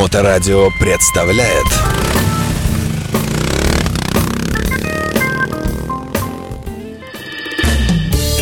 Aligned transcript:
Моторадио 0.00 0.70
представляет 0.80 1.66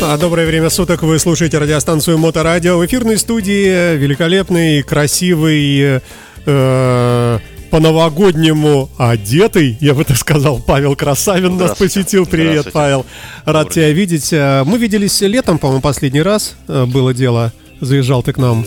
А, 0.01 0.17
Доброе 0.19 0.47
время 0.47 0.71
суток, 0.71 1.03
вы 1.03 1.19
слушаете 1.19 1.59
радиостанцию 1.59 2.17
Моторадио. 2.17 2.79
В 2.79 2.87
эфирной 2.87 3.19
студии 3.19 3.97
великолепный, 3.97 4.85
красивый, 4.85 6.01
э, 6.47 7.39
по-новогоднему 7.73 8.89
одетый, 8.97 9.77
я 9.81 9.95
бы 9.95 10.05
так 10.05 10.17
сказал, 10.17 10.63
Павел 10.65 10.95
Красавин 10.95 11.57
нас 11.57 11.77
посетил. 11.77 12.25
Привет. 12.25 12.69
Павел. 12.73 13.05
Рад 13.45 13.65
Добрый 13.65 13.75
тебя 13.75 13.91
видеть. 13.91 14.33
Э, 14.33 14.63
Мы 14.65 14.79
виделись 14.79 15.21
летом, 15.23 15.59
по-моему, 15.59 15.83
последний 15.83 16.23
раз 16.23 16.55
э, 16.69 16.85
было 16.85 17.13
дело. 17.13 17.53
Заезжал 17.81 18.23
ты 18.23 18.33
к 18.33 18.39
нам. 18.39 18.65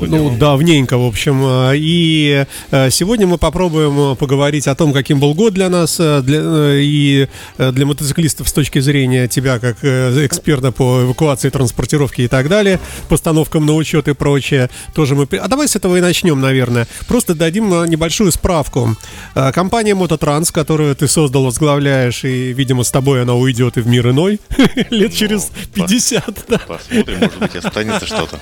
Ну, 0.00 0.36
давненько, 0.36 0.96
в 0.96 1.04
общем. 1.06 1.42
Э, 1.44 1.72
И 1.76 2.46
э, 2.70 2.90
сегодня 2.90 3.26
мы 3.26 3.38
попробуем 3.38 4.12
э, 4.12 4.16
поговорить 4.16 4.66
о 4.68 4.74
том, 4.74 4.92
каким 4.92 5.18
был 5.20 5.34
год 5.34 5.54
для 5.54 5.68
нас 5.68 5.96
для, 5.98 6.74
и 6.74 7.26
для 7.58 7.86
мотоциклистов 7.86 8.48
с 8.48 8.52
точки 8.52 8.78
зрения 8.78 9.28
тебя, 9.28 9.58
как 9.58 9.78
эксперта 9.82 10.72
по 10.72 11.02
эвакуации, 11.02 11.50
транспортировке 11.50 12.24
и 12.24 12.28
так 12.28 12.48
далее, 12.48 12.78
постановкам 13.08 13.66
на 13.66 13.74
учет 13.74 14.08
и 14.08 14.14
прочее. 14.14 14.70
Тоже 14.94 15.14
мы... 15.14 15.24
А 15.36 15.48
давай 15.48 15.68
с 15.68 15.76
этого 15.76 15.96
и 15.96 16.00
начнем, 16.00 16.40
наверное. 16.40 16.86
Просто 17.06 17.34
дадим 17.34 17.84
небольшую 17.84 18.32
справку. 18.32 18.96
Компания 19.52 19.94
Мототранс, 19.94 20.50
которую 20.50 20.94
ты 20.94 21.08
создал, 21.08 21.44
возглавляешь, 21.44 22.24
и, 22.24 22.52
видимо, 22.52 22.84
с 22.84 22.90
тобой 22.90 23.22
она 23.22 23.34
уйдет 23.34 23.76
и 23.76 23.80
в 23.80 23.86
мир 23.86 24.10
иной 24.10 24.40
лет 24.90 25.14
через 25.14 25.50
50, 25.74 26.44
да. 26.48 26.58
Посмотрим, 26.58 27.18
может 27.20 27.38
быть, 27.38 27.56
останется 27.56 28.06
что-то. 28.06 28.40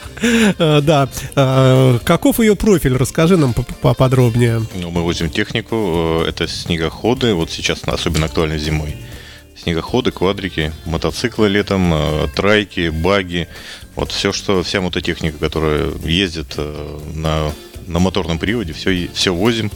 Да. 0.83 1.09
Э, 1.49 1.99
Каков 2.05 2.41
ее 2.41 2.57
профиль? 2.57 2.97
Расскажи 2.97 3.37
нам 3.37 3.53
поп- 3.55 3.75
поподробнее. 3.81 4.63
Ну, 4.75 4.91
мы 4.91 5.03
возим 5.03 5.31
технику, 5.31 6.23
э, 6.25 6.29
это 6.29 6.49
снегоходы, 6.49 7.35
вот 7.35 7.51
сейчас 7.51 7.83
особенно 7.87 8.27
актуально 8.27 8.59
зимой. 8.59 8.97
Снегоходы, 9.57 10.11
квадрики, 10.11 10.73
мотоциклы 10.85 11.49
летом, 11.49 11.93
э, 11.95 12.29
трайки, 12.35 12.88
баги. 12.88 13.49
Вот 13.95 14.13
все, 14.13 14.33
что, 14.33 14.63
вся 14.63 14.80
мототехника, 14.80 15.38
которая 15.38 15.91
ездит 16.05 16.55
э, 16.57 16.99
на, 17.15 17.53
на 17.87 17.99
моторном 17.99 18.38
приводе, 18.38 18.73
все, 18.73 19.09
все 19.15 19.33
возим, 19.33 19.71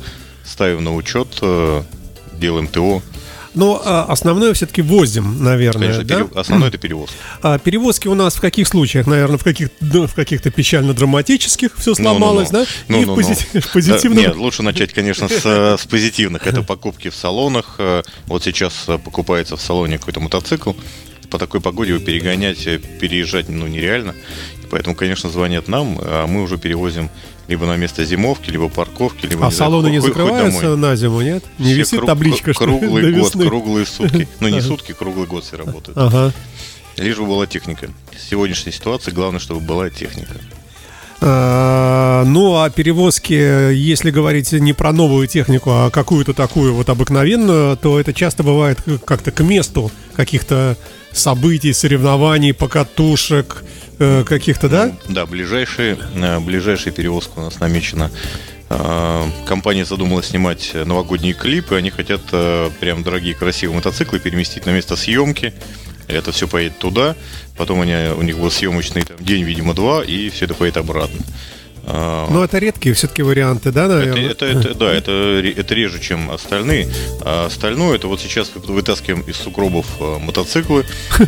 ставим 0.45 0.84
на 0.84 0.95
учет, 0.95 1.29
делаем 2.33 2.67
ТО. 2.67 3.03
Но 3.55 3.83
а, 3.84 4.05
основное 4.09 4.55
все-таки 4.55 4.81
возим, 4.81 5.43
наверное. 5.43 5.89
Конечно, 5.89 6.05
да? 6.05 6.15
пере- 6.25 6.29
основное 6.41 6.69
это 6.69 6.79
перевоз. 6.79 7.11
А 7.43 7.59
перевозки 7.59 8.06
у 8.06 8.15
нас 8.15 8.37
в 8.37 8.41
каких 8.41 8.69
случаях? 8.69 9.06
Наверное, 9.09 9.39
в, 9.39 9.45
каких, 9.45 9.70
ну, 9.81 10.06
в 10.06 10.15
каких-то 10.15 10.51
печально-драматических 10.51 11.71
все 11.77 11.95
сломалось, 11.95 12.51
Ну-ну-ну. 12.53 12.67
да? 12.89 12.95
И 13.01 13.05
в 13.05 13.06
Ну-ну-ну. 13.09 13.21
пози- 13.21 13.61
в 13.69 13.73
позитивном. 13.73 14.19
Э, 14.19 14.27
Нет, 14.28 14.37
лучше 14.37 14.62
начать, 14.62 14.93
конечно, 14.93 15.28
с, 15.28 15.43
э, 15.45 15.77
с 15.78 15.87
позитивных. 15.87 16.47
Это 16.47 16.62
покупки 16.62 17.11
в 17.11 17.15
салонах. 17.17 17.77
Э, 17.78 18.03
Вот 18.27 18.45
сейчас 18.45 18.87
покупается 19.05 19.56
в 19.56 19.61
салоне 19.61 19.98
какой-то 19.98 20.21
мотоцикл. 20.21 20.73
По 21.31 21.39
такой 21.39 21.61
погоде 21.61 21.93
его 21.93 22.01
перегонять, 22.05 22.59
переезжать 23.01 23.48
ну, 23.48 23.67
нереально. 23.67 24.15
Поэтому, 24.71 24.95
конечно, 24.95 25.29
звонят 25.31 25.69
нам, 25.69 25.99
а 26.01 26.27
мы 26.27 26.43
уже 26.43 26.57
перевозим 26.59 27.11
либо 27.49 27.67
на 27.67 27.77
место 27.77 28.05
зимовки, 28.05 28.51
либо 28.51 28.69
парковки, 28.69 29.27
либо 29.27 29.47
а 29.47 29.51
не 29.51 29.55
знаю, 29.55 29.71
салоны 29.71 29.89
не 29.91 29.99
хоть- 29.99 30.12
хоть 30.12 30.19
закрываются 30.23 30.77
на 30.77 30.95
зиму, 30.97 31.21
нет? 31.23 31.43
Не 31.59 31.73
Все 31.73 31.75
висит 31.75 31.99
круг- 31.99 32.07
табличка, 32.07 32.53
что 32.55 32.65
Круглый 32.65 33.12
год, 33.12 33.33
круглые 33.33 33.87
сутки. 33.87 34.29
Ну, 34.39 34.49
не 34.49 34.61
сутки, 34.61 34.93
круглый 34.93 35.27
год 35.27 35.45
все 35.45 35.57
работают. 35.57 35.99
Ага. 35.99 36.33
Лишь 36.97 37.17
бы 37.17 37.27
была 37.27 37.47
техника. 37.47 37.89
В 38.17 38.31
сегодняшней 38.31 38.73
ситуации 38.73 39.11
главное, 39.11 39.41
чтобы 39.41 39.61
была 39.61 39.91
техника. 39.91 40.35
А, 41.23 42.25
Ну, 42.25 42.57
а 42.62 42.71
перевозки, 42.71 43.33
если 43.73 44.11
говорить 44.11 44.53
не 44.53 44.73
про 44.73 44.93
новую 44.93 45.27
технику, 45.27 45.71
а 45.71 45.91
какую-то 45.91 46.33
такую 46.34 46.75
вот 46.75 46.89
обыкновенную, 46.89 47.77
то 47.77 47.99
это 48.01 48.12
часто 48.12 48.43
бывает 48.43 48.79
как-то 49.05 49.31
к 49.31 49.41
месту 49.43 49.91
каких-то 50.15 50.77
событий, 51.12 51.73
соревнований, 51.73 52.55
покатушек, 52.55 53.65
э, 54.00 54.25
каких-то, 54.25 54.69
да? 54.69 54.93
Да, 55.09 55.27
ближайший, 55.27 55.97
э, 56.15 56.41
ближайшая 56.41 56.93
перевозка 56.93 57.38
у 57.38 57.43
нас 57.43 57.61
намечена. 57.61 58.11
Э, 58.69 59.25
Компания 59.47 59.84
задумала 59.84 60.22
снимать 60.22 60.72
новогодние 60.75 61.34
клипы. 61.34 61.77
Они 61.77 61.91
хотят 61.91 62.22
прям 62.81 63.05
дорогие 63.05 63.34
красивые 63.34 63.77
мотоциклы 63.77 64.19
переместить 64.19 64.66
на 64.66 64.71
место 64.71 64.97
съемки. 64.97 65.55
Это 66.09 66.33
все 66.33 66.49
поедет 66.49 66.78
туда. 66.78 67.15
Потом 67.56 67.83
они, 67.83 67.94
у 68.16 68.22
них 68.22 68.38
был 68.38 68.50
съемочный 68.50 69.03
там, 69.03 69.16
день, 69.21 69.44
видимо, 69.44 69.75
два, 69.75 70.03
и 70.03 70.28
все 70.31 70.47
это 70.47 70.55
поедет 70.55 70.78
обратно. 70.78 71.21
Э, 71.85 72.27
Но 72.31 72.45
это 72.45 72.59
редкие 72.59 72.95
все-таки 72.95 73.23
варианты, 73.23 73.73
да, 73.73 73.85
это, 73.87 73.95
наверное? 73.97 74.31
это, 74.31 74.47
это- 74.47 74.75
да, 74.75 74.93
это, 74.93 75.13
это 75.57 75.75
реже, 75.75 75.99
чем 76.01 76.31
остальные. 76.31 76.89
А 77.23 77.47
остальное, 77.47 77.97
это 77.97 78.07
вот 78.09 78.21
сейчас 78.21 78.53
вытаскиваем 78.55 79.23
из 79.23 79.37
сугробов 79.37 79.87
э, 80.01 80.19
мотоциклы. 80.21 80.85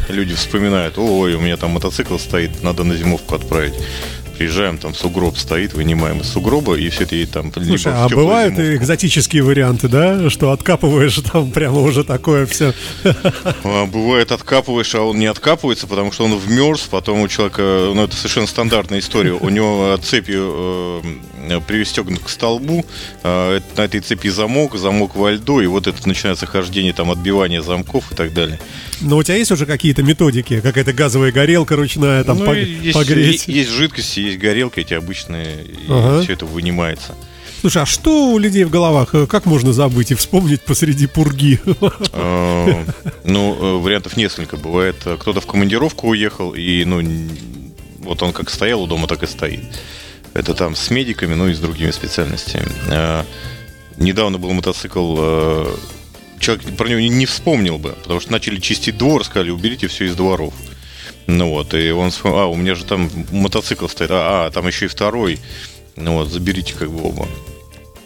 Люди 0.08 0.34
вспоминают, 0.34 0.98
ой, 0.98 1.34
у 1.34 1.40
меня 1.40 1.56
там 1.56 1.70
мотоцикл 1.70 2.16
стоит, 2.18 2.62
надо 2.62 2.84
на 2.84 2.94
зимовку 2.96 3.34
отправить. 3.34 3.74
Приезжаем, 4.42 4.76
там 4.76 4.92
сугроб 4.92 5.38
стоит, 5.38 5.72
вынимаем 5.72 6.20
из 6.20 6.26
сугроба, 6.26 6.74
и 6.74 6.88
все 6.88 7.04
это 7.04 7.14
едет 7.14 7.30
там 7.30 7.52
Слушай, 7.54 7.92
а 7.94 8.08
бывают 8.08 8.54
и 8.54 8.56
зимовку. 8.56 8.76
экзотические 8.82 9.44
варианты, 9.44 9.86
да? 9.86 10.28
Что 10.30 10.50
откапываешь 10.50 11.14
там 11.32 11.52
прямо 11.52 11.78
уже 11.80 12.02
такое 12.02 12.46
все. 12.46 12.74
А, 13.64 13.86
Бывает, 13.86 14.32
откапываешь, 14.32 14.92
а 14.96 15.02
он 15.02 15.20
не 15.20 15.26
откапывается, 15.26 15.86
потому 15.86 16.10
что 16.10 16.24
он 16.24 16.36
вмерз, 16.36 16.80
потом 16.90 17.20
у 17.20 17.28
человека, 17.28 17.92
ну 17.94 18.02
это 18.04 18.16
совершенно 18.16 18.48
стандартная 18.48 18.98
история, 18.98 19.32
у 19.32 19.48
него 19.48 19.96
цепью 20.02 21.00
э, 21.48 21.60
привстегнут 21.66 22.20
к 22.20 22.28
столбу, 22.28 22.84
э, 23.22 23.60
на 23.76 23.80
этой 23.82 24.00
цепи 24.00 24.28
замок, 24.28 24.76
замок 24.76 25.14
во 25.14 25.30
льду, 25.30 25.60
и 25.60 25.66
вот 25.66 25.86
это 25.86 26.06
начинается 26.08 26.46
хождение, 26.46 26.92
там, 26.92 27.12
отбивание 27.12 27.62
замков 27.62 28.10
и 28.10 28.14
так 28.16 28.34
далее. 28.34 28.58
Но 29.00 29.16
у 29.18 29.22
тебя 29.22 29.36
есть 29.36 29.50
уже 29.52 29.66
какие-то 29.66 30.02
методики? 30.02 30.60
Какая-то 30.60 30.92
газовая 30.92 31.30
горелка 31.32 31.76
ручная, 31.76 32.24
там 32.24 32.38
Ну, 32.38 32.46
пог- 32.46 32.56
и 32.58 32.86
есть, 32.86 32.94
погреть? 32.98 33.48
есть 33.48 33.70
жидкости, 33.70 34.20
есть 34.20 34.31
горелки 34.36 34.80
эти 34.80 34.94
обычные, 34.94 35.62
и 35.64 35.86
Ага. 35.88 36.22
все 36.22 36.32
это 36.34 36.46
вынимается. 36.46 37.14
Слушай, 37.60 37.82
а 37.82 37.86
что 37.86 38.32
у 38.32 38.38
людей 38.38 38.64
в 38.64 38.70
головах? 38.70 39.14
Э, 39.14 39.26
Как 39.26 39.46
можно 39.46 39.72
забыть 39.72 40.10
и 40.10 40.14
вспомнить 40.14 40.62
посреди 40.62 41.06
пурги? 41.06 41.60
Э, 42.12 42.84
Ну, 43.24 43.54
э, 43.54 43.78
вариантов 43.82 44.16
несколько. 44.16 44.56
Бывает, 44.56 44.96
кто-то 45.20 45.40
в 45.40 45.46
командировку 45.46 46.08
уехал, 46.08 46.54
и, 46.54 46.84
ну, 46.84 47.00
вот 48.00 48.22
он 48.22 48.32
как 48.32 48.50
стоял 48.50 48.82
у 48.82 48.86
дома, 48.86 49.06
так 49.06 49.22
и 49.22 49.26
стоит. 49.26 49.60
Это 50.34 50.54
там 50.54 50.74
с 50.74 50.90
медиками, 50.90 51.34
ну 51.34 51.48
и 51.48 51.54
с 51.54 51.58
другими 51.60 51.90
специальностями. 51.92 52.66
Недавно 53.98 54.38
был 54.38 54.52
мотоцикл, 54.52 55.16
человек 56.40 56.64
про 56.76 56.88
него 56.88 56.98
не- 57.00 57.10
не 57.10 57.26
вспомнил 57.26 57.78
бы, 57.78 57.90
потому 58.02 58.18
что 58.20 58.32
начали 58.32 58.58
чистить 58.58 58.96
двор, 58.96 59.24
сказали, 59.24 59.50
уберите 59.50 59.86
все 59.86 60.06
из 60.06 60.14
дворов. 60.16 60.54
Ну 61.26 61.50
вот, 61.50 61.74
и 61.74 61.90
он 61.90 62.10
а, 62.24 62.46
у 62.46 62.56
меня 62.56 62.74
же 62.74 62.84
там 62.84 63.10
мотоцикл 63.30 63.86
стоит, 63.86 64.10
а, 64.10 64.46
а, 64.46 64.50
там 64.50 64.66
еще 64.66 64.86
и 64.86 64.88
второй. 64.88 65.38
Ну 65.96 66.14
вот, 66.14 66.28
заберите 66.28 66.74
как 66.74 66.90
бы 66.90 67.08
оба 67.08 67.28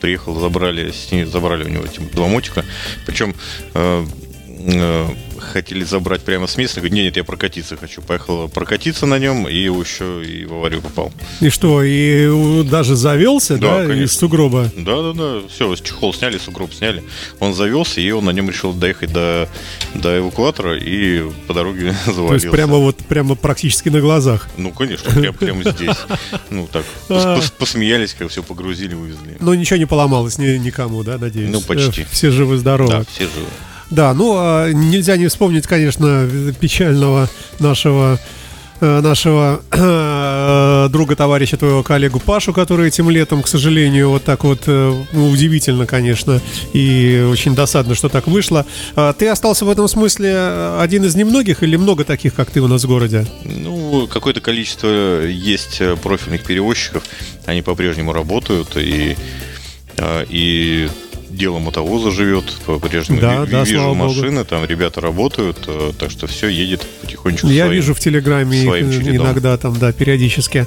приехал, 0.00 0.38
забрали, 0.38 0.93
с 0.93 1.31
забрали 1.31 1.65
у 1.65 1.69
него 1.69 1.84
эти 1.84 1.99
два 1.99 2.28
мотика. 2.28 2.65
Причем 3.06 3.34
э, 3.75 4.06
э, 4.49 5.09
хотели 5.41 5.84
забрать 5.84 6.22
прямо 6.22 6.47
с 6.47 6.56
места. 6.56 6.80
Говорит, 6.80 6.94
нет, 6.94 7.04
нет, 7.06 7.16
я 7.16 7.24
прокатиться 7.24 7.76
хочу. 7.76 8.02
Поехал 8.02 8.48
прокатиться 8.48 9.06
на 9.06 9.19
нем 9.19 9.48
и 9.48 9.54
еще 9.56 10.22
и 10.24 10.44
в 10.44 10.54
аварию 10.54 10.80
попал. 10.82 11.12
И 11.41 11.48
что, 11.50 11.82
и 11.82 12.62
даже 12.64 12.97
завелся, 12.97 13.56
Да, 13.58 13.84
да, 13.84 13.94
из 13.94 14.12
сугроба? 14.12 14.70
Да, 14.76 15.02
да, 15.02 15.12
да. 15.12 15.48
Все, 15.48 15.74
чехол 15.76 16.12
сняли, 16.14 16.38
сугроб 16.38 16.72
сняли. 16.72 17.02
Он 17.41 17.54
завелся, 17.54 18.00
и 18.00 18.10
он 18.10 18.24
на 18.24 18.30
нем 18.30 18.48
решил 18.50 18.72
доехать 18.72 19.12
до, 19.12 19.48
до 19.94 20.19
эвакуатора 20.19 20.78
и 20.78 21.22
по 21.47 21.54
дороге 21.54 21.94
То 22.06 22.12
завалился. 22.12 22.47
есть 22.47 22.50
прямо 22.56 22.76
вот, 22.78 22.97
прямо 22.98 23.34
практически 23.34 23.88
на 23.88 24.00
глазах. 24.00 24.48
Ну, 24.56 24.70
конечно, 24.72 25.10
прямо, 25.12 25.32
прямо 25.36 25.62
здесь. 25.70 25.97
Ну, 26.50 26.68
так, 26.72 26.84
пос- 27.08 27.53
посмеялись, 27.58 28.14
как 28.14 28.30
все 28.30 28.42
погрузили, 28.42 28.94
вывезли. 28.94 29.36
Но 29.41 29.54
ничего 29.54 29.77
не 29.78 29.86
поломалось 29.86 30.39
ни- 30.39 30.56
никому, 30.59 31.03
да, 31.03 31.18
надеюсь? 31.18 31.50
Ну, 31.50 31.60
почти. 31.60 32.03
Э, 32.03 32.06
Все 32.10 32.30
живы-здоровы. 32.30 32.91
Да, 32.91 33.04
все 33.04 33.24
живы. 33.24 33.47
Да, 33.91 34.15
ну 34.15 34.34
а 34.36 34.71
нельзя 34.72 35.16
не 35.16 35.28
вспомнить, 35.28 35.66
конечно, 35.66 36.28
печального 36.60 37.28
нашего 37.60 38.18
э, 38.80 39.00
нашего 39.00 39.62
э, 39.71 40.88
друга, 40.91 41.15
товарища 41.15 41.56
твоего 41.56 41.83
коллегу 41.83 42.18
Пашу, 42.18 42.53
который 42.53 42.88
этим 42.88 43.09
летом, 43.10 43.42
к 43.42 43.48
сожалению, 43.48 44.10
вот 44.10 44.24
так 44.24 44.42
вот 44.42 44.65
э, 44.66 45.04
ну, 45.12 45.30
удивительно, 45.30 45.86
конечно, 45.86 46.41
и 46.72 47.24
очень 47.30 47.54
досадно, 47.54 47.94
что 47.94 48.09
так 48.09 48.27
вышло. 48.27 48.66
А 48.97 49.12
Ты 49.12 49.28
остался 49.28 49.65
в 49.65 49.71
этом 49.71 49.86
смысле 49.86 50.78
один 50.80 51.04
из 51.04 51.15
немногих 51.15 51.62
или 51.62 51.77
много 51.77 52.04
таких, 52.04 52.34
как 52.34 52.50
ты 52.50 52.60
у 52.60 52.68
нас 52.68 52.82
в 52.84 52.89
городе? 52.89 53.24
Ну, 53.44 54.09
какое-то 54.09 54.41
количество 54.41 55.22
есть 55.24 55.80
профильных 56.03 56.42
перевозчиков, 56.42 57.04
они 57.47 57.62
по-прежнему 57.62 58.12
работают, 58.12 58.77
и, 58.77 59.16
и 60.28 60.89
дело 61.28 61.59
мотовоза 61.59 62.11
живет, 62.11 62.45
по-прежнему 62.67 63.21
Да, 63.21 63.45
Ви- 63.45 63.51
да, 63.51 63.61
вижу 63.65 63.75
слава 63.81 63.95
богу. 63.95 64.15
машины, 64.15 64.45
там 64.45 64.65
ребята 64.65 65.01
работают, 65.01 65.59
э, 65.67 65.93
так 65.99 66.11
что 66.11 66.27
все 66.27 66.49
едет 66.49 66.87
потихонечку. 67.03 67.49
Я 67.49 67.65
своим- 67.65 67.73
вижу 67.81 67.95
в 67.95 68.01
Телеграме 68.01 68.63
своим 68.63 68.89
э, 68.89 68.93
чередом. 68.93 69.27
иногда 69.27 69.57
там, 69.57 69.78
да, 69.78 69.93
периодически. 69.93 70.67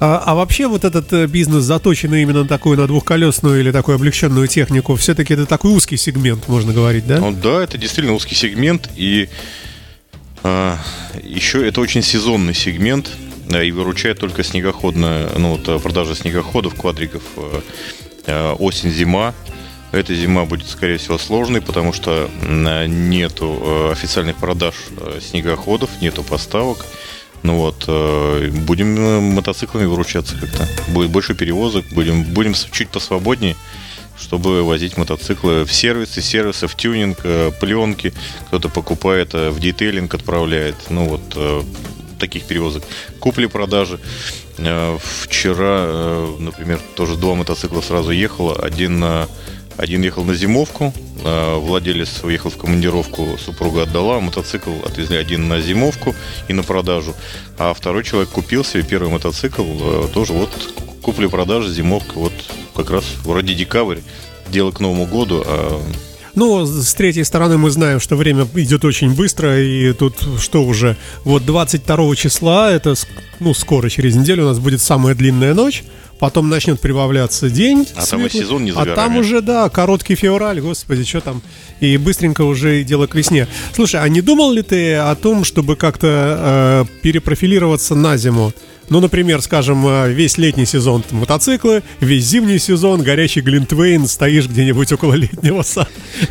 А, 0.00 0.22
а 0.24 0.34
вообще 0.34 0.66
вот 0.66 0.84
этот 0.84 1.12
э, 1.12 1.26
бизнес 1.26 1.64
заточенный 1.64 2.22
именно 2.22 2.42
на 2.42 2.48
такую, 2.48 2.78
на 2.78 2.86
двухколесную 2.86 3.60
или 3.60 3.70
такую 3.70 3.96
облегченную 3.96 4.48
технику, 4.48 4.96
все-таки 4.96 5.34
это 5.34 5.46
такой 5.46 5.72
узкий 5.72 5.96
сегмент, 5.96 6.48
можно 6.48 6.72
говорить, 6.72 7.06
да? 7.06 7.18
Ну 7.18 7.32
да, 7.32 7.62
это 7.62 7.76
действительно 7.78 8.14
узкий 8.14 8.34
сегмент, 8.34 8.88
и 8.96 9.28
а, 10.42 10.78
еще 11.22 11.66
это 11.66 11.80
очень 11.80 12.02
сезонный 12.02 12.54
сегмент, 12.54 13.10
и 13.62 13.70
выручает 13.72 14.18
только 14.18 14.42
снегоходная, 14.42 15.28
ну 15.36 15.56
вот 15.56 15.82
продажа 15.82 16.14
снегоходов, 16.14 16.74
квадриков, 16.74 17.22
осень-зима. 18.26 19.34
Эта 19.90 20.14
зима 20.14 20.44
будет, 20.44 20.68
скорее 20.68 20.98
всего, 20.98 21.16
сложной, 21.18 21.60
потому 21.62 21.92
что 21.94 22.28
м, 22.42 23.08
нету 23.10 23.58
э, 23.60 23.92
официальных 23.92 24.36
продаж 24.36 24.74
э, 24.98 25.20
снегоходов, 25.22 25.88
нету 26.02 26.22
поставок. 26.22 26.84
Ну 27.42 27.56
вот, 27.56 27.84
э, 27.88 28.50
будем 28.66 28.96
э, 28.98 29.20
мотоциклами 29.20 29.86
выручаться 29.86 30.36
как-то. 30.36 30.68
Будет 30.88 31.10
больше 31.10 31.34
перевозок, 31.34 31.86
будем, 31.92 32.22
будем 32.24 32.52
чуть 32.70 32.90
посвободнее, 32.90 33.56
чтобы 34.20 34.62
возить 34.62 34.98
мотоциклы 34.98 35.64
в 35.64 35.72
сервисы, 35.72 36.20
сервисы, 36.20 36.66
в 36.66 36.74
тюнинг, 36.74 37.20
э, 37.24 37.50
пленки. 37.58 38.12
Кто-то 38.48 38.68
покупает, 38.68 39.30
э, 39.34 39.48
в 39.48 39.58
детейлинг 39.58 40.12
отправляет. 40.14 40.76
Ну 40.90 41.06
вот, 41.06 41.22
э, 41.34 41.62
таких 42.18 42.44
перевозок. 42.44 42.82
Купли-продажи. 43.20 44.00
Э, 44.58 44.98
Вчера, 45.22 45.84
э, 45.86 46.36
например, 46.40 46.78
тоже 46.94 47.16
два 47.16 47.34
мотоцикла 47.36 47.80
сразу 47.80 48.10
ехало. 48.10 48.54
Один, 48.54 48.98
на- 48.98 49.28
один 49.78 50.02
ехал 50.02 50.24
на 50.24 50.34
зимовку, 50.34 50.92
э, 51.24 51.56
владелец 51.56 52.22
уехал 52.24 52.50
в 52.50 52.56
командировку, 52.56 53.38
супруга 53.38 53.84
отдала, 53.84 54.20
мотоцикл 54.20 54.72
отвезли 54.84 55.16
один 55.16 55.48
на 55.48 55.60
зимовку 55.60 56.14
и 56.48 56.52
на 56.52 56.64
продажу, 56.64 57.14
а 57.58 57.72
второй 57.72 58.04
человек 58.04 58.28
купил 58.30 58.64
себе 58.64 58.82
первый 58.82 59.08
мотоцикл, 59.08 59.62
э, 59.62 60.08
тоже 60.12 60.32
вот 60.32 60.50
купли-продажи, 61.02 61.72
зимовка, 61.72 62.14
вот 62.16 62.32
как 62.74 62.90
раз 62.90 63.04
вроде 63.24 63.54
декабрь, 63.54 63.98
дело 64.50 64.72
к 64.72 64.80
Новому 64.80 65.06
году, 65.06 65.42
а 65.46 65.80
Ну, 66.34 66.66
с 66.66 66.94
третьей 66.94 67.24
стороны 67.24 67.56
мы 67.56 67.70
знаем, 67.70 68.00
что 68.00 68.16
время 68.16 68.46
идет 68.54 68.84
очень 68.84 69.14
быстро, 69.14 69.60
и 69.60 69.92
тут 69.92 70.14
что 70.40 70.64
уже, 70.64 70.96
вот 71.24 71.44
22 71.46 72.16
числа, 72.16 72.72
это, 72.72 72.94
ну, 73.40 73.54
скоро, 73.54 73.88
через 73.88 74.16
неделю 74.16 74.44
у 74.44 74.48
нас 74.48 74.58
будет 74.58 74.80
самая 74.80 75.14
длинная 75.14 75.54
ночь, 75.54 75.84
потом 76.18 76.48
начнет 76.48 76.80
прибавляться 76.80 77.48
день. 77.50 77.86
А 77.96 78.04
там 78.06 78.20
и 78.20 78.28
светлый, 78.28 78.42
сезон 78.42 78.64
не 78.64 78.72
за 78.72 78.80
А 78.80 78.84
там 78.86 78.94
горами. 78.94 79.18
уже, 79.18 79.40
да, 79.42 79.68
короткий 79.68 80.14
февраль, 80.14 80.60
господи, 80.60 81.04
что 81.04 81.20
там, 81.20 81.42
и 81.80 81.96
быстренько 81.96 82.42
уже 82.42 82.80
и 82.80 82.84
дело 82.84 83.06
к 83.06 83.14
весне. 83.14 83.46
Слушай, 83.74 84.00
а 84.02 84.08
не 84.08 84.20
думал 84.20 84.52
ли 84.52 84.62
ты 84.62 84.94
о 84.94 85.14
том, 85.14 85.44
чтобы 85.44 85.76
как-то 85.76 86.86
э, 86.88 87.00
перепрофилироваться 87.02 87.94
на 87.94 88.16
зиму? 88.16 88.52
Ну, 88.90 89.00
например, 89.00 89.42
скажем, 89.42 89.86
э, 89.86 90.10
весь 90.10 90.38
летний 90.38 90.64
сезон 90.64 91.04
мотоциклы, 91.10 91.82
весь 92.00 92.24
зимний 92.24 92.58
сезон 92.58 93.02
горячий 93.02 93.42
глинтвейн, 93.42 94.06
стоишь 94.06 94.46
где-нибудь 94.48 94.90
около 94.92 95.12
летнего 95.12 95.60
сада. 95.60 95.90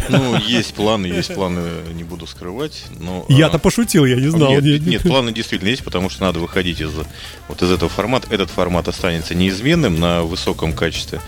ну, 0.09 0.35
есть 0.39 0.73
планы, 0.73 1.05
есть 1.05 1.35
планы, 1.35 1.61
не 1.93 2.03
буду 2.03 2.25
скрывать, 2.25 2.85
но... 2.99 3.27
а, 3.29 3.31
Я-то 3.31 3.59
пошутил, 3.59 4.05
я 4.05 4.15
не 4.15 4.29
знал. 4.29 4.49
Нет, 4.49 4.63
Не- 4.63 4.71
нет, 4.71 4.81
не- 4.81 4.89
нет, 4.93 5.01
планы 5.03 5.31
действительно 5.31 5.69
есть, 5.69 5.83
потому 5.83 6.09
что 6.09 6.23
надо 6.23 6.39
выходить 6.39 6.81
из 6.81 6.89
вот 7.47 7.61
из 7.61 7.69
этого 7.69 7.89
формата. 7.89 8.27
Этот 8.31 8.49
формат 8.49 8.87
останется 8.87 9.35
неизменным 9.35 9.76
на 9.81 10.23
высоком 10.23 10.73
качестве. 10.73 11.21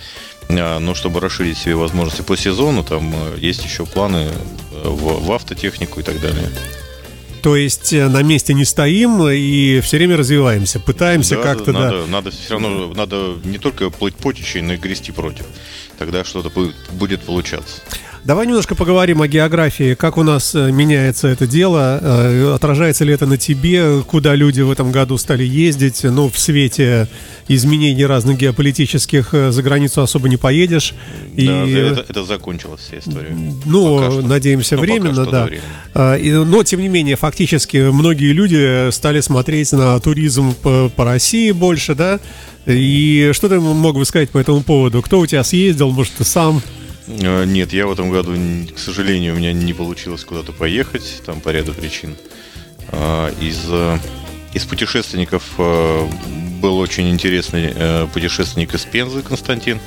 А, 0.50 0.80
Но 0.80 0.96
чтобы 0.96 1.20
расширить 1.20 1.58
себе 1.58 1.76
возможности 1.76 2.24
по 2.24 2.36
сезону, 2.36 2.84
там 2.84 3.14
э, 3.14 3.38
есть 3.40 3.64
еще 3.64 3.86
планы 3.86 4.30
э, 4.72 4.88
в, 4.88 5.26
в 5.26 5.32
автотехнику 5.32 6.00
и 6.00 6.04
так 6.04 6.20
далее. 6.20 6.50
То 7.42 7.56
есть 7.56 7.94
э, 7.94 8.08
на 8.10 8.22
месте 8.24 8.54
не 8.54 8.66
стоим 8.66 9.28
и 9.30 9.80
все 9.82 9.98
время 9.98 10.18
развиваемся, 10.18 10.80
пытаемся 10.80 11.36
Да, 11.36 11.44
как-то, 11.44 11.72
да. 11.72 11.80
надо, 11.80 12.06
надо 12.08 12.32
все 12.32 12.54
равно 12.54 12.94
надо 12.94 13.36
не 13.44 13.58
только 13.58 13.90
плыть 13.90 14.16
по 14.16 14.34
течению, 14.34 14.70
но 14.70 14.74
и 14.74 14.78
грести 14.78 15.12
против. 15.12 15.46
Тогда 15.98 16.24
что-то 16.24 16.50
будет 16.92 17.22
получаться. 17.22 17.82
Давай 18.30 18.46
немножко 18.46 18.76
поговорим 18.76 19.24
о 19.24 19.28
географии, 19.28 19.96
как 19.96 20.16
у 20.18 20.22
нас 20.22 20.54
э, 20.54 20.72
меняется 20.72 21.30
это 21.30 21.48
дело, 21.48 21.98
э, 22.00 22.54
отражается 22.54 23.04
ли 23.04 23.12
это 23.12 23.26
на 23.26 23.38
тебе, 23.38 24.04
куда 24.04 24.36
люди 24.36 24.62
в 24.62 24.70
этом 24.70 24.92
году 24.92 25.18
стали 25.18 25.44
ездить, 25.44 26.04
ну, 26.04 26.30
в 26.30 26.38
свете 26.38 27.08
изменений 27.48 28.06
разных 28.06 28.38
геополитических 28.38 29.34
э, 29.34 29.50
за 29.50 29.64
границу 29.64 30.04
особо 30.04 30.30
не 30.30 30.38
поедешь. 30.38 30.94
И, 31.36 31.48
Да, 31.48 31.68
это, 31.68 32.06
это 32.08 32.24
закончилась 32.24 32.82
вся 32.82 33.00
история. 33.00 33.36
ну, 33.66 33.98
Пока 33.98 34.12
что. 34.12 34.22
надеемся, 34.22 34.76
Ну, 34.76 34.82
пока 34.82 34.94
временно, 34.94 35.24
что, 35.24 35.26
да, 35.26 35.50
да. 35.96 36.16
временно. 36.16 36.46
Но, 36.46 36.64
тем 36.64 36.82
не 36.82 36.88
менее, 36.88 37.16
фактически 37.16 37.78
многие 37.90 38.32
люди 38.32 38.92
стали 38.92 39.22
смотреть 39.22 39.72
на 39.72 40.00
туризм 40.00 40.54
по, 40.54 40.92
по 40.96 41.04
России 41.04 41.52
больше, 41.52 41.96
да? 41.96 42.20
И 42.68 43.32
что 43.34 43.50
ты 43.50 43.60
мог 43.60 43.96
бы 43.98 44.06
сказать 44.06 44.30
по 44.30 44.38
этому 44.38 44.62
поводу? 44.62 45.02
Кто 45.02 45.18
у 45.18 45.26
тебя 45.26 45.44
съездил, 45.44 45.90
может, 45.90 46.14
ты 46.14 46.24
сам? 46.24 46.62
Э, 47.10 47.44
Нет, 47.46 47.74
я 47.74 47.88
в 47.88 47.92
этом 47.92 48.12
году, 48.12 48.34
к 48.74 48.80
сожалению, 48.80 49.34
у 49.34 49.38
меня 49.38 49.52
не 49.52 49.74
получилось 49.74 50.24
куда-то 50.24 50.52
поехать, 50.52 51.22
там 51.26 51.42
по 51.42 51.50
ряду 51.50 51.74
причин. 51.74 52.16
А, 52.92 53.30
Из, 53.42 53.60
из 54.54 54.66
путешественников 54.66 55.44
э, 55.58 56.10
был 56.62 56.78
очень 56.78 57.10
интересный 57.10 57.72
э, 57.74 58.08
путешественник 58.14 58.74
из 58.74 58.82
Пензы, 58.86 59.22
Константин. 59.22 59.80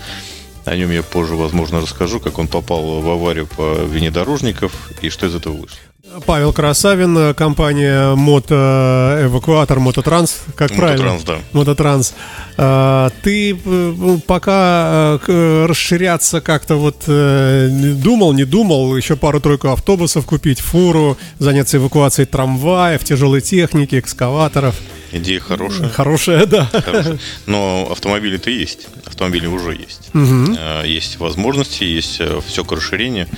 О 0.64 0.76
нем 0.76 0.90
я 0.90 1.02
позже, 1.02 1.34
возможно, 1.34 1.80
расскажу, 1.80 2.20
как 2.20 2.38
он 2.38 2.46
попал 2.46 3.00
в 3.00 3.08
аварию 3.08 3.46
по 3.46 3.74
внедорожников 3.74 4.90
и 5.00 5.08
что 5.08 5.26
из 5.26 5.34
этого 5.34 5.54
вышло. 5.54 5.78
Павел 6.26 6.52
Красавин, 6.52 7.16
э, 7.16 7.34
компания 7.34 8.14
Мотоэвакуатор, 8.14 9.80
Мототранс, 9.80 10.42
как 10.56 10.72
правильно? 10.74 11.12
Мототранс, 11.14 11.24
да. 11.24 11.58
Мототранс. 11.58 12.14
А, 12.56 13.10
Ты 13.22 13.56
э, 13.64 14.18
пока 14.26 15.14
э, 15.14 15.18
к- 15.24 15.66
расширяться 15.68 16.40
как-то 16.40 16.76
вот 16.76 17.04
э, 17.06 17.68
думал, 17.96 18.32
не 18.32 18.44
думал, 18.44 18.96
еще 18.96 19.16
пару-тройку 19.16 19.68
автобусов 19.68 20.26
купить, 20.26 20.60
фуру, 20.60 21.16
заняться 21.38 21.78
эвакуацией 21.78 22.26
трамваев, 22.26 23.02
тяжелой 23.04 23.40
техники, 23.40 23.98
экскаваторов. 23.98 24.74
Идея 25.12 25.40
хорошая. 25.40 25.88
Хорошая, 25.88 26.46
да. 26.46 26.68
Хорошо. 26.72 27.16
Но 27.46 27.88
автомобили-то 27.90 28.50
есть. 28.50 28.88
Автомобили 29.06 29.46
уже 29.46 29.72
есть. 29.72 30.10
Э, 30.14 30.82
Есть 30.86 31.18
возможности, 31.18 31.84
есть 31.84 32.20
все 32.46 32.64
к 32.64 32.72
расширению. 32.72 33.28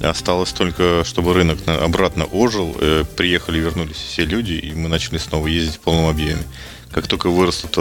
Осталось 0.00 0.52
только, 0.52 1.02
чтобы 1.04 1.34
рынок 1.34 1.58
обратно 1.66 2.24
ожил, 2.24 2.76
э, 2.80 3.04
приехали, 3.16 3.58
вернулись 3.58 3.96
все 3.96 4.24
люди, 4.24 4.52
и 4.52 4.72
мы 4.72 4.88
начали 4.88 5.18
снова 5.18 5.46
ездить 5.46 5.76
в 5.76 5.80
полном 5.80 6.06
объеме. 6.06 6.42
Как 6.90 7.06
только 7.06 7.30
вырастут 7.30 7.76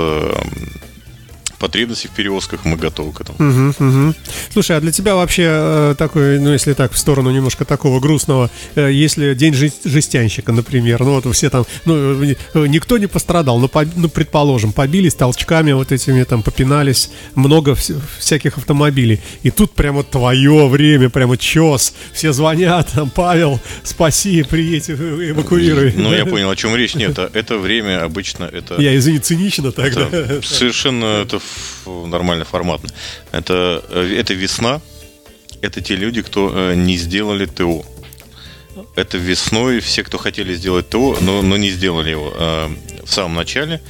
потребности 1.68 2.07
в 2.07 2.10
перевозках, 2.10 2.65
мы 2.65 2.75
готовы 2.75 3.13
к 3.13 3.21
этому. 3.21 3.38
Мгм, 3.39 3.74
мгм. 3.80 4.15
Слушай, 4.51 4.75
а 4.77 4.82
для 4.82 4.91
тебя 4.91 5.15
вообще 5.15 5.43
э, 5.48 5.96
такой, 5.98 6.38
ну 6.39 6.51
если 6.51 6.74
так 6.74 6.91
в 6.91 6.98
сторону 6.98 7.32
немножко 7.32 7.63
такого 7.63 8.01
грустного, 8.01 8.50
э, 8.75 8.91
если 8.91 9.34
день 9.34 9.53
жест- 9.53 9.86
жестянщика, 9.89 10.51
например, 10.51 11.00
ну 11.00 11.22
вот 11.22 11.34
все 11.36 11.50
там, 11.50 11.65
ну 11.86 12.22
э, 12.22 12.36
никто 12.67 12.98
не 12.98 13.08
пострадал, 13.08 13.63
поб- 13.63 13.93
ну 13.96 14.10
предположим, 14.10 14.74
побились 14.74 15.13
толчками 15.15 15.72
вот 15.72 15.93
этими 15.93 16.24
там, 16.25 16.43
попинались, 16.43 17.10
много 17.36 17.72
вс- 17.72 17.98
всяких 18.20 18.58
автомобилей, 18.58 19.22
и 19.43 19.50
тут 19.50 19.72
прямо 19.72 20.03
твое 20.03 20.67
время, 20.67 21.10
прямо 21.10 21.38
чес, 21.38 21.93
все 22.12 22.34
звонят, 22.34 22.89
там, 22.93 23.10
Павел, 23.10 23.62
спаси, 23.84 24.43
приедь, 24.43 24.89
эвакуируй. 24.89 25.93
Ну, 25.96 26.13
я 26.13 26.25
понял, 26.34 26.50
о 26.50 26.55
чем 26.58 26.75
речь. 26.75 26.96
Нет, 26.96 27.17
это 27.20 27.58
время 27.58 28.03
обычно 28.03 28.43
это... 28.43 28.82
Я, 28.82 28.96
извини, 28.98 29.20
цинично 29.20 29.72
так, 29.72 29.93
да? 29.96 30.08
Это 30.12 30.41
совершенно 30.41 31.05
это 31.24 31.39
нормально, 31.86 32.45
форматно. 32.45 32.89
Это, 33.31 33.83
э, 33.89 34.15
это 34.19 34.33
весна. 34.33 34.81
Это 35.62 35.81
те 35.81 35.95
люди, 35.95 36.22
кто 36.22 36.51
э, 36.53 36.75
не 36.75 36.98
сделали 36.98 37.45
ТО. 37.45 37.86
Это 38.95 39.17
весной 39.17 39.79
все, 39.79 40.03
кто 40.03 40.17
хотели 40.17 40.55
сделать 40.55 40.89
ТО, 40.89 41.17
но, 41.22 41.41
но 41.41 41.57
не 41.57 41.69
сделали 41.69 42.10
его 42.10 42.33
э, 42.36 42.69
в 43.03 43.12
самом 43.12 43.36
начале. 43.36 43.81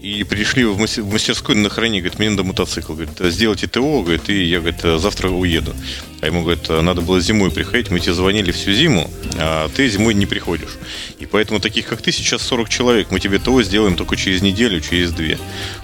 И 0.00 0.22
пришли 0.22 0.64
в 0.64 0.78
мастерскую 0.78 1.58
на 1.58 1.68
хранение, 1.68 2.02
говорит, 2.02 2.20
мне 2.20 2.30
надо 2.30 2.44
мотоцикл. 2.44 2.92
Говорит, 2.92 3.18
сделайте 3.18 3.66
ТО, 3.66 4.02
говорит, 4.02 4.28
и 4.28 4.44
я, 4.44 4.60
говорит, 4.60 4.80
завтра 4.80 5.28
уеду. 5.28 5.74
А 6.20 6.26
ему, 6.26 6.42
говорит, 6.42 6.68
надо 6.68 7.00
было 7.00 7.20
зимой 7.20 7.50
приходить, 7.50 7.90
мы 7.90 7.98
тебе 7.98 8.12
звонили 8.12 8.52
всю 8.52 8.72
зиму, 8.72 9.10
а 9.36 9.68
ты 9.68 9.88
зимой 9.88 10.14
не 10.14 10.26
приходишь. 10.26 10.78
И 11.18 11.26
поэтому 11.26 11.58
таких, 11.58 11.86
как 11.86 12.00
ты, 12.00 12.12
сейчас 12.12 12.42
40 12.42 12.68
человек, 12.68 13.10
мы 13.10 13.18
тебе 13.18 13.40
ТО 13.40 13.60
сделаем 13.62 13.96
только 13.96 14.16
через 14.16 14.40
неделю, 14.40 14.80
через 14.80 15.10
две. 15.10 15.36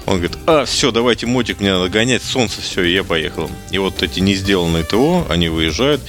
Он 0.06 0.18
говорит, 0.18 0.38
а, 0.46 0.64
все, 0.64 0.92
давайте 0.92 1.26
мотик, 1.26 1.60
мне 1.60 1.72
надо 1.72 1.88
гонять, 1.88 2.22
солнце, 2.22 2.60
все, 2.60 2.82
и 2.84 2.92
я 2.92 3.02
поехал. 3.02 3.50
И 3.72 3.78
вот 3.78 4.00
эти 4.02 4.20
не 4.20 4.34
сделанные 4.34 4.84
ТО, 4.84 5.26
они 5.28 5.48
выезжают, 5.48 6.00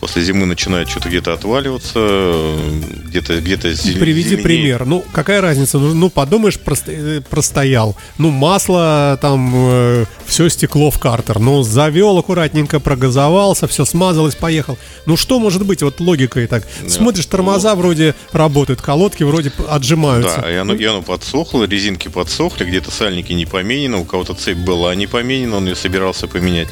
после 0.00 0.22
зимы 0.22 0.46
начинает 0.46 0.88
что-то 0.88 1.10
где-то 1.10 1.34
отваливаться, 1.34 2.56
где-то 3.04 3.40
где-то 3.40 3.68
Приведи 3.98 4.36
пример. 4.36 4.86
Ну, 4.86 5.04
какая 5.12 5.42
разница? 5.42 5.78
Ну, 5.78 5.94
ну, 5.94 6.08
подумаешь, 6.08 6.58
просто- 6.58 6.90
э, 6.90 7.20
простоял. 7.20 7.94
Ну, 8.16 8.30
масло 8.30 9.18
там 9.20 9.52
э, 9.54 10.04
все 10.26 10.48
стекло 10.48 10.90
в 10.90 10.98
картер. 10.98 11.38
Ну, 11.38 11.62
завел 11.62 12.16
аккуратненько, 12.16 12.80
прогазовался, 12.80 13.66
все 13.66 13.84
смазалось, 13.84 14.34
поехал. 14.34 14.78
Ну, 15.04 15.18
что 15.18 15.38
может 15.38 15.66
быть 15.66 15.82
вот 15.82 16.00
логикой 16.00 16.46
так? 16.46 16.66
Смотришь, 16.88 17.26
тормоза 17.26 17.74
вроде 17.74 18.14
работают, 18.32 18.80
колодки 18.80 19.22
вроде 19.22 19.52
отжимаются. 19.68 20.40
Да, 20.40 20.50
и 20.50 20.54
оно, 20.54 20.74
и 20.74 20.84
оно 20.84 21.02
подсохло, 21.02 21.64
резинки 21.64 22.08
подсохли, 22.08 22.64
где-то 22.64 22.90
сальники 22.90 23.34
не 23.34 23.44
поменены, 23.44 23.98
у 23.98 24.04
кого-то 24.04 24.32
цепь 24.32 24.58
была 24.58 24.94
не 24.94 25.06
поменена, 25.06 25.58
он 25.58 25.66
ее 25.66 25.76
собирался 25.76 26.26
поменять, 26.26 26.68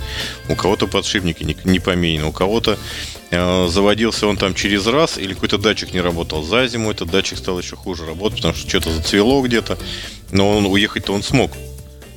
у 0.49 0.55
кого-то 0.55 0.87
подшипники 0.87 1.45
не, 1.45 1.57
не 1.65 1.79
поменены, 1.79 2.27
у 2.27 2.33
кого-то 2.33 2.79
заводился 3.31 4.27
он 4.27 4.37
там 4.37 4.55
через 4.55 4.87
раз, 4.87 5.19
или 5.19 5.35
какой-то 5.35 5.59
датчик 5.59 5.93
не 5.93 6.01
работал 6.01 6.43
за 6.43 6.67
зиму, 6.67 6.91
этот 6.91 7.11
датчик 7.11 7.39
стал 7.39 7.59
еще 7.59 7.77
хуже 7.77 8.07
работать, 8.07 8.39
потому 8.39 8.55
что 8.55 8.69
что-то 8.69 8.91
зацвело 8.91 9.43
где-то, 9.43 9.79
но 10.31 10.57
он 10.57 10.67
уехать-то 10.67 11.13
он 11.13 11.23
смог. 11.23 11.53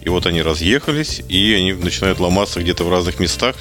И 0.01 0.09
вот 0.09 0.25
они 0.25 0.41
разъехались, 0.41 1.21
и 1.29 1.53
они 1.53 1.73
начинают 1.73 2.19
ломаться 2.19 2.59
где-то 2.59 2.83
в 2.83 2.89
разных 2.89 3.19
местах. 3.19 3.55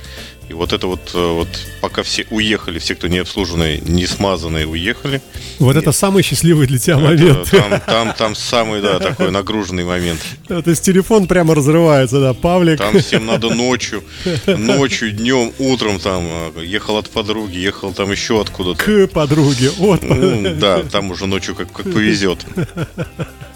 И 0.51 0.53
вот 0.53 0.73
это 0.73 0.89
вот, 0.89 1.13
э, 1.15 1.33
вот 1.33 1.47
пока 1.81 2.03
все 2.03 2.27
уехали, 2.29 2.81
все, 2.81 2.97
кто 2.97 3.07
не 3.07 3.19
обслуженные, 3.19 3.79
не 3.79 4.05
смазанные, 4.05 4.67
уехали. 4.67 5.23
Вот 5.61 5.77
это 5.77 5.93
самый 5.93 6.25
счастливый 6.25 6.67
для 6.67 6.79
тебя 6.81 6.97
Это 6.97 7.05
момент. 7.05 7.51
там, 7.51 7.81
там, 7.87 8.15
там 8.19 8.35
самый, 8.35 8.83
да, 8.83 8.99
такой 8.99 9.31
нагруженный 9.31 9.85
момент. 9.85 10.19
То 10.49 10.63
есть 10.67 10.83
телефон 10.83 11.29
прямо 11.29 11.55
разрывается, 11.55 12.21
да, 12.21 12.35
Павлик. 12.35 12.79
Там 12.79 12.99
всем 12.99 13.27
надо 13.27 13.55
ночью, 13.55 14.03
ночью, 14.47 15.13
днем, 15.13 15.53
утром 15.61 16.01
там 16.01 16.27
э, 16.57 16.65
ехал 16.65 16.97
от 16.97 17.09
подруги, 17.11 17.57
ехал 17.59 17.93
там 17.93 18.11
еще 18.11 18.41
откуда-то. 18.41 18.83
К 18.83 19.07
подруге. 19.07 19.71
Вот. 19.77 20.03
Ну, 20.03 20.57
да, 20.57 20.83
там 20.83 21.13
уже 21.13 21.27
ночью 21.27 21.55
как, 21.55 21.71
как 21.71 21.93
повезет. 21.93 22.45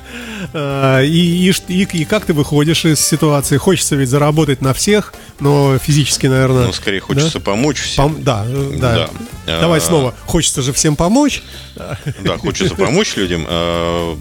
А, 0.52 1.00
И, 1.02 1.50
и, 1.50 1.52
и, 1.68 1.82
и 1.82 2.04
как 2.04 2.24
ты 2.26 2.32
выходишь 2.32 2.84
из 2.84 3.00
ситуации? 3.00 3.56
Хочется 3.56 3.96
ведь 3.96 4.08
заработать 4.08 4.60
на 4.60 4.74
всех, 4.74 5.14
но 5.40 5.78
физически, 5.78 6.26
наверное. 6.26 6.66
Ну, 6.66 6.72
скорее 6.72 7.00
хочется 7.00 7.40
помочь 7.40 7.80
всем. 7.80 8.04
Пом- 8.06 8.22
да, 8.22 8.44
э, 8.46 8.76
да. 8.78 9.10
Да. 9.46 9.60
Давай 9.60 9.78
А, 9.78 9.82
снова. 9.82 10.14
Хочется 10.26 10.62
же 10.62 10.72
всем 10.72 10.96
помочь. 10.96 11.42
Да, 11.76 12.38
хочется 12.38 12.74
помочь 12.74 13.16
людям. 13.16 13.46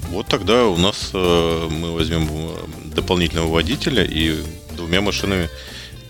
Вот 0.09 0.27
тогда 0.27 0.65
у 0.65 0.77
нас 0.77 1.11
э, 1.13 1.67
мы 1.69 1.93
возьмем 1.93 2.27
э, 2.31 2.49
дополнительного 2.95 3.47
водителя 3.51 4.03
и 4.03 4.37
двумя 4.75 5.01
машинами, 5.01 5.49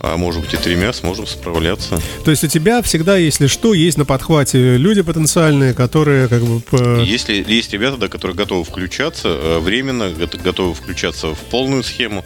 а 0.03 0.17
может 0.17 0.41
быть 0.41 0.53
и 0.53 0.57
тремя, 0.57 0.91
сможем 0.91 1.25
справляться. 1.25 1.97
То 2.25 2.31
есть 2.31 2.43
у 2.43 2.47
тебя 2.47 2.81
всегда, 2.81 3.15
если 3.15 3.47
что, 3.47 3.73
есть 3.73 3.97
на 3.97 4.03
подхвате 4.05 4.75
люди 4.77 5.01
потенциальные, 5.01 5.73
которые 5.73 6.27
как 6.27 6.43
бы... 6.43 6.59
по- 6.59 6.99
Если 6.99 7.43
есть 7.47 7.71
ребята, 7.71 7.95
да, 7.97 8.09
которые 8.09 8.35
готовы 8.35 8.65
включаться 8.65 9.29
э, 9.29 9.59
временно, 9.59 10.09
гот- 10.09 10.35
готовы 10.43 10.73
включаться 10.75 11.27
в 11.29 11.37
полную 11.49 11.83
схему, 11.83 12.25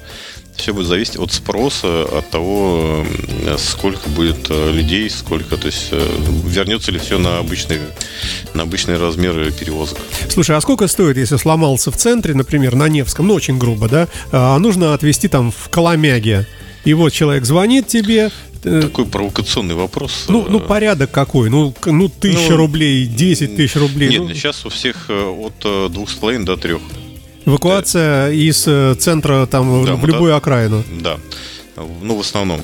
все 0.55 0.73
будет 0.73 0.87
зависеть 0.87 1.17
от 1.17 1.31
спроса, 1.31 2.03
от 2.05 2.31
того, 2.31 3.05
сколько 3.59 4.09
будет 4.09 4.47
э, 4.49 4.71
людей, 4.71 5.07
сколько, 5.11 5.55
то 5.55 5.67
есть 5.67 5.89
э, 5.91 6.03
вернется 6.45 6.91
ли 6.91 6.97
все 6.97 7.19
на 7.19 7.37
обычные, 7.37 7.79
на 8.55 8.63
обычные 8.63 8.97
размеры 8.97 9.51
перевозок. 9.51 9.99
Слушай, 10.29 10.55
а 10.57 10.61
сколько 10.61 10.87
стоит, 10.87 11.17
если 11.17 11.37
сломался 11.37 11.91
в 11.91 11.97
центре, 11.97 12.33
например, 12.33 12.73
на 12.73 12.87
Невском, 12.89 13.27
ну 13.27 13.35
очень 13.35 13.59
грубо, 13.59 13.87
да, 13.87 14.07
а 14.31 14.57
нужно 14.57 14.95
отвезти 14.95 15.27
там 15.27 15.51
в 15.51 15.69
Коломяге, 15.69 16.47
и 16.87 16.93
вот 16.93 17.11
человек 17.11 17.43
звонит 17.43 17.87
тебе, 17.87 18.31
э, 18.63 18.81
Такой 18.81 19.05
провокационный 19.05 19.75
вопрос. 19.75 20.25
ну, 20.29 20.45
ну 20.49 20.59
Э, 20.59 20.61
порядок 20.61 21.11
какой, 21.11 21.49
ну, 21.49 21.73
ну 21.85 22.07
тысяча 22.07 22.51
Ну, 22.51 22.57
рублей, 22.57 23.05
10 23.05 23.57
тысяч 23.57 23.75
рублей. 23.75 24.09
Нет, 24.09 24.21
ну, 24.21 24.33
сейчас 24.33 24.65
у 24.65 24.69
всех 24.69 25.09
э, 25.09 25.13
от 25.13 25.91
двух 25.91 26.09
с 26.09 26.13
половиной 26.13 26.45
до 26.45 26.55
трех. 26.55 26.81
эвакуация 27.45 28.31
из 28.31 28.63
э, 28.67 28.95
центра 28.97 29.45
там 29.47 29.85
Да, 29.85 29.95
в 29.97 30.05
любую 30.05 30.31
да. 30.31 30.37
окраину. 30.37 30.83
Да. 31.01 31.17
Ну, 32.01 32.15
в 32.15 32.21
основном. 32.21 32.61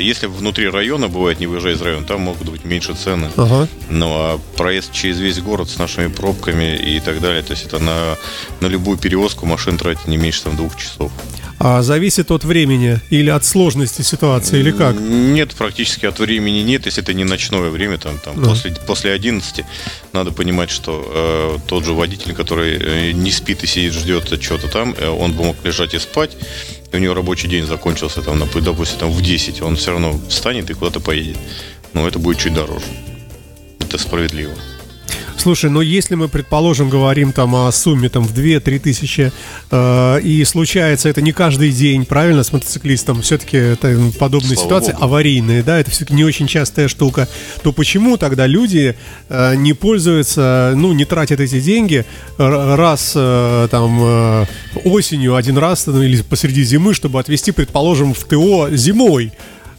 Если 0.00 0.26
внутри 0.26 0.68
района 0.68 1.06
бывает, 1.08 1.38
не 1.38 1.46
выезжая 1.46 1.74
из 1.74 1.80
района, 1.82 2.04
там 2.04 2.22
могут 2.22 2.48
быть 2.48 2.64
меньше 2.64 2.94
цены. 2.94 3.30
Ага. 3.36 3.68
Ну, 3.90 4.06
а 4.10 4.40
проезд 4.56 4.92
через 4.92 5.20
весь 5.20 5.38
город 5.40 5.68
с 5.70 5.78
нашими 5.78 6.08
пробками 6.08 6.74
и 6.74 6.98
так 7.00 7.20
далее, 7.20 7.42
то 7.42 7.52
есть 7.52 7.66
это 7.66 7.78
на, 7.78 8.16
на 8.60 8.66
любую 8.66 8.98
перевозку 8.98 9.46
машин 9.46 9.78
тратить 9.78 10.08
не 10.08 10.16
меньше 10.16 10.42
там 10.42 10.56
двух 10.56 10.76
часов. 10.76 11.12
А 11.60 11.82
зависит 11.82 12.30
от 12.30 12.44
времени 12.44 13.00
или 13.10 13.30
от 13.30 13.44
сложности 13.44 14.02
ситуации, 14.02 14.60
или 14.60 14.70
как? 14.70 14.96
Нет, 15.00 15.54
практически 15.54 16.06
от 16.06 16.20
времени 16.20 16.60
нет, 16.60 16.86
если 16.86 17.02
это 17.02 17.14
не 17.14 17.24
ночное 17.24 17.70
время, 17.70 17.98
там, 17.98 18.18
там 18.18 18.40
Ну. 18.40 18.48
после, 18.48 18.70
после 18.86 19.12
11 19.12 19.64
надо 20.12 20.30
понимать, 20.30 20.70
что 20.70 21.58
э, 21.60 21.68
тот 21.68 21.84
же 21.84 21.94
водитель, 21.94 22.32
который 22.32 22.78
э, 22.78 23.12
не 23.12 23.32
спит 23.32 23.64
и 23.64 23.66
сидит, 23.66 23.92
ждет 23.92 24.42
что-то 24.42 24.68
там, 24.68 24.94
э, 24.96 25.08
он 25.08 25.32
бы 25.32 25.44
мог 25.44 25.56
лежать 25.64 25.94
и 25.94 25.98
спать, 25.98 26.36
и 26.92 26.96
у 26.96 27.00
него 27.00 27.14
рабочий 27.14 27.48
день 27.48 27.66
закончился, 27.66 28.22
там, 28.22 28.38
допустим, 28.38 28.98
там, 28.98 29.10
в 29.10 29.20
10, 29.20 29.60
он 29.62 29.76
все 29.76 29.90
равно 29.90 30.18
встанет 30.28 30.70
и 30.70 30.74
куда-то 30.74 31.00
поедет. 31.00 31.38
Но 31.92 32.06
это 32.06 32.18
будет 32.18 32.38
чуть 32.38 32.54
дороже. 32.54 32.84
Это 33.80 33.98
справедливо. 33.98 34.52
Слушай, 35.40 35.70
но 35.70 35.80
если 35.80 36.16
мы, 36.16 36.28
предположим, 36.28 36.90
говорим 36.90 37.32
там 37.32 37.54
о 37.54 37.70
сумме 37.70 38.08
там 38.08 38.24
в 38.24 38.34
2-3 38.34 38.80
тысячи, 38.80 39.32
э, 39.70 40.20
и 40.20 40.44
случается 40.44 41.08
это 41.08 41.22
не 41.22 41.30
каждый 41.32 41.70
день, 41.70 42.04
правильно, 42.04 42.42
с 42.42 42.52
мотоциклистом, 42.52 43.22
все-таки 43.22 43.56
это 43.56 43.96
подобные 44.18 44.56
Слава 44.56 44.66
ситуации 44.66 44.92
богу. 44.92 45.04
аварийные, 45.04 45.62
да, 45.62 45.78
это 45.78 45.92
все-таки 45.92 46.14
не 46.14 46.24
очень 46.24 46.48
частая 46.48 46.88
штука, 46.88 47.28
то 47.62 47.72
почему 47.72 48.16
тогда 48.16 48.46
люди 48.46 48.96
э, 49.28 49.54
не 49.54 49.74
пользуются, 49.74 50.72
ну, 50.76 50.92
не 50.92 51.04
тратят 51.04 51.38
эти 51.38 51.60
деньги 51.60 52.04
р- 52.36 52.76
раз 52.76 53.12
э, 53.14 53.68
там 53.70 53.98
э, 54.02 54.46
осенью, 54.84 55.36
один 55.36 55.56
раз 55.56 55.86
ну, 55.86 56.02
или 56.02 56.20
посреди 56.20 56.64
зимы, 56.64 56.94
чтобы 56.94 57.20
отвезти, 57.20 57.52
предположим, 57.52 58.12
в 58.12 58.24
ТО 58.24 58.68
зимой? 58.72 59.32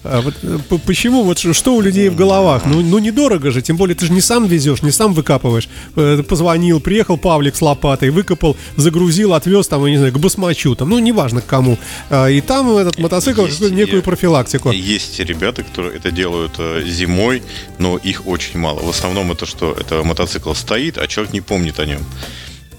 А 0.03 0.22
вот, 0.22 0.34
э, 0.44 0.58
почему? 0.86 1.24
Вот 1.24 1.39
что- 1.39 1.75
у 1.75 1.82
людей 1.82 2.10
в 2.10 2.15
головах? 2.15 2.63
Ну, 2.65 2.82
ну 2.82 3.00
недорого 3.00 3.51
же, 3.51 3.62
тем 3.62 3.75
более 3.75 3.96
ты 3.96 4.06
же 4.06 4.13
не 4.13 4.22
сам 4.22 4.48
везешь, 4.48 4.82
не 4.82 4.91
сам 4.91 5.13
выкапываешь. 5.13 5.68
Э, 5.96 6.24
Позвонил, 6.24 6.79
приехал 6.79 7.18
Павлик 7.18 7.56
с 7.56 7.62
лопатой, 7.62 8.10
выкопал, 8.10 8.56
загрузил, 8.77 9.34
отвез 9.34 9.68
там, 9.68 9.86
я 9.86 9.91
не 9.91 9.98
знаю, 9.98 10.13
к 10.13 10.20
басмачу, 10.20 10.75
там, 10.75 10.89
ну 10.89 11.00
неважно 11.00 11.41
к 11.41 11.46
кому. 11.46 11.77
А, 12.10 12.27
И 12.27 12.41
там 12.41 12.77
этот 12.77 12.98
мотоцикл 12.98 13.46
Есть 13.46 13.62
некую 13.72 14.01
профилактику. 14.01 14.72
Есть 14.72 15.20
ребята, 15.20 15.63
которые 15.63 15.98
это 15.98 16.12
делают 16.12 16.53
э, 16.60 16.84
зимой, 16.88 17.44
но 17.77 17.98
их 17.98 18.25
очень 18.27 18.60
мало. 18.60 18.79
В 18.79 18.89
основном 18.89 19.32
это 19.32 19.46
что? 19.46 19.74
Это 19.74 20.03
мотоцикл 20.03 20.53
стоит, 20.53 20.98
а 20.98 21.08
человек 21.08 21.34
не 21.34 21.41
помнит 21.41 21.79
о 21.79 21.86
нем. 21.86 22.01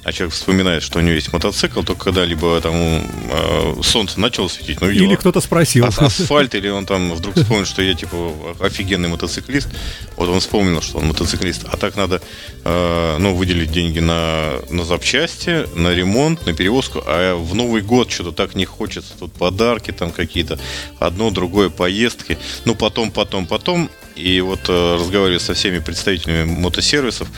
А 0.03 0.13
человек 0.13 0.35
вспоминает, 0.35 0.83
что 0.83 0.99
у 0.99 1.03
него 1.03 1.13
есть 1.15 1.31
мотоцикл, 1.31 1.83
только 1.83 2.05
когда 2.05 2.25
либо 2.25 2.59
там 2.63 2.75
э, 2.75 3.75
солнце 3.83 4.19
начало 4.19 4.49
светить, 4.49 4.81
ну 4.81 4.89
Или 4.89 5.03
его 5.05 5.17
кто-то 5.17 5.43
спросил. 5.43 5.85
ас- 5.85 5.99
асфальт, 5.99 6.55
или 6.55 6.69
он 6.69 6.87
там 6.87 7.13
вдруг 7.13 7.37
вспомнит, 7.37 7.67
что 7.67 7.83
я 7.83 7.93
типа 7.95 8.33
офигенный 8.61 9.09
мотоциклист. 9.11 9.69
Вот 10.17 10.31
он 10.31 10.41
вспомнил, 10.41 10.81
что 10.81 10.99
он 10.99 11.09
мотоциклист. 11.09 11.65
А 11.71 11.77
так 11.77 11.97
надо 11.97 12.23
э, 12.65 13.17
ну, 13.19 13.35
выделить 13.35 13.73
деньги 13.73 13.99
на, 13.99 14.55
на 14.71 14.85
запчасти, 14.85 15.67
на 15.77 15.93
ремонт, 15.95 16.47
на 16.47 16.55
перевозку. 16.55 17.03
А 17.07 17.35
в 17.37 17.55
Новый 17.55 17.83
год 17.83 18.11
что-то 18.11 18.33
так 18.33 18.55
не 18.55 18.65
хочется. 18.65 19.13
Тут 19.19 19.35
подарки 19.35 19.91
там 19.91 20.13
какие-то, 20.13 20.59
одно, 20.99 21.31
другое, 21.31 21.69
поездки. 21.69 22.39
Ну, 22.65 22.75
потом, 22.75 23.11
потом, 23.11 23.47
потом. 23.47 23.91
И 24.17 24.41
вот 24.41 24.61
э, 24.69 24.95
разговариваю 24.97 25.41
со 25.41 25.53
всеми 25.53 25.79
представителями 25.79 26.45
мотосервисов, 26.45 27.29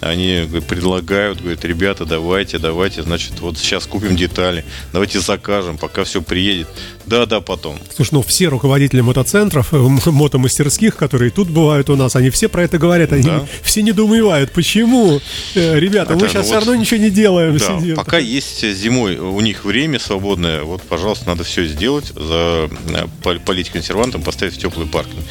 они 0.00 0.46
предлагают, 0.68 1.40
говорят, 1.40 1.64
ребята, 1.64 2.04
давайте, 2.04 2.58
давайте, 2.58 3.02
значит, 3.02 3.40
вот 3.40 3.56
сейчас 3.58 3.86
купим 3.86 4.14
детали, 4.16 4.64
давайте 4.92 5.20
закажем, 5.20 5.78
пока 5.78 6.04
все 6.04 6.20
приедет. 6.22 6.68
Да, 7.06 7.24
да, 7.24 7.40
потом. 7.40 7.78
Слушай, 7.94 8.10
ну 8.14 8.22
все 8.22 8.48
руководители 8.48 9.00
мотоцентров, 9.00 9.72
э, 9.72 9.76
мотомастерских, 10.10 10.96
которые 10.96 11.30
тут 11.30 11.48
бывают 11.48 11.88
у 11.90 11.96
нас, 11.96 12.16
они 12.16 12.30
все 12.30 12.48
про 12.48 12.64
это 12.64 12.78
говорят, 12.78 13.12
они 13.12 13.22
Да. 13.22 13.46
все 13.62 13.82
недоумевают, 13.82 14.50
почему, 14.52 15.20
э, 15.54 15.78
ребята, 15.78 16.12
мы 16.14 16.18
Это, 16.22 16.28
сейчас 16.28 16.34
ну 16.34 16.42
все 16.42 16.54
вот- 16.54 16.66
равно 16.66 16.74
ничего 16.80 17.00
не 17.00 17.10
делаем, 17.10 17.56
Да, 17.56 17.78
сидим. 17.78 17.96
пока 17.96 18.18
есть 18.18 18.62
зимой 18.74 19.16
у 19.18 19.40
них 19.40 19.64
время 19.64 19.98
свободное, 20.00 20.62
вот, 20.62 20.82
пожалуйста, 20.82 21.28
надо 21.28 21.44
все 21.44 21.64
сделать, 21.66 22.06
за, 22.14 22.68
э, 22.90 23.06
пол- 23.22 23.38
полить 23.38 23.70
консервантом, 23.70 24.22
поставить 24.22 24.54
в 24.54 24.58
теплый 24.58 24.86
паркинг, 24.86 25.22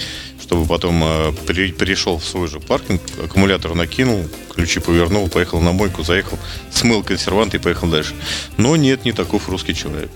чтобы 0.46 0.68
потом 0.68 1.04
э, 1.04 1.32
при- 1.48 1.72
перешел 1.72 2.20
в 2.20 2.24
свой 2.24 2.48
же 2.48 2.60
паркинг, 2.60 3.02
аккумулятор 3.24 3.74
накинул, 3.74 4.28
ключи 4.54 4.80
повернул, 4.80 5.28
поехал 5.28 5.60
на 5.60 5.72
мойку, 5.72 6.04
заехал, 6.04 6.38
смыл 6.72 7.02
консервант 7.04 7.56
и 7.56 7.58
поехал 7.58 7.88
дальше. 7.88 8.14
Но 8.58 8.76
нет, 8.76 9.06
не 9.06 9.12
таков 9.12 9.50
русский 9.50 9.74
человек. 9.74 10.12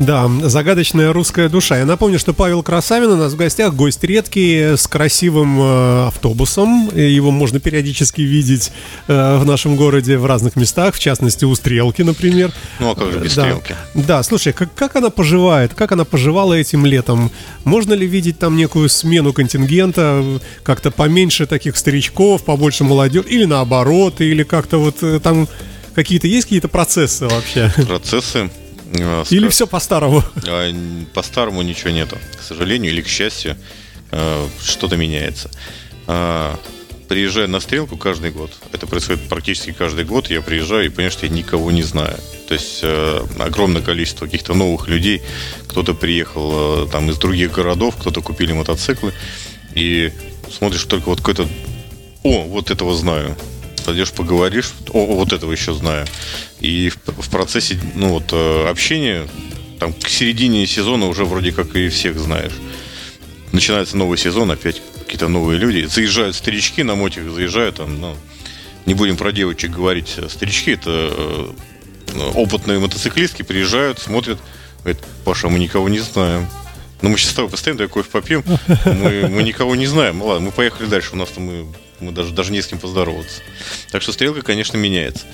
Да, 0.00 0.30
загадочная 0.44 1.12
русская 1.12 1.50
душа. 1.50 1.76
Я 1.76 1.84
напомню, 1.84 2.18
что 2.18 2.32
Павел 2.32 2.62
Красавин 2.62 3.10
у 3.10 3.16
нас 3.16 3.34
в 3.34 3.36
гостях, 3.36 3.74
гость 3.74 4.02
редкий, 4.02 4.74
с 4.74 4.86
красивым 4.86 5.60
э, 5.60 6.06
автобусом. 6.06 6.88
Его 6.96 7.30
можно 7.30 7.60
периодически 7.60 8.22
видеть 8.22 8.72
э, 9.08 9.36
в 9.36 9.44
нашем 9.44 9.76
городе 9.76 10.16
в 10.16 10.24
разных 10.24 10.56
местах, 10.56 10.94
в 10.94 10.98
частности 10.98 11.44
у 11.44 11.54
Стрелки, 11.54 12.00
например. 12.00 12.50
Ну 12.78 12.92
а 12.92 12.94
как 12.94 13.12
же 13.12 13.18
без 13.18 13.34
да. 13.34 13.42
стрелки? 13.42 13.76
Да, 13.92 14.22
слушай, 14.22 14.54
как, 14.54 14.72
как 14.74 14.96
она 14.96 15.10
поживает, 15.10 15.74
как 15.74 15.92
она 15.92 16.06
поживала 16.06 16.54
этим 16.54 16.86
летом? 16.86 17.30
Можно 17.64 17.92
ли 17.92 18.06
видеть 18.06 18.38
там 18.38 18.56
некую 18.56 18.88
смену 18.88 19.34
контингента, 19.34 20.24
как-то 20.62 20.90
поменьше 20.90 21.44
таких 21.44 21.76
старичков, 21.76 22.42
побольше 22.44 22.84
молодежи, 22.84 23.28
или 23.28 23.44
наоборот, 23.44 24.22
или 24.22 24.44
как-то 24.44 24.78
вот 24.78 25.02
э, 25.02 25.20
там 25.22 25.46
какие-то 25.94 26.26
есть 26.26 26.46
какие-то 26.46 26.68
процессы 26.68 27.26
вообще? 27.26 27.70
Процессы. 27.86 28.50
Э, 28.92 29.24
Или 29.30 29.48
все 29.48 29.66
по-старому? 29.66 30.22
н- 30.46 31.06
По-старому 31.14 31.62
ничего 31.62 31.90
нету, 31.90 32.18
к 32.38 32.42
сожалению 32.42 32.92
или 32.92 33.02
к 33.02 33.08
счастью, 33.08 33.56
э, 34.10 34.48
что-то 34.62 34.96
меняется. 34.96 35.50
Приезжая 37.08 37.48
на 37.48 37.58
стрелку 37.58 37.96
каждый 37.96 38.30
год, 38.30 38.52
это 38.72 38.86
происходит 38.86 39.28
практически 39.28 39.72
каждый 39.72 40.04
год, 40.04 40.30
я 40.30 40.40
приезжаю 40.42 40.86
и 40.86 40.88
понимаю, 40.88 41.10
что 41.10 41.26
я 41.26 41.32
никого 41.32 41.72
не 41.72 41.82
знаю. 41.82 42.16
То 42.46 42.54
есть 42.54 42.80
э, 42.82 43.20
огромное 43.40 43.82
количество 43.82 44.26
каких-то 44.26 44.54
новых 44.54 44.86
людей, 44.86 45.20
кто-то 45.66 45.94
приехал 45.94 46.84
э, 46.84 46.88
там 46.92 47.10
из 47.10 47.18
других 47.18 47.50
городов, 47.50 47.96
кто-то 47.98 48.22
купили 48.22 48.52
мотоциклы, 48.52 49.12
и 49.74 50.12
смотришь 50.56 50.84
только 50.84 51.08
вот 51.08 51.18
какой-то, 51.18 51.48
о, 52.22 52.42
вот 52.44 52.70
этого 52.70 52.94
знаю. 52.94 53.36
Пойдешь 53.90 54.12
поговоришь, 54.12 54.70
о, 54.92 55.04
вот 55.04 55.32
этого 55.32 55.50
еще 55.50 55.74
знаю. 55.74 56.06
И 56.60 56.90
в, 56.90 57.22
в 57.22 57.28
процессе 57.28 57.76
ну, 57.96 58.10
вот, 58.10 58.28
э, 58.30 58.68
общения 58.68 59.26
там 59.80 59.92
к 59.92 60.08
середине 60.08 60.64
сезона 60.68 61.08
уже 61.08 61.24
вроде 61.24 61.50
как 61.50 61.74
и 61.74 61.88
всех 61.88 62.16
знаешь. 62.16 62.52
Начинается 63.50 63.96
новый 63.96 64.16
сезон, 64.16 64.52
опять 64.52 64.80
какие-то 65.00 65.26
новые 65.26 65.58
люди. 65.58 65.86
Заезжают 65.86 66.36
старички 66.36 66.84
на 66.84 66.94
мотик, 66.94 67.28
заезжают 67.30 67.78
там, 67.78 68.00
ну, 68.00 68.16
не 68.86 68.94
будем 68.94 69.16
про 69.16 69.32
девочек 69.32 69.72
говорить. 69.72 70.16
Старички 70.28 70.70
это 70.70 71.10
э, 71.12 71.50
опытные 72.36 72.78
мотоциклистки, 72.78 73.42
приезжают, 73.42 73.98
смотрят, 73.98 74.38
говорят, 74.84 75.02
Паша, 75.24 75.48
мы 75.48 75.58
никого 75.58 75.88
не 75.88 75.98
знаем. 75.98 76.46
Ну, 77.02 77.08
мы 77.08 77.18
сейчас 77.18 77.32
с 77.32 77.34
тобой 77.34 77.50
постоянно 77.50 77.88
кофе 77.88 78.08
попьем, 78.08 78.44
мы, 78.84 79.26
мы 79.26 79.42
никого 79.42 79.74
не 79.74 79.86
знаем. 79.88 80.22
Ладно, 80.22 80.46
мы 80.46 80.52
поехали 80.52 80.86
дальше, 80.86 81.10
у 81.14 81.16
нас 81.16 81.30
там 81.30 81.42
мы, 81.42 81.66
мы 82.00 82.12
даже, 82.12 82.32
даже 82.32 82.52
не 82.52 82.62
с 82.62 82.66
кем 82.66 82.78
поздороваться. 82.78 83.42
Так 83.90 84.02
что 84.02 84.12
стрелка, 84.12 84.42
конечно, 84.42 84.76
меняется. 84.76 85.26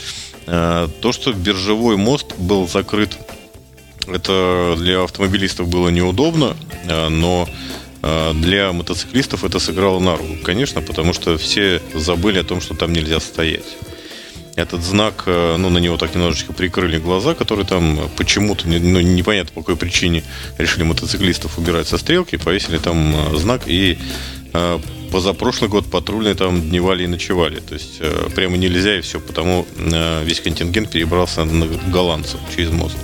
А, 0.47 0.89
То, 1.01 1.13
что 1.13 1.33
биржевой 1.33 1.97
мост 1.97 2.37
был 2.37 2.69
закрыт 2.69 3.17
это 4.07 4.77
для 4.79 5.03
автомобилистов 5.03 5.69
было 5.69 5.89
неудобно, 5.89 6.57
а, 6.89 7.09
но 7.09 7.49
а, 8.03 8.35
для 8.35 8.73
мотоциклистов 8.73 9.45
это 9.45 9.59
сыграло 9.59 9.99
на 9.99 10.17
руку, 10.17 10.37
конечно, 10.45 10.81
потому 10.81 11.13
что 11.13 11.37
все 11.39 11.83
забыли 11.95 12.39
о 12.39 12.45
том, 12.45 12.61
что 12.61 12.75
там 12.75 12.93
нельзя 12.93 13.21
стоять. 13.21 13.77
Этот 14.57 14.83
знак, 14.83 15.25
э, 15.27 15.57
ну, 15.59 15.69
на 15.69 15.77
него 15.77 15.99
так 15.99 16.15
немножечко 16.15 16.55
прикрыли 16.55 16.97
глаза, 16.97 17.35
которые 17.35 17.67
там 17.67 18.09
почему-то, 18.17 18.67
ну, 18.67 19.01
непонятно 19.01 19.53
по 19.53 19.61
какой 19.61 19.77
причине 19.77 20.25
решили 20.57 20.83
мотоциклистов 20.83 21.59
убирать 21.59 21.89
со 21.89 21.99
стрелки, 21.99 22.39
повесили 22.39 22.79
там 22.79 23.15
э, 23.15 23.37
знак 23.37 23.65
и 23.67 23.93
э, 23.93 23.97
позапрошлый 25.11 25.71
год 25.71 25.87
патрульные 25.91 26.35
там 26.35 26.61
дневали 26.61 27.05
и 27.05 27.07
ночевали. 27.07 27.61
То 27.61 27.75
есть 27.75 27.97
э, 28.01 28.29
прямо 28.35 28.57
нельзя 28.57 28.99
и 28.99 29.01
все, 29.01 29.21
потому 29.21 29.67
э, 29.77 30.25
весь 30.25 30.41
контингент 30.41 30.91
перебрался 30.91 31.45
на 31.45 31.67
голландцев 31.93 32.41
через 32.55 32.71
мост. 32.71 32.97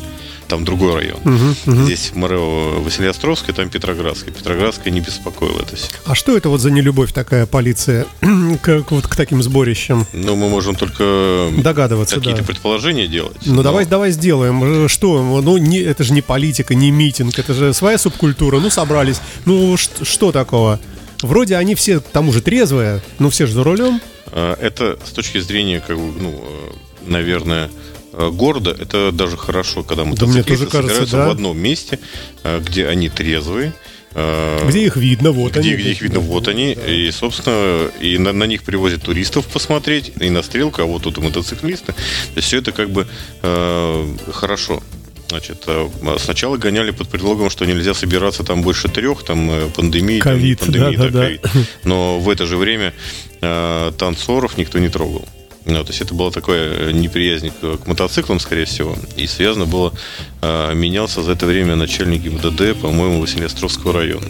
Там 0.48 0.66
другой 0.66 0.94
район. 0.94 1.16
Здесь 1.64 2.10
Морео 2.14 2.82
Василиостровская, 2.82 3.54
там 3.54 3.70
Петроградская. 3.70 4.34
Петроградская 4.34 4.92
не 4.92 5.00
беспокоила 5.00 5.60
это 5.62 5.76
все. 5.76 5.86
А 6.04 6.14
что 6.14 6.36
это 6.36 6.50
вот 6.50 6.60
за 6.60 6.70
нелюбовь 6.70 7.10
такая 7.14 7.46
полиция 7.46 8.04
к, 8.62 8.84
вот 8.90 9.06
к 9.06 9.16
таким 9.16 9.42
сборищам? 9.42 10.06
Ну, 10.12 10.36
мы 10.36 10.50
можем 10.50 10.74
только 10.74 11.48
Догадываться, 11.56 12.16
какие-то 12.16 12.40
да. 12.42 12.46
предположения 12.46 13.06
делать. 13.06 13.38
Ну 13.46 13.54
но- 13.54 13.62
давай, 13.62 13.86
давай 13.86 14.10
сделаем. 14.10 14.84
Э, 14.84 14.88
Что? 14.88 15.40
Ну 15.42 15.56
не, 15.56 15.78
это 15.78 16.04
же 16.04 16.12
не 16.12 16.20
политика, 16.20 16.74
не 16.74 16.90
митинг, 16.90 17.38
это 17.38 17.54
же 17.54 17.72
своя 17.72 17.96
субкультура. 17.96 18.60
Ну 18.60 18.68
собрались. 18.68 19.22
Ну 19.46 19.78
что 19.78 20.32
такого? 20.32 20.78
Вроде 21.22 21.56
они 21.56 21.74
все 21.74 22.00
к 22.00 22.04
тому 22.04 22.32
же 22.32 22.42
трезвые, 22.42 23.00
но 23.18 23.30
все 23.30 23.46
же 23.46 23.54
за 23.54 23.64
рулем. 23.64 24.00
А, 24.26 24.56
Это 24.60 24.98
с 25.04 25.10
точки 25.10 25.38
зрения, 25.38 25.82
как 25.86 25.96
бы, 25.96 26.12
ну, 26.20 26.30
э, 26.30 26.72
наверное, 27.06 27.70
э, 28.12 28.30
города, 28.30 28.70
это 28.70 29.12
даже 29.12 29.36
хорошо, 29.36 29.82
когда 29.82 30.04
мне 30.04 30.12
мотоциклисты 30.12 30.48
тоже 30.48 30.66
кажется, 30.66 30.88
собираются 30.88 31.16
да. 31.16 31.28
в 31.28 31.30
одном 31.30 31.58
месте, 31.58 31.98
э, 32.42 32.60
где 32.60 32.86
они 32.86 33.08
трезвые. 33.08 33.72
Где 34.14 34.84
их 34.84 34.96
видно, 34.96 35.32
вот 35.32 35.52
где, 35.52 35.60
они. 35.60 35.72
где 35.74 35.92
их 35.92 36.02
видно, 36.02 36.20
вот 36.20 36.46
они. 36.46 36.72
И, 36.72 37.10
собственно, 37.12 37.90
и 37.98 38.18
на, 38.18 38.34
на 38.34 38.44
них 38.44 38.62
привозят 38.62 39.04
туристов 39.04 39.46
посмотреть, 39.46 40.12
и 40.20 40.28
на 40.28 40.42
стрелку, 40.42 40.82
а 40.82 40.84
вот 40.84 41.04
тут 41.04 41.16
и 41.16 41.22
мотоциклисты. 41.22 41.92
То 41.92 42.36
есть 42.36 42.48
все 42.48 42.58
это 42.58 42.72
как 42.72 42.90
бы 42.90 43.06
э, 43.40 44.16
хорошо. 44.30 44.82
Значит, 45.32 45.64
э, 45.66 45.88
сначала 46.18 46.58
гоняли 46.58 46.90
под 46.90 47.08
предлогом, 47.08 47.48
что 47.48 47.64
нельзя 47.64 47.94
собираться 47.94 48.44
там 48.44 48.60
больше 48.60 48.88
трех, 48.88 49.22
там 49.22 49.50
э, 49.50 49.68
пандемии, 49.74 50.20
там, 50.20 50.32
Ковид, 50.34 50.58
пандемия, 50.58 50.98
да, 50.98 51.08
да, 51.08 51.28
да. 51.30 51.60
Но 51.84 52.20
в 52.20 52.28
это 52.28 52.44
же 52.44 52.58
время 52.58 52.92
э, 53.40 53.92
танцоров 53.96 54.58
никто 54.58 54.78
не 54.78 54.90
трогал. 54.90 55.26
Ну, 55.64 55.82
то 55.84 55.90
есть 55.90 56.02
это 56.02 56.12
была 56.12 56.30
такая 56.30 56.92
неприязнь 56.92 57.50
к, 57.50 57.86
мотоциклам, 57.86 58.40
скорее 58.40 58.66
всего. 58.66 58.94
И 59.16 59.26
связано 59.26 59.64
было, 59.64 59.94
э, 60.42 60.74
менялся 60.74 61.22
за 61.22 61.32
это 61.32 61.46
время 61.46 61.76
начальник 61.76 62.24
МВД, 62.24 62.78
по-моему, 62.78 63.22
Василиостровского 63.22 63.94
района. 63.94 64.28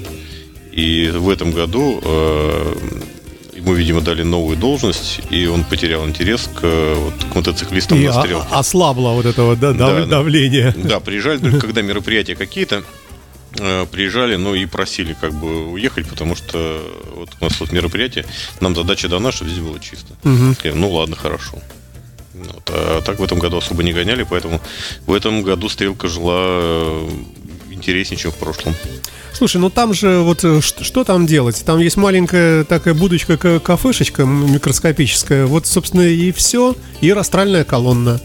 И 0.70 1.10
в 1.12 1.28
этом 1.28 1.50
году 1.50 2.00
э, 2.00 2.74
ему, 3.62 3.74
видимо, 3.74 4.00
дали 4.00 4.22
новую 4.22 4.56
должность, 4.56 5.20
и 5.30 5.46
он 5.46 5.64
потерял 5.64 6.06
интерес 6.06 6.48
к, 6.54 6.60
э, 6.62 6.94
вот, 6.96 7.14
к 7.32 7.34
мотоциклистам 7.34 7.98
И 7.98 8.06
на 8.06 8.12
стрелке. 8.12 8.46
ослабло 8.50 9.10
вот 9.10 9.24
да, 9.24 9.32
дав- 9.32 9.58
Да, 9.58 9.74
да. 9.76 10.06
давления. 10.06 10.74
Да, 10.76 11.00
приезжали 11.00 11.38
только 11.38 11.60
когда 11.60 11.82
мероприятия 11.82 12.34
какие-то, 12.34 12.82
э, 13.58 13.86
приезжали, 13.90 14.36
ну 14.36 14.54
и 14.54 14.66
просили 14.66 15.16
как 15.20 15.32
бы 15.32 15.68
уехать, 15.70 16.08
потому 16.08 16.34
что 16.36 16.80
вот 17.16 17.30
у 17.40 17.44
нас 17.44 17.60
вот 17.60 17.72
мероприятие, 17.72 18.24
нам 18.60 18.74
задача 18.74 19.08
дана, 19.08 19.30
чтобы 19.32 19.50
здесь 19.50 19.62
было 19.64 19.78
чисто. 19.80 20.14
Сказали, 20.54 20.78
ну 20.78 20.90
ладно, 20.90 21.16
хорошо. 21.16 21.58
Вот, 22.34 22.70
а 22.70 23.00
так 23.02 23.18
в 23.20 23.22
этом 23.22 23.38
году 23.38 23.58
особо 23.58 23.82
не 23.82 23.92
гоняли, 23.92 24.26
поэтому 24.28 24.60
в 25.06 25.12
этом 25.12 25.42
году 25.42 25.68
стрелка 25.68 26.08
жила 26.08 26.34
э, 26.38 27.08
интереснее, 27.70 28.18
чем 28.18 28.32
в 28.32 28.36
прошлом. 28.36 28.74
Слушай, 29.34 29.56
ну 29.58 29.70
там 29.70 29.92
же 29.94 30.18
вот 30.20 30.44
э, 30.44 30.60
ш- 30.60 30.84
что 30.84 31.04
там 31.04 31.26
делать? 31.26 31.62
Там 31.64 31.78
есть 31.78 31.96
маленькая 31.96 32.64
такая 32.64 32.94
будочка, 32.94 33.36
ка- 33.36 33.60
кафешечка 33.60 34.24
микроскопическая. 34.24 35.46
Вот, 35.46 35.66
собственно, 35.66 36.02
и 36.02 36.30
все. 36.32 36.76
И 37.00 37.12
растральная 37.12 37.64
колонна. 37.64 38.20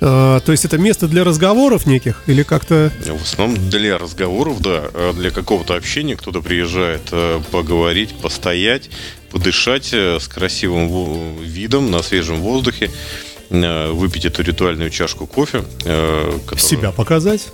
А, 0.00 0.40
то 0.40 0.52
есть 0.52 0.64
это 0.64 0.78
место 0.78 1.06
для 1.08 1.22
разговоров 1.24 1.84
неких 1.86 2.22
или 2.26 2.42
как-то... 2.44 2.92
В 3.04 3.22
основном 3.22 3.68
для 3.68 3.98
разговоров, 3.98 4.60
да, 4.60 4.84
а 4.94 5.12
для 5.12 5.30
какого-то 5.30 5.74
общения 5.74 6.16
кто-то 6.16 6.40
приезжает 6.40 7.02
э, 7.12 7.40
поговорить, 7.50 8.14
постоять, 8.16 8.90
подышать 9.30 9.92
с 9.92 10.26
красивым 10.28 11.36
видом 11.42 11.90
на 11.90 12.02
свежем 12.02 12.40
воздухе, 12.40 12.90
выпить 13.50 14.24
эту 14.26 14.42
ритуальную 14.42 14.90
чашку 14.90 15.26
кофе. 15.26 15.64
которая- 15.80 16.58
Себя 16.58 16.92
показать? 16.92 17.48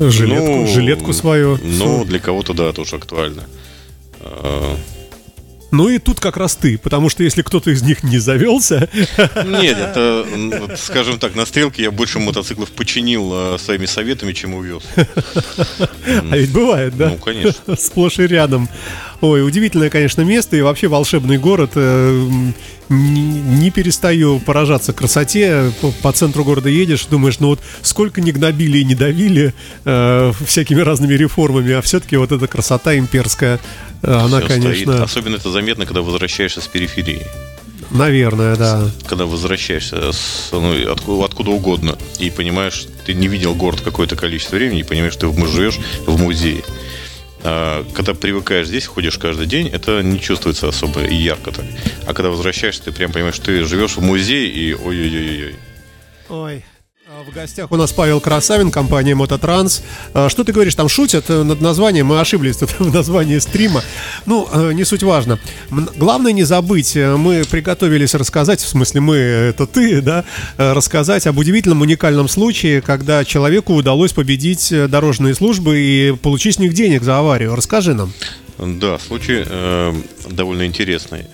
Жилетку, 0.00 0.46
Ну, 0.46 0.66
жилетку 0.66 1.12
свою. 1.12 1.58
Ну, 1.62 2.04
для 2.04 2.18
кого-то, 2.18 2.54
да, 2.54 2.72
тоже 2.72 2.96
актуально. 2.96 3.42
Ну 5.70 5.88
и 5.88 5.98
тут 5.98 6.20
как 6.20 6.36
раз 6.36 6.56
ты, 6.56 6.78
потому 6.78 7.08
что 7.08 7.22
если 7.22 7.42
кто-то 7.42 7.70
из 7.70 7.82
них 7.82 8.02
не 8.02 8.18
завелся, 8.18 8.88
Нет, 9.46 9.78
это, 9.78 10.26
скажем 10.76 11.18
так, 11.18 11.34
на 11.34 11.46
стрелке 11.46 11.82
я 11.82 11.90
больше 11.90 12.18
мотоциклов 12.18 12.70
починил 12.70 13.30
э, 13.32 13.58
своими 13.58 13.86
советами, 13.86 14.32
чем 14.32 14.54
увез. 14.54 14.82
а 14.96 16.36
ведь 16.36 16.52
бывает, 16.52 16.96
да? 16.96 17.10
Ну, 17.10 17.16
конечно. 17.18 17.76
Сплошь 17.76 18.18
и 18.18 18.26
рядом. 18.26 18.68
Ой, 19.20 19.46
удивительное, 19.46 19.90
конечно, 19.90 20.22
место 20.22 20.56
и 20.56 20.62
вообще 20.62 20.88
волшебный 20.88 21.38
город. 21.38 21.72
Э, 21.74 22.28
Не, 22.88 23.70
перестаю 23.70 24.40
поражаться 24.40 24.92
красоте. 24.92 25.70
По, 25.80 25.92
по 25.92 26.12
центру 26.12 26.44
города 26.44 26.68
едешь, 26.68 27.06
думаешь, 27.06 27.38
ну 27.38 27.48
вот 27.48 27.60
сколько 27.82 28.20
не 28.20 28.32
гнобили 28.32 28.78
и 28.78 28.84
не 28.84 28.96
давили 28.96 29.54
э, 29.84 30.32
всякими 30.44 30.80
разными 30.80 31.14
реформами, 31.14 31.72
а 31.74 31.82
все-таки 31.82 32.16
вот 32.16 32.32
эта 32.32 32.48
красота 32.48 32.98
имперская, 32.98 33.60
э, 34.02 34.12
она, 34.12 34.40
стоит. 34.40 34.48
конечно, 34.48 35.02
Особенно 35.02 35.36
это 35.36 35.50
заметно, 35.50 35.86
когда 35.86 36.02
возвращаешься 36.02 36.60
с 36.60 36.66
периферии. 36.66 37.22
наверное, 37.90 38.56
да. 38.56 38.90
Когда 39.06 39.26
возвращаешься 39.26 40.12
с, 40.12 40.48
ну, 40.52 40.74
откуда, 40.90 41.24
откуда 41.24 41.50
угодно 41.50 41.96
и 42.18 42.30
понимаешь, 42.30 42.86
ты 43.06 43.14
не 43.14 43.28
видел 43.28 43.54
город 43.54 43.80
какое-то 43.80 44.16
количество 44.16 44.56
времени 44.56 44.80
и 44.80 44.84
понимаешь, 44.84 45.14
что 45.14 45.30
ты 45.30 45.46
живешь 45.48 45.78
в 46.06 46.18
музее. 46.18 46.62
А, 47.42 47.86
когда 47.94 48.12
привыкаешь 48.14 48.66
здесь, 48.66 48.86
ходишь 48.86 49.18
каждый 49.18 49.46
день, 49.46 49.68
это 49.68 50.02
не 50.02 50.20
чувствуется 50.20 50.68
особо 50.68 51.04
и 51.04 51.14
ярко 51.14 51.52
так. 51.52 51.64
А 52.06 52.12
когда 52.12 52.30
возвращаешься, 52.30 52.84
ты 52.84 52.92
прям 52.92 53.12
понимаешь, 53.12 53.34
что 53.36 53.46
ты 53.46 53.64
живешь 53.64 53.96
в 53.96 54.02
музее 54.02 54.48
и 54.48 54.74
ой-ой-ой-ой. 54.74 55.56
Ой. 56.28 56.56
а 56.58 56.79
В 57.26 57.34
гостях 57.34 57.70
у 57.70 57.76
нас 57.76 57.92
Павел 57.92 58.18
Красавин, 58.18 58.70
компания 58.70 59.14
Мототранс. 59.14 59.82
А, 60.14 60.30
Что 60.30 60.42
ты 60.42 60.52
говоришь, 60.52 60.74
там 60.74 60.88
шутят 60.88 61.28
э, 61.28 61.42
над 61.42 61.60
названием? 61.60 62.06
Мы 62.06 62.18
ошиблись 62.18 62.56
тут 62.56 62.70
в 62.78 62.94
названии 62.94 63.38
стрима. 63.40 63.82
Ну, 64.24 64.48
э, 64.50 64.72
не 64.72 64.84
суть 64.84 65.02
важно. 65.02 65.38
Главное 65.70 66.32
не 66.32 66.44
забыть, 66.44 66.96
э, 66.96 67.16
мы 67.16 67.44
приготовились 67.44 68.14
рассказать, 68.14 68.60
в 68.60 68.68
смысле 68.68 69.02
мы, 69.02 69.16
это 69.16 69.66
ты, 69.66 70.00
да, 70.00 70.24
рассказать 70.56 71.26
об 71.26 71.36
удивительном 71.36 71.82
уникальном 71.82 72.26
случае, 72.26 72.80
когда 72.80 73.22
человеку 73.24 73.74
удалось 73.74 74.14
победить 74.14 74.72
дорожные 74.88 75.34
службы 75.34 75.78
и 75.78 76.16
получить 76.22 76.54
с 76.54 76.58
них 76.58 76.72
денег 76.72 77.02
за 77.02 77.18
аварию. 77.18 77.54
Расскажи 77.54 77.92
нам. 77.92 78.14
Да, 78.56 78.98
случай 78.98 79.44
э, 79.46 79.94
довольно 80.30 80.64
интересный. 80.64 81.26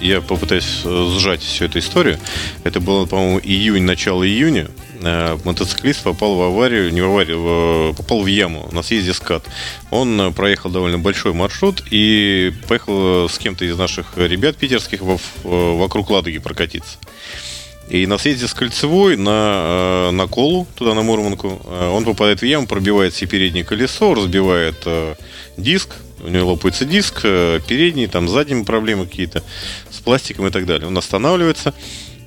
Я 0.00 0.20
попытаюсь 0.20 0.82
э, 0.84 1.10
сжать 1.18 1.42
всю 1.42 1.64
эту 1.66 1.78
историю. 1.78 2.18
Это 2.64 2.80
было, 2.80 3.06
по-моему, 3.06 3.40
июнь, 3.42 3.84
начало 3.84 4.26
июня. 4.26 4.68
э, 5.00 5.38
мотоциклист 5.44 6.02
попал 6.02 6.34
в 6.36 6.42
аварию, 6.42 6.92
не 6.92 7.00
в 7.00 7.06
аварию, 7.06 7.94
попал 7.94 8.22
в 8.22 8.26
яму 8.26 8.68
на 8.72 8.82
съезде 8.82 9.14
скат. 9.14 9.44
Он 9.90 10.20
э, 10.20 10.30
проехал 10.32 10.70
довольно 10.70 10.98
большой 10.98 11.32
маршрут 11.32 11.82
и 11.90 12.52
поехал 12.68 13.28
с 13.28 13.38
кем-то 13.38 13.64
из 13.64 13.76
наших 13.76 14.16
ребят 14.16 14.56
питерских 14.56 15.00
вокруг 15.42 16.10
Ладоги 16.10 16.38
прокатиться. 16.38 16.98
И 17.88 18.06
на 18.06 18.18
съезде 18.18 18.48
с 18.48 18.54
Кольцевой 18.54 19.16
на, 19.16 20.10
на 20.10 20.26
Колу, 20.26 20.66
туда 20.74 20.92
на 20.94 21.02
Мурманку, 21.02 21.60
он 21.70 22.04
попадает 22.04 22.40
в 22.40 22.44
яму, 22.44 22.66
пробивает 22.66 23.14
себе 23.14 23.30
переднее 23.30 23.62
колесо, 23.62 24.12
разбивает 24.12 24.84
диск, 25.56 25.90
у 26.20 26.28
него 26.28 26.50
лопается 26.50 26.84
диск, 26.84 27.20
э, 27.24 27.60
передний, 27.66 28.06
там 28.06 28.28
задние 28.28 28.64
проблемы 28.64 29.06
какие-то 29.06 29.42
с 29.90 29.98
пластиком 30.00 30.46
и 30.46 30.50
так 30.50 30.66
далее. 30.66 30.88
Он 30.88 30.96
останавливается, 30.96 31.74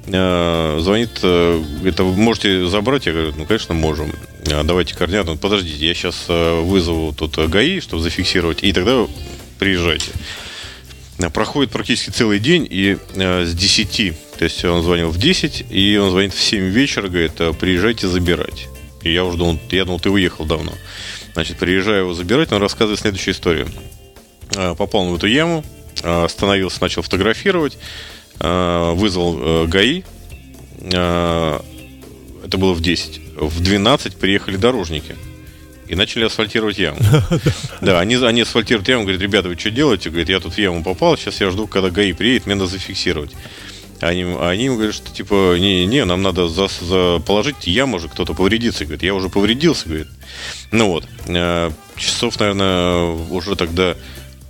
э, 0.08 0.80
звонит, 0.82 1.20
э, 1.24 1.64
«А 1.98 2.04
вы 2.04 2.14
можете 2.16 2.68
забрать? 2.68 3.06
Я 3.06 3.14
говорю, 3.14 3.34
ну, 3.38 3.46
конечно, 3.46 3.74
можем. 3.74 4.14
«А 4.52 4.64
Давайте 4.64 4.96
координаты. 4.96 5.36
Подождите, 5.36 5.86
я 5.86 5.94
сейчас 5.94 6.26
вызову 6.28 7.14
тут 7.14 7.38
ГАИ, 7.38 7.82
чтобы 7.82 8.02
зафиксировать, 8.02 8.64
и 8.64 8.72
тогда 8.74 9.06
приезжайте. 9.58 10.12
Э, 11.20 11.30
Проходит 11.30 11.72
практически 11.72 12.12
целый 12.12 12.40
день, 12.40 12.66
и 12.70 12.98
с 13.16 13.54
10, 13.54 14.14
то 14.38 14.44
есть 14.46 14.64
он 14.64 14.82
звонил 14.84 15.10
в 15.10 15.18
10, 15.18 15.66
и 15.70 15.98
он 15.98 16.12
звонит 16.12 16.34
в 16.34 16.42
7 16.42 16.70
вечера, 16.70 17.10
говорит, 17.10 17.34
«Э, 17.40 17.54
приезжайте 17.54 18.08
забирать. 18.08 18.68
И 19.04 19.12
я 19.14 19.26
уже 19.26 19.38
думал, 19.38 19.60
я 19.72 19.86
думал, 19.86 20.00
ты 20.00 20.10
уехал 20.10 20.46
давно. 20.46 20.72
Значит, 21.34 21.58
приезжаю 21.58 22.02
его 22.02 22.14
забирать, 22.14 22.52
он 22.52 22.62
рассказывает 22.62 23.00
следующую 23.00 23.34
историю. 23.34 23.68
Э, 24.56 24.76
Попал 24.76 25.06
в 25.06 25.16
эту 25.16 25.28
яму, 25.28 25.64
э, 26.02 26.26
остановился, 26.26 26.82
начал 26.82 27.02
фотографировать, 27.02 27.78
э, 28.40 28.92
вызвал 28.96 29.68
ГАИ, 29.68 30.04
это 30.82 32.58
было 32.58 32.74
в 32.74 32.82
10. 32.82 33.22
В 33.36 33.62
12 33.62 34.16
приехали 34.16 34.56
дорожники 34.56 35.18
и 35.90 35.96
начали 35.96 36.24
асфальтировать 36.24 36.80
яму. 36.80 37.00
Да, 37.82 38.00
они, 38.00 38.16
они 38.16 38.42
асфальтируют 38.42 38.88
яму, 38.88 39.04
говорят, 39.04 39.22
ребята, 39.22 39.50
вы 39.50 39.58
что 39.58 39.72
делаете? 39.72 40.10
Говорит, 40.10 40.30
я 40.30 40.40
тут 40.40 40.54
в 40.54 40.58
яму 40.58 40.84
попал, 40.84 41.18
сейчас 41.18 41.42
я 41.42 41.50
жду, 41.52 41.68
когда 41.68 41.90
ГАИ 41.90 42.14
приедет, 42.14 42.46
мне 42.46 42.56
надо 42.56 42.68
зафиксировать. 42.68 43.32
Они, 44.02 44.24
они 44.40 44.66
им 44.68 44.76
говорят, 44.76 44.96
что 44.96 45.12
типа, 45.14 45.58
не-не, 45.60 46.06
нам 46.06 46.22
надо 46.22 46.48
за, 46.48 46.68
за- 46.82 47.20
положить 47.26 47.68
яму 47.68 48.00
же, 48.00 48.08
кто-то 48.08 48.34
повредится. 48.34 48.86
Говорит, 48.86 49.04
я 49.04 49.14
уже 49.14 49.30
повредился, 49.30 49.88
говорит. 49.88 50.08
Ну 50.72 50.88
вот, 50.92 51.06
э, 51.28 51.72
часов, 51.98 52.40
наверное, 52.40 53.04
уже 53.30 53.56
тогда 53.58 53.96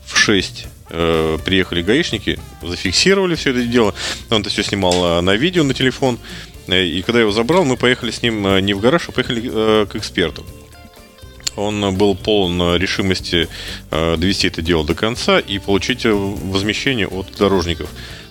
в 0.06 0.18
6 0.18 0.68
э, 0.92 1.38
приехали 1.44 1.82
гаишники, 1.82 2.40
зафиксировали 2.62 3.34
все 3.36 3.50
это 3.52 3.64
дело. 3.64 3.96
Он 4.30 4.42
это 4.42 4.50
все 4.52 4.64
снимал 4.64 5.20
э, 5.20 5.22
на 5.22 5.36
видео, 5.36 5.64
на 5.64 5.74
телефон. 5.74 6.20
Э, 6.68 6.86
И 6.86 7.02
когда 7.02 7.20
я 7.20 7.24
его 7.24 7.32
забрал, 7.32 7.66
мы 7.66 7.76
поехали 7.76 8.12
с 8.12 8.22
ним 8.22 8.46
э, 8.46 8.62
не 8.62 8.74
в 8.76 8.80
гараж, 8.82 9.10
а 9.10 9.12
поехали 9.12 9.50
э, 9.52 9.86
к 9.88 9.96
эксперту. 9.96 10.46
Он 11.56 11.94
был 11.98 12.16
полон 12.16 12.76
решимости 12.78 13.50
э, 13.92 14.16
довести 14.18 14.48
это 14.48 14.62
дело 14.62 14.86
до 14.86 14.94
конца 14.94 15.40
и 15.40 15.58
получить 15.60 16.06
возмещение 16.06 17.08
от 17.08 17.36
дорожников. 17.38 17.90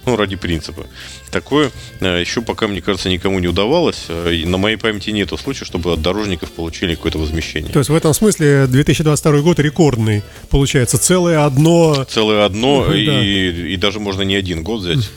Ну, 0.08 0.16
ради 0.16 0.36
принципа. 0.36 0.86
Такое 1.30 1.70
э, 2.00 2.20
еще 2.20 2.40
пока, 2.40 2.66
мне 2.66 2.80
кажется, 2.80 3.10
никому 3.10 3.38
не 3.40 3.46
удавалось. 3.46 4.06
Э, 4.08 4.32
и 4.32 4.46
На 4.46 4.56
моей 4.56 4.76
памяти 4.76 5.10
нету 5.10 5.36
случая, 5.36 5.66
чтобы 5.66 5.92
от 5.92 6.00
дорожников 6.00 6.50
получили 6.52 6.94
какое-то 6.94 7.18
возмещение. 7.18 7.70
То 7.70 7.78
есть 7.80 7.90
в 7.90 7.94
этом 7.94 8.14
смысле 8.14 8.66
2022 8.66 9.40
год 9.40 9.58
рекордный. 9.58 10.22
Получается, 10.48 10.96
целое 10.96 11.44
одно... 11.44 12.04
Целое 12.08 12.46
одно, 12.46 12.86
Да. 12.86 12.94
и, 12.96 13.72
и 13.74 13.76
даже 13.76 14.00
можно 14.00 14.22
не 14.22 14.34
один 14.36 14.62
год 14.62 14.80
взять. 14.80 15.10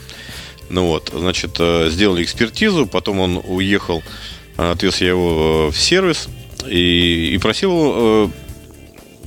Ну 0.70 0.88
вот, 0.88 1.12
значит, 1.16 1.56
э, 1.60 1.90
сделали 1.90 2.24
экспертизу, 2.24 2.86
потом 2.86 3.20
он 3.20 3.42
уехал, 3.46 4.04
отвез 4.58 5.00
я 5.02 5.10
его 5.10 5.70
в 5.72 5.78
сервис 5.78 6.28
и, 6.68 7.34
и 7.34 7.38
просил 7.38 7.72
его 7.72 8.32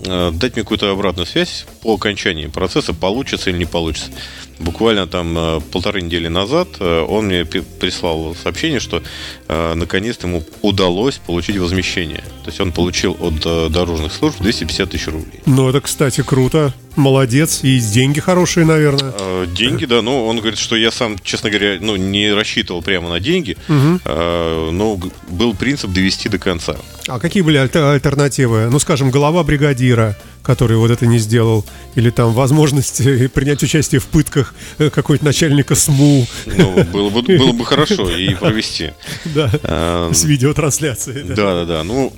дать 0.04 0.54
мне 0.54 0.62
какую-то 0.62 0.90
обратную 0.90 1.24
связь 1.24 1.64
по 1.80 1.94
окончании 1.94 2.46
процесса, 2.46 2.92
получится 2.92 3.48
или 3.48 3.56
не 3.56 3.64
получится. 3.64 4.10
Буквально 4.58 5.06
там 5.06 5.36
э, 5.36 5.60
полторы 5.72 6.02
недели 6.02 6.28
назад 6.28 6.68
э, 6.78 7.04
он 7.08 7.26
мне 7.26 7.44
прислал 7.44 8.36
сообщение, 8.40 8.80
что 8.80 9.02
э, 9.48 9.74
наконец-то 9.74 10.26
ему 10.26 10.44
удалось 10.62 11.18
получить 11.18 11.56
возмещение. 11.56 12.22
То 12.44 12.50
есть 12.50 12.60
он 12.60 12.72
получил 12.72 13.16
от 13.20 13.72
дорожных 13.72 14.12
служб 14.12 14.40
250 14.40 14.90
тысяч 14.90 15.06
рублей. 15.06 15.40
Ну, 15.46 15.68
это, 15.68 15.80
кстати, 15.80 16.22
круто. 16.22 16.72
Молодец. 16.96 17.60
И 17.64 17.80
деньги 17.80 18.20
хорошие, 18.20 18.64
наверное. 18.64 19.12
Деньги, 19.46 19.84
да, 19.84 20.00
ну, 20.02 20.26
он 20.26 20.38
говорит, 20.38 20.58
что 20.58 20.76
я 20.76 20.92
сам, 20.92 21.18
честно 21.18 21.50
говоря, 21.50 21.78
ну, 21.80 21.96
не 21.96 22.32
рассчитывал 22.32 22.82
прямо 22.82 23.08
на 23.08 23.18
деньги, 23.18 23.56
э, 23.68 24.70
но 24.72 25.00
был 25.28 25.54
принцип 25.54 25.90
довести 25.90 26.28
до 26.28 26.38
конца. 26.38 26.76
А 27.08 27.18
какие 27.18 27.42
были 27.42 27.56
альтернативы? 27.56 28.68
Ну, 28.70 28.78
скажем, 28.78 29.10
голова 29.10 29.42
бригадира, 29.42 30.16
который 30.44 30.76
вот 30.76 30.90
это 30.90 31.06
не 31.06 31.18
сделал. 31.18 31.64
Или 31.96 32.10
там 32.10 32.32
возможность 32.32 33.00
э, 33.00 33.28
принять 33.34 33.62
участие 33.62 34.00
в 34.00 34.06
пытках 34.06 34.54
э, 34.78 34.90
какой-то 34.90 35.24
начальника 35.24 35.74
СМУ. 35.74 36.26
Ну, 36.46 36.84
было 36.84 37.10
бы, 37.10 37.22
было 37.22 37.52
бы 37.52 37.64
хорошо 37.64 38.08
и 38.16 38.34
провести. 38.34 38.92
Да. 39.24 39.50
Э, 39.62 40.10
С 40.12 40.24
видеотрансляцией. 40.24 41.24
да. 41.24 41.34
Да, 41.34 41.64
да. 41.64 41.84
Ну, 41.84 42.12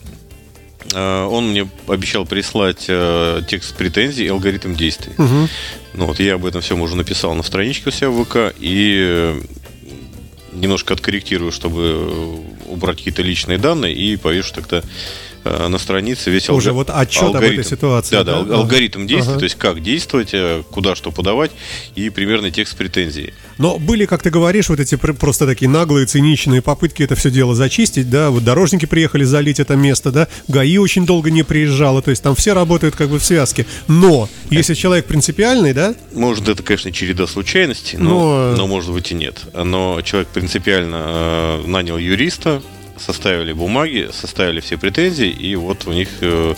э, 0.92 1.24
он 1.24 1.50
мне 1.50 1.68
обещал 1.86 2.26
прислать 2.26 2.86
э, 2.88 3.42
текст 3.48 3.76
претензий 3.76 4.24
и 4.24 4.28
алгоритм 4.28 4.74
действий. 4.74 5.12
Мгм. 5.16 5.48
Ну, 5.94 6.06
вот 6.06 6.18
я 6.20 6.34
об 6.34 6.44
этом 6.44 6.60
всем 6.60 6.80
уже 6.80 6.96
написал 6.96 7.34
на 7.34 7.42
страничке 7.44 7.88
у 7.90 7.92
себя 7.92 8.10
в 8.10 8.24
ВК 8.24 8.54
и 8.58 9.40
немножко 10.52 10.94
откорректирую, 10.94 11.52
чтобы 11.52 12.40
убрать 12.66 12.98
какие-то 12.98 13.22
личные 13.22 13.58
данные 13.58 13.94
и 13.94 14.16
повешу 14.16 14.54
тогда 14.54 14.82
на 15.68 15.78
странице 15.78 16.30
весь 16.30 16.48
Уже 16.48 16.70
алго- 16.70 16.74
вот 16.74 16.90
отчет 16.90 17.34
об 17.34 17.36
этой 17.42 17.64
ситуации, 17.64 18.14
Да, 18.16 18.24
да, 18.24 18.42
да? 18.42 18.54
ал- 18.54 18.60
алгоритм 18.60 19.06
действий, 19.06 19.32
Ага. 19.32 19.38
то 19.40 19.44
есть 19.44 19.56
как 19.56 19.82
действовать, 19.82 20.30
э, 20.32 20.62
куда 20.70 20.94
что 20.94 21.10
подавать 21.10 21.50
и 21.94 22.10
примерный 22.10 22.50
текст 22.50 22.76
претензий. 22.76 23.32
Но 23.58 23.78
были, 23.78 24.04
как 24.06 24.22
ты 24.22 24.30
говоришь, 24.30 24.68
вот 24.68 24.80
эти 24.80 24.96
пр- 24.96 25.14
просто 25.14 25.46
такие 25.46 25.68
наглые, 25.70 26.06
циничные 26.06 26.60
попытки 26.62 27.02
это 27.02 27.14
все 27.16 27.30
дело 27.30 27.54
зачистить, 27.54 28.10
да, 28.10 28.30
вот 28.30 28.44
дорожники 28.44 28.86
приехали 28.86 29.24
залить 29.24 29.60
это 29.60 29.76
место, 29.76 30.12
да, 30.12 30.28
ГАИ 30.48 30.76
очень 30.78 31.06
долго 31.06 31.30
не 31.30 31.42
приезжала, 31.42 32.02
то 32.02 32.10
есть 32.10 32.22
там 32.22 32.34
все 32.34 32.52
работают 32.52 32.96
как 32.96 33.08
бы 33.08 33.18
в 33.18 33.24
связке. 33.24 33.66
Но, 33.88 34.28
если 34.50 34.74
человек 34.74 35.06
принципиальный, 35.06 35.72
да, 35.72 35.94
Может, 36.12 36.48
это, 36.48 36.62
конечно, 36.62 36.92
череда 36.92 37.26
случайностей, 37.26 37.96
но, 37.98 38.50
Но- 38.50 38.56
но 38.56 38.66
может 38.66 38.92
быть 38.92 39.10
и 39.12 39.14
нет. 39.14 39.42
Но 39.54 40.00
человек 40.02 40.28
принципиально 40.28 40.96
э, 41.06 41.62
нанял 41.66 41.98
юриста, 41.98 42.62
составили 42.98 43.52
бумаги, 43.52 44.08
составили 44.12 44.60
все 44.60 44.76
претензии, 44.76 45.28
и 45.28 45.54
вот 45.56 45.86
у 45.86 45.92
них 45.92 46.08
э, 46.20 46.54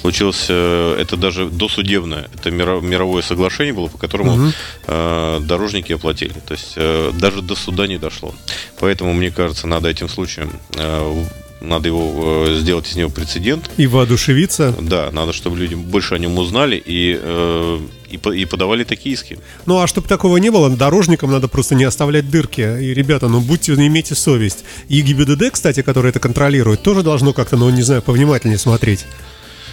случилось, 0.00 0.46
э, 0.48 0.96
это 1.00 1.16
даже 1.16 1.46
досудебное, 1.46 2.28
это 2.34 2.50
миро- 2.50 2.80
мировое 2.82 3.22
соглашение 3.22 3.72
было, 3.74 3.88
по 3.88 3.98
которому 3.98 4.52
э, 4.86 5.40
дорожники 5.42 5.92
оплатили. 5.92 6.34
То 6.46 6.54
есть 6.54 6.72
э, 6.76 7.12
даже 7.14 7.42
до 7.42 7.54
суда 7.54 7.86
не 7.86 7.98
дошло. 7.98 8.34
Поэтому, 8.80 9.12
мне 9.14 9.30
кажется, 9.30 9.66
надо 9.66 9.88
этим 9.88 10.08
случаем, 10.08 10.50
э, 10.76 11.24
надо 11.60 11.88
его 11.88 12.44
э, 12.48 12.54
сделать 12.56 12.90
из 12.90 12.96
него 12.96 13.08
прецедент, 13.10 13.70
и 13.78 13.86
воодушевиться. 13.86 14.74
да, 14.80 15.10
надо, 15.10 15.32
чтобы 15.32 15.56
люди 15.56 15.74
больше 15.74 16.14
о 16.14 16.18
нем 16.18 16.36
узнали 16.38 16.82
и, 16.84 17.18
э, 17.20 17.80
и, 18.14 18.16
по- 18.16 18.32
и 18.32 18.44
подавали 18.44 18.84
такие 18.84 19.14
иски. 19.14 19.38
Ну, 19.66 19.78
а 19.80 19.86
чтобы 19.86 20.08
такого 20.08 20.36
не 20.38 20.50
было, 20.50 20.70
дорожникам 20.70 21.30
надо 21.30 21.48
просто 21.48 21.74
не 21.74 21.84
оставлять 21.84 22.30
дырки. 22.30 22.60
И, 22.60 22.94
ребята, 22.94 23.28
ну, 23.28 23.40
будьте, 23.40 23.74
имейте 23.74 24.14
совесть. 24.14 24.64
И 24.88 25.00
ГИБДД, 25.00 25.50
кстати, 25.52 25.82
который 25.82 26.10
это 26.10 26.20
контролирует, 26.20 26.82
тоже 26.82 27.02
должно 27.02 27.32
как-то, 27.32 27.56
ну, 27.56 27.68
не 27.70 27.82
знаю, 27.82 28.02
повнимательнее 28.02 28.58
смотреть. 28.58 29.06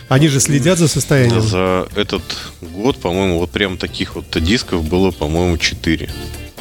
Они 0.09 0.27
же 0.27 0.39
следят 0.41 0.77
за 0.77 0.87
состоянием. 0.87 1.41
За 1.41 1.87
этот 1.95 2.21
год, 2.61 2.97
по-моему, 2.97 3.39
вот 3.39 3.49
прям 3.51 3.77
таких 3.77 4.15
вот 4.15 4.25
дисков 4.43 4.83
было, 4.83 5.11
по-моему, 5.11 5.57
4 5.57 6.09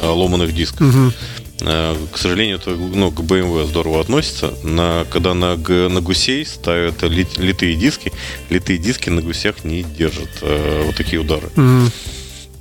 ломаных 0.01 0.53
дисков. 0.55 0.81
Мгм. 0.81 1.13
Э, 1.61 1.95
К 2.11 2.17
сожалению, 2.17 2.57
это 2.57 2.71
ну, 2.71 3.11
к 3.11 3.19
BMW 3.21 3.65
здорово 3.67 4.01
относится. 4.01 4.53
На, 4.63 5.05
когда 5.09 5.33
на, 5.33 5.55
на 5.55 6.01
гусей 6.01 6.45
ставят 6.45 7.01
ли- 7.03 7.27
литые 7.37 7.75
диски, 7.75 8.11
литые 8.49 8.77
диски 8.79 9.09
на 9.09 9.21
гусях 9.21 9.63
не 9.63 9.83
держат 9.83 10.29
э, 10.41 10.83
вот 10.85 10.95
такие 10.95 11.19
удары. 11.21 11.49
Мгм. 11.55 11.91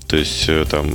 То 0.06 0.16
есть 0.16 0.44
э, 0.48 0.64
там 0.70 0.88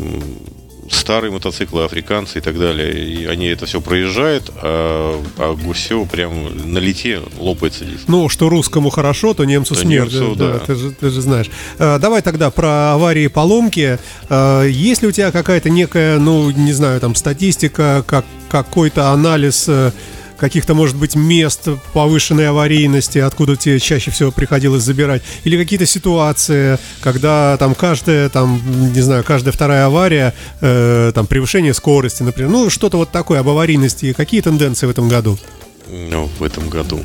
старые 0.89 1.31
мотоциклы, 1.31 1.83
африканцы 1.83 2.37
и 2.39 2.41
так 2.41 2.59
далее, 2.59 2.93
и 2.93 3.25
они 3.25 3.47
это 3.47 3.65
все 3.65 3.81
проезжают, 3.81 4.51
а, 4.61 5.21
а 5.37 5.55
гусю 5.55 6.05
прям 6.05 6.73
на 6.73 6.77
лите 6.77 7.21
лопается 7.39 7.85
диск. 7.85 8.03
Ну, 8.07 8.29
что 8.29 8.49
русскому 8.49 8.89
хорошо, 8.89 9.33
то 9.33 9.45
немцу 9.45 9.73
То 9.75 9.81
смерть. 9.81 10.13
немцу, 10.13 10.35
да. 10.35 10.59
ты, 10.59 10.75
же, 10.75 10.91
ты 10.91 11.09
же 11.09 11.21
знаешь. 11.21 11.49
Э, 11.79 11.97
давай 11.99 12.21
тогда 12.21 12.51
про 12.51 12.93
аварии 12.93 13.23
и 13.23 13.27
поломки. 13.27 13.99
Э, 14.29 14.67
есть 14.69 15.01
ли 15.01 15.07
у 15.07 15.11
тебя 15.11 15.31
какая-то 15.31 15.69
некая, 15.69 16.19
ну, 16.19 16.49
не 16.51 16.73
знаю, 16.73 16.99
там, 16.99 17.15
статистика, 17.15 18.03
как, 18.05 18.25
какой-то 18.49 19.09
анализ 19.09 19.65
э, 19.67 19.91
каких-то, 20.37 20.73
может 20.73 20.95
быть, 20.95 21.15
мест 21.15 21.67
повышенной 21.93 22.49
аварийности, 22.49 23.19
откуда 23.19 23.55
тебе 23.55 23.79
чаще 23.79 24.11
всего 24.11 24.31
приходилось 24.31 24.83
забирать, 24.83 25.21
или 25.43 25.57
какие-то 25.57 25.85
ситуации, 25.85 26.77
когда 27.01 27.57
там 27.57 27.75
каждая, 27.75 28.29
там, 28.29 28.61
не 28.93 29.01
знаю, 29.01 29.23
каждая 29.23 29.53
вторая 29.53 29.85
авария, 29.85 30.33
э, 30.61 31.11
там, 31.13 31.27
превышение 31.27 31.73
скорости, 31.73 32.23
например, 32.23 32.51
ну, 32.51 32.69
что-то 32.69 32.97
вот 32.97 33.11
такое 33.11 33.39
об 33.39 33.49
аварийности, 33.49 34.13
какие 34.13 34.41
тенденции 34.41 34.85
в 34.87 34.89
этом 34.89 35.07
году? 35.09 35.37
ну, 35.89 36.29
в 36.39 36.43
этом 36.43 36.69
году. 36.69 36.99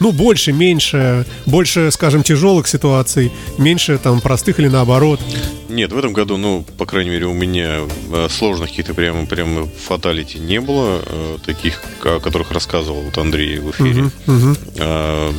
Ну, 0.00 0.12
больше, 0.12 0.52
меньше, 0.52 1.26
больше, 1.44 1.90
скажем, 1.90 2.22
тяжелых 2.22 2.66
ситуаций, 2.66 3.30
меньше 3.58 3.98
там 3.98 4.20
простых 4.22 4.58
или 4.58 4.68
наоборот. 4.68 5.20
Нет, 5.68 5.92
в 5.92 5.98
этом 5.98 6.14
году, 6.14 6.38
ну, 6.38 6.64
по 6.78 6.86
крайней 6.86 7.10
мере, 7.10 7.26
у 7.26 7.34
меня 7.34 7.80
э, 8.12 8.28
сложных 8.30 8.70
каких-то 8.70 8.94
прямо, 8.94 9.26
прямо 9.26 9.66
фаталити 9.66 10.38
не 10.38 10.58
было, 10.60 11.02
э, 11.04 11.38
таких, 11.44 11.82
о 12.02 12.18
которых 12.18 12.50
рассказывал 12.50 13.02
вот 13.02 13.18
Андрей 13.18 13.58
в 13.58 13.70
эфире. 13.72 14.10
Мгм. 14.26 14.56
А, 14.78 15.32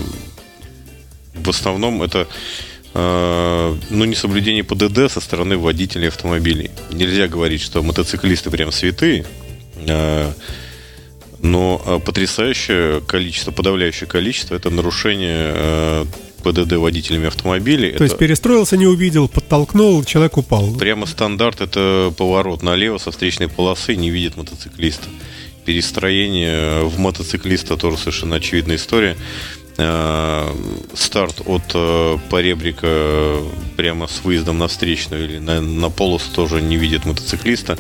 В 1.36 1.50
основном 1.50 2.02
это 2.04 2.28
ну, 2.94 4.04
несоблюдение 4.04 4.66
ПДД 4.66 5.10
со 5.10 5.22
стороны 5.22 5.58
водителей 5.58 6.10
автомобилей. 6.10 6.72
Нельзя 6.92 7.30
говорить, 7.30 7.62
что 7.62 7.82
мотоциклисты 7.82 8.50
прям 8.52 8.70
святые, 8.74 9.26
но 11.42 11.82
а, 11.86 12.00
потрясающее 12.00 13.02
количество, 13.02 13.52
подавляющее 13.52 14.08
количество 14.08 14.56
это 14.56 14.70
нарушение 14.70 15.52
а, 15.54 16.06
ПДД 16.44 16.74
водителями 16.74 17.28
автомобилей. 17.28 17.90
То 17.90 17.96
Это 17.96 18.04
есть 18.06 18.18
перестроился, 18.18 18.78
не 18.78 18.88
увидел, 18.88 19.28
подтолкнул, 19.28 20.04
человек 20.04 20.38
упал. 20.38 20.74
Прямо 20.74 21.06
стандарт 21.06 21.62
это 21.62 22.14
поворот 22.18 22.64
налево 22.64 22.98
со 22.98 23.12
встречной 23.12 23.48
полосы, 23.48 23.96
не 23.96 24.10
видит 24.10 24.38
мотоциклиста. 24.38 25.08
Перестроение 25.66 26.84
в 26.84 26.98
мотоциклиста 26.98 27.78
тоже 27.78 27.98
совершенно 27.98 28.38
очевидная 28.38 28.78
история. 28.78 29.16
Э, 29.78 30.54
Старт 30.96 31.42
от 31.46 31.64
э, 31.74 32.18
поребрика 32.30 33.38
прямо 33.78 34.08
с 34.08 34.24
выездом 34.24 34.58
на 34.58 34.68
встречную 34.68 35.26
или 35.26 35.38
на, 35.38 35.62
на 35.62 35.90
полосу 35.90 36.32
тоже 36.34 36.62
не 36.62 36.78
видит 36.78 37.06
мотоциклиста. 37.06 37.78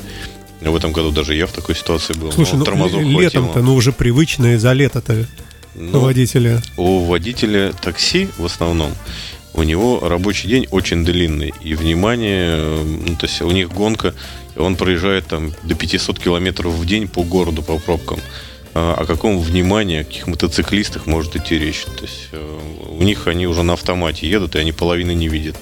В 0.62 0.76
этом 0.76 0.91
году 0.91 1.12
даже 1.12 1.36
я 1.36 1.47
в 1.47 1.52
такой 1.52 1.76
ситуации 1.76 2.13
был. 2.13 2.32
Слушай, 2.32 2.56
ну 2.56 2.65
хватило. 2.65 3.00
летом-то, 3.02 3.62
ну 3.62 3.74
уже 3.76 3.91
привычные 3.91 4.60
за 4.60 4.74
лето-то 4.74 5.26
Ну, 5.74 6.00
водителя. 6.00 6.62
у 6.78 7.06
водителя 7.06 7.74
такси 7.74 8.30
в 8.38 8.45
основном 8.45 8.93
у 9.54 9.63
него 9.63 10.00
рабочий 10.08 10.47
день 10.47 10.67
очень 10.71 11.04
длинный 11.04 11.54
и 11.62 11.74
внимание, 11.76 12.52
э, 12.54 12.84
ну, 13.08 13.15
то 13.15 13.26
есть 13.26 13.41
у 13.41 13.52
них 13.52 13.69
гонка, 13.69 14.13
он 14.56 14.76
проезжает 14.76 15.28
там 15.28 15.52
до 15.63 15.76
500 15.76 16.19
километров 16.19 16.74
в 16.74 16.86
день 16.86 17.08
по 17.08 17.24
городу 17.24 17.62
по 17.62 17.78
пробкам. 17.78 18.19
А 18.74 18.93
О 18.93 19.06
каком 19.06 19.39
внимании, 19.39 20.00
о 20.00 20.04
каких 20.06 20.28
мотоциклистах 20.28 21.06
может 21.06 21.36
идти 21.36 21.60
речь? 21.60 21.84
То 21.84 22.04
есть 22.04 22.30
э, 22.32 22.60
у 22.89 23.04
них 23.04 23.28
они 23.28 23.45
уже 23.47 23.63
на 23.63 23.74
автомате 23.74 24.30
едут, 24.30 24.56
и 24.56 24.60
они 24.60 24.71
половины 24.71 25.13
не 25.13 25.28
видят. 25.28 25.58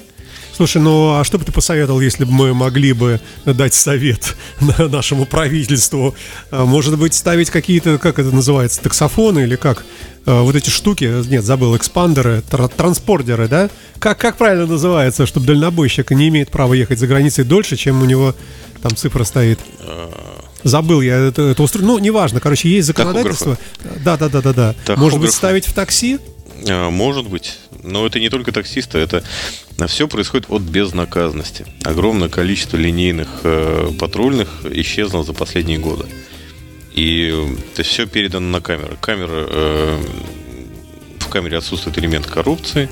Слушай, 0.60 0.82
ну 0.82 1.18
а 1.18 1.24
что 1.24 1.40
бы 1.40 1.46
ты 1.46 1.54
посоветовал, 1.54 2.02
если 2.02 2.26
бы 2.26 2.34
мы 2.34 2.54
могли 2.54 2.92
бы 2.92 3.22
дать 3.46 3.74
совет 3.74 4.36
на- 4.60 4.90
нашему 4.90 5.26
правительству? 5.26 6.14
А, 6.52 6.66
Может 6.66 7.00
быть, 7.00 7.14
ставить 7.14 7.50
какие-то, 7.50 7.98
как 7.98 8.20
это 8.20 8.36
называется, 8.36 8.82
таксофоны 8.82 9.40
или 9.40 9.56
как? 9.56 9.86
А, 10.26 10.42
Вот 10.42 10.56
эти 10.58 10.70
штуки, 10.70 11.06
нет, 11.30 11.46
забыл, 11.46 11.78
экспандеры, 11.78 12.44
тр- 12.52 12.70
транспортеры, 12.76 13.48
да? 13.48 13.70
Как, 14.00 14.18
как 14.18 14.36
правильно 14.36 14.68
называется, 14.68 15.26
чтобы 15.26 15.46
дальнобойщик 15.46 16.12
не 16.12 16.28
имеет 16.28 16.50
права 16.50 16.74
ехать 16.74 17.00
за 17.00 17.08
границей 17.08 17.46
дольше, 17.46 17.78
чем 17.78 18.02
у 18.02 18.06
него 18.06 18.36
там 18.82 18.94
цифра 18.98 19.24
стоит? 19.24 19.62
Забыл 20.66 21.00
я 21.00 21.16
это, 21.16 21.44
это 21.44 21.64
устро- 21.64 21.84
Ну, 21.84 22.00
неважно, 22.00 22.42
короче, 22.42 22.68
есть 22.68 22.86
законодательство. 22.88 23.58
Да, 24.04 24.18
да, 24.18 24.28
да, 24.28 24.42
да, 24.42 24.52
да. 24.52 24.76
Может 24.98 25.20
быть, 25.22 25.32
Тахографы. 25.32 25.32
ставить 25.38 25.66
в 25.68 25.74
такси? 25.74 26.20
А, 26.68 26.90
Может 26.90 27.30
быть. 27.30 27.60
Но 27.82 28.06
это 28.06 28.20
не 28.20 28.28
только 28.28 28.52
таксисты, 28.52 28.98
это 28.98 29.24
все 29.88 30.08
происходит 30.08 30.50
от 30.50 30.62
безнаказанности. 30.62 31.66
Огромное 31.84 32.30
количество 32.30 32.78
линейных 32.78 33.42
э, 33.44 33.92
патрульных 34.00 34.66
исчезло 34.72 35.24
за 35.24 35.34
последние 35.34 35.78
годы. 35.78 36.06
И 36.94 37.30
э, 37.32 37.56
то 37.76 37.82
есть 37.82 37.92
все 37.92 38.06
передано 38.06 38.48
на 38.50 38.62
камеры. 38.62 38.98
Камера, 39.02 39.48
э, 39.50 40.02
в 41.20 41.28
камере 41.30 41.58
отсутствует 41.58 41.98
элемент 41.98 42.26
коррупции. 42.26 42.90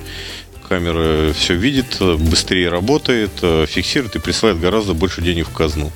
Камера 0.67 1.33
все 1.33 1.55
видит, 1.55 1.97
э, 1.99 2.15
быстрее 2.15 2.69
работает, 2.69 3.31
э, 3.41 3.65
фиксирует 3.67 4.15
и 4.15 4.19
присылает 4.19 4.59
гораздо 4.59 4.93
больше 4.93 5.21
денег 5.21 5.47
в 5.47 5.53
казну. 5.53 5.91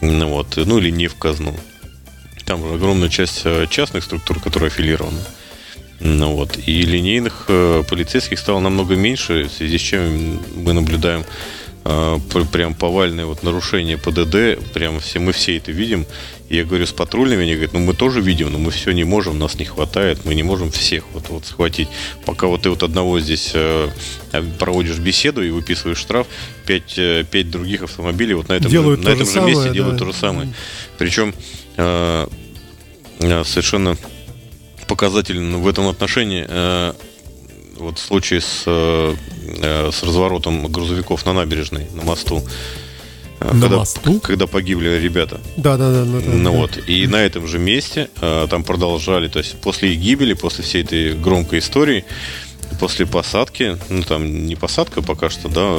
Ну, 0.00 0.28
вот, 0.28 0.56
ну 0.56 0.78
или 0.78 0.90
не 0.90 1.08
в 1.08 1.16
казну. 1.16 1.54
Там 2.44 2.64
огромная 2.64 3.08
часть 3.08 3.42
э, 3.44 3.66
частных 3.68 4.04
структур, 4.04 4.40
которые 4.40 4.68
аффилированы. 4.68 5.20
Ну 6.00 6.34
вот. 6.34 6.58
И 6.66 6.82
линейных 6.82 7.46
э, 7.48 7.82
полицейских 7.88 8.38
стало 8.38 8.60
намного 8.60 8.94
меньше, 8.94 9.44
в 9.44 9.52
связи 9.52 9.78
с 9.78 9.80
чем 9.80 10.40
мы 10.54 10.72
наблюдаем 10.72 11.24
э, 11.84 12.18
пр- 12.32 12.46
прям 12.46 12.74
повальное 12.74 13.26
вот 13.26 13.42
нарушение 13.42 13.98
ПДД, 13.98 14.62
прям 14.72 15.00
все, 15.00 15.18
мы 15.18 15.32
все 15.32 15.56
это 15.56 15.72
видим. 15.72 16.06
И 16.48 16.56
я 16.56 16.64
говорю 16.64 16.86
с 16.86 16.92
патрульными, 16.92 17.42
они 17.42 17.54
говорят, 17.54 17.72
ну 17.72 17.80
мы 17.80 17.94
тоже 17.94 18.20
видим, 18.20 18.50
но 18.52 18.58
мы 18.58 18.70
все 18.70 18.92
не 18.92 19.04
можем, 19.04 19.38
нас 19.38 19.58
не 19.58 19.64
хватает, 19.64 20.24
мы 20.24 20.34
не 20.34 20.42
можем 20.42 20.70
всех 20.70 21.04
вот, 21.12 21.28
вот 21.28 21.44
схватить. 21.44 21.88
Пока 22.24 22.46
вот 22.46 22.62
ты 22.62 22.70
вот 22.70 22.82
одного 22.82 23.18
здесь 23.20 23.50
э, 23.54 23.88
проводишь 24.58 24.98
беседу 24.98 25.42
и 25.42 25.50
выписываешь 25.50 25.98
штраф, 25.98 26.26
пять, 26.64 26.96
э, 26.96 27.24
пять 27.28 27.50
других 27.50 27.82
автомобилей 27.82 28.34
вот 28.34 28.48
на 28.48 28.54
этом, 28.54 28.70
Делают 28.70 29.02
на 29.02 29.08
этом 29.10 29.26
же 29.26 29.32
самое, 29.32 29.54
месте 29.54 29.68
да. 29.68 29.74
делают 29.74 29.98
то 29.98 30.06
же 30.06 30.12
самое. 30.12 30.54
Причем 30.96 31.34
э, 31.76 32.26
э, 33.20 33.44
совершенно 33.44 33.98
показательно 34.88 35.58
в 35.58 35.68
этом 35.68 35.86
отношении 35.88 36.44
э, 36.48 36.92
вот 37.76 37.98
в 37.98 38.02
случае 38.02 38.40
с, 38.40 38.64
э, 38.66 39.14
э, 39.62 39.90
с 39.92 40.02
разворотом 40.02 40.66
грузовиков 40.66 41.24
на 41.26 41.32
набережной, 41.32 41.86
на 41.94 42.02
мосту. 42.02 42.42
На 43.40 43.50
когда, 43.50 43.76
мосту? 43.76 44.20
когда 44.20 44.46
погибли 44.48 44.88
ребята. 44.98 45.40
Да, 45.56 45.76
да, 45.76 45.92
да. 45.92 46.04
да, 46.04 46.20
да, 46.20 46.32
Ну 46.32 46.50
да. 46.52 46.58
вот. 46.58 46.78
И 46.88 47.06
на 47.06 47.16
этом 47.16 47.46
же 47.46 47.58
месте 47.58 48.10
э, 48.20 48.48
там 48.50 48.64
продолжали, 48.64 49.28
то 49.28 49.38
есть 49.38 49.60
после 49.60 49.92
их 49.92 50.00
гибели, 50.00 50.32
после 50.32 50.64
всей 50.64 50.82
этой 50.82 51.14
громкой 51.14 51.60
истории, 51.60 52.04
после 52.80 53.06
посадки, 53.06 53.78
ну 53.88 54.02
там 54.02 54.46
не 54.46 54.56
посадка 54.56 55.02
пока 55.02 55.30
что, 55.30 55.48
да, 55.48 55.78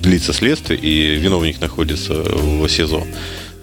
длится 0.00 0.32
следствие, 0.32 0.78
и 0.78 1.16
виновник 1.16 1.60
находится 1.60 2.14
в 2.14 2.66
СИЗО. 2.68 3.06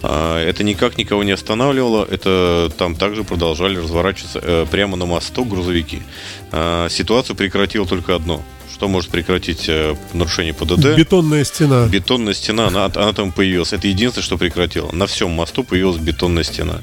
Это 0.02 0.64
никак 0.64 0.98
никого 0.98 1.22
не 1.22 1.32
останавливало, 1.32 2.06
это 2.10 2.72
там 2.76 2.96
также 2.96 3.22
продолжали 3.22 3.76
разворачиваться 3.76 4.40
э, 4.42 4.66
прямо 4.70 4.96
на 4.96 5.06
мосту 5.06 5.44
грузовики. 5.44 6.02
А, 6.50 6.88
Ситуацию 6.88 7.36
прекратило 7.36 7.86
только 7.86 8.16
одно. 8.16 8.42
Что 8.72 8.88
может 8.88 9.10
прекратить 9.10 9.68
э, 9.68 9.94
нарушение 10.12 10.54
ПДД? 10.54 10.96
Бетонная 10.96 11.44
стена. 11.44 11.86
Бетонная 11.86 12.34
стена, 12.34 12.66
она, 12.66 12.86
она 12.86 13.12
там 13.12 13.30
появилась. 13.30 13.72
Это 13.72 13.86
единственное, 13.86 14.24
что 14.24 14.38
прекратило. 14.38 14.90
На 14.90 15.06
всем 15.06 15.30
мосту 15.30 15.62
появилась 15.62 15.98
бетонная 15.98 16.42
стена. 16.42 16.80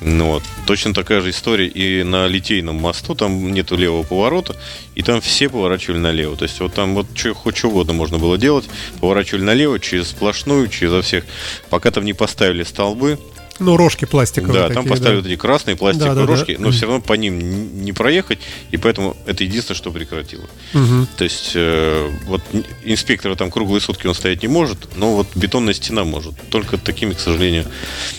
Ну 0.00 0.26
вот. 0.32 0.42
Точно 0.66 0.94
такая 0.94 1.20
же 1.20 1.30
история 1.30 1.66
и 1.66 2.02
на 2.02 2.26
Литейном 2.26 2.76
мосту, 2.76 3.14
там 3.14 3.52
нету 3.52 3.76
левого 3.76 4.02
поворота, 4.02 4.56
и 4.94 5.02
там 5.02 5.20
все 5.20 5.48
поворачивали 5.48 5.98
налево. 5.98 6.36
То 6.36 6.44
есть 6.44 6.60
вот 6.60 6.72
там 6.74 6.94
вот 6.94 7.06
что, 7.14 7.34
хоть 7.34 7.56
что 7.56 7.68
угодно 7.68 7.92
можно 7.92 8.18
было 8.18 8.38
делать, 8.38 8.68
поворачивали 9.00 9.42
налево 9.42 9.78
через 9.78 10.08
сплошную, 10.08 10.68
через 10.68 11.04
всех. 11.04 11.24
Пока 11.68 11.90
там 11.90 12.04
не 12.04 12.14
поставили 12.14 12.62
столбы, 12.62 13.18
Ну, 13.60 13.76
рожки 13.76 14.06
пластиковые 14.06 14.54
да, 14.54 14.68
такие, 14.68 14.74
там 14.74 14.86
поставили 14.86 15.16
да. 15.16 15.22
вот 15.22 15.26
эти 15.26 15.36
красные 15.36 15.76
пластиковые 15.76 16.14
Да, 16.14 16.20
да, 16.20 16.26
да. 16.26 16.32
рожки, 16.32 16.56
но 16.58 16.70
все 16.70 16.86
равно 16.86 17.00
по 17.00 17.12
ним 17.12 17.84
не 17.84 17.92
проехать, 17.92 18.38
и 18.70 18.76
поэтому 18.76 19.16
это 19.26 19.44
единственное, 19.44 19.76
что 19.76 19.90
прекратило. 19.90 20.44
Мгм. 20.72 21.08
То 21.16 21.24
есть 21.24 21.52
э, 21.54 22.10
вот 22.26 22.42
инспектора 22.84 23.34
там 23.36 23.50
круглые 23.50 23.80
сутки 23.80 24.06
он 24.06 24.14
стоять 24.14 24.42
не 24.42 24.48
может, 24.48 24.96
но 24.96 25.14
вот 25.16 25.28
бетонная 25.34 25.74
стена 25.74 26.04
может. 26.04 26.34
Только 26.48 26.78
такими, 26.78 27.12
к 27.12 27.20
сожалению. 27.20 27.66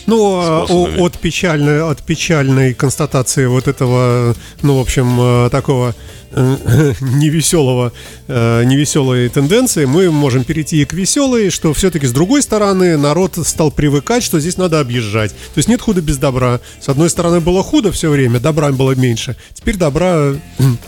Ну, 0.06 0.39
а, 0.39 0.65
способами. 0.65 1.06
от 1.06 1.19
печальной, 1.19 1.82
от 1.82 2.04
печальной 2.04 2.73
констатации 2.73 3.45
вот 3.47 3.67
этого, 3.67 4.36
ну, 4.62 4.77
в 4.77 4.82
общем, 4.82 5.17
э, 5.19 5.49
такого 5.49 5.95
невеселого, 7.02 7.91
э, 8.28 8.63
невеселой 8.63 9.30
тенденции, 9.30 9.86
мы 9.86 10.12
можем 10.12 10.44
перейти 10.44 10.82
и 10.82 10.86
к 10.86 10.94
веселой, 10.94 11.50
что 11.50 11.74
все-таки 11.74 12.06
с 12.08 12.12
другой 12.12 12.41
стороны 12.41 12.98
народ 12.98 13.38
стал 13.46 13.72
привыкать, 13.72 14.24
что 14.24 14.39
здесь 14.39 14.58
надо 14.58 14.80
объезжать. 14.80 15.32
То 15.32 15.58
есть 15.58 15.67
нет 15.70 15.82
худа 15.82 16.02
без 16.02 16.17
добра. 16.17 16.60
С 16.80 16.89
одной 16.89 17.10
стороны 17.10 17.39
было 17.39 17.63
худо 17.63 17.91
все 17.91 18.10
время, 18.10 18.39
добра 18.39 18.72
было 18.72 18.94
меньше. 18.94 19.36
Теперь 19.54 19.78
добра 19.78 20.34
э, 20.34 20.36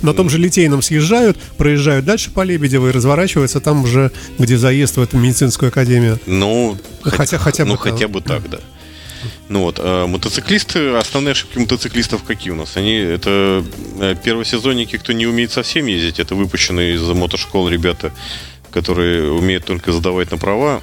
на 0.02 0.14
том 0.14 0.30
же 0.30 0.38
Литейном 0.38 0.82
съезжают, 0.82 1.38
проезжают 1.58 2.06
дальше 2.06 2.32
по 2.32 2.42
Лебедево 2.44 2.90
и 2.90 2.92
разворачиваются 2.92 3.60
там 3.60 3.84
уже, 3.84 4.12
где 4.40 4.58
заезд 4.58 4.98
в 4.98 5.02
эту 5.02 5.18
медицинскую 5.18 5.70
академию. 5.70 6.20
Ну, 6.26 6.78
Хотя- 7.04 7.38
хотя 7.38 7.64
бы 7.66 7.72
ну, 7.72 7.78
так. 7.78 7.84
хотя 7.94 8.08
бы 8.08 8.22
так, 8.22 8.50
да. 8.50 8.60
Ну 9.50 9.62
вот, 9.62 9.78
а 9.80 10.08
мотоциклисты, 10.08 10.90
основные 10.96 11.32
ошибки 11.34 11.58
мотоциклистов 11.60 12.24
какие 12.24 12.52
у 12.52 12.56
нас? 12.56 12.78
Они, 12.78 12.96
это 12.96 13.64
э, 14.00 14.16
первосезонники, 14.24 14.98
кто 14.98 15.14
не 15.14 15.26
умеет 15.28 15.52
совсем 15.52 15.86
ездить, 15.88 16.20
это 16.20 16.36
выпущенные 16.36 16.96
из 16.96 17.02
мотошкол 17.02 17.70
ребята, 17.70 18.12
которые 18.72 19.32
умеют 19.32 19.66
только 19.66 19.92
сдавать 19.92 20.32
на 20.32 20.38
права, 20.38 20.82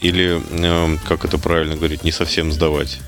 или, 0.00 0.40
э, 0.50 0.96
как 1.08 1.24
это 1.24 1.38
правильно 1.38 1.76
говорить, 1.76 2.04
не 2.04 2.12
совсем 2.12 2.52
сдавать. 2.52 2.98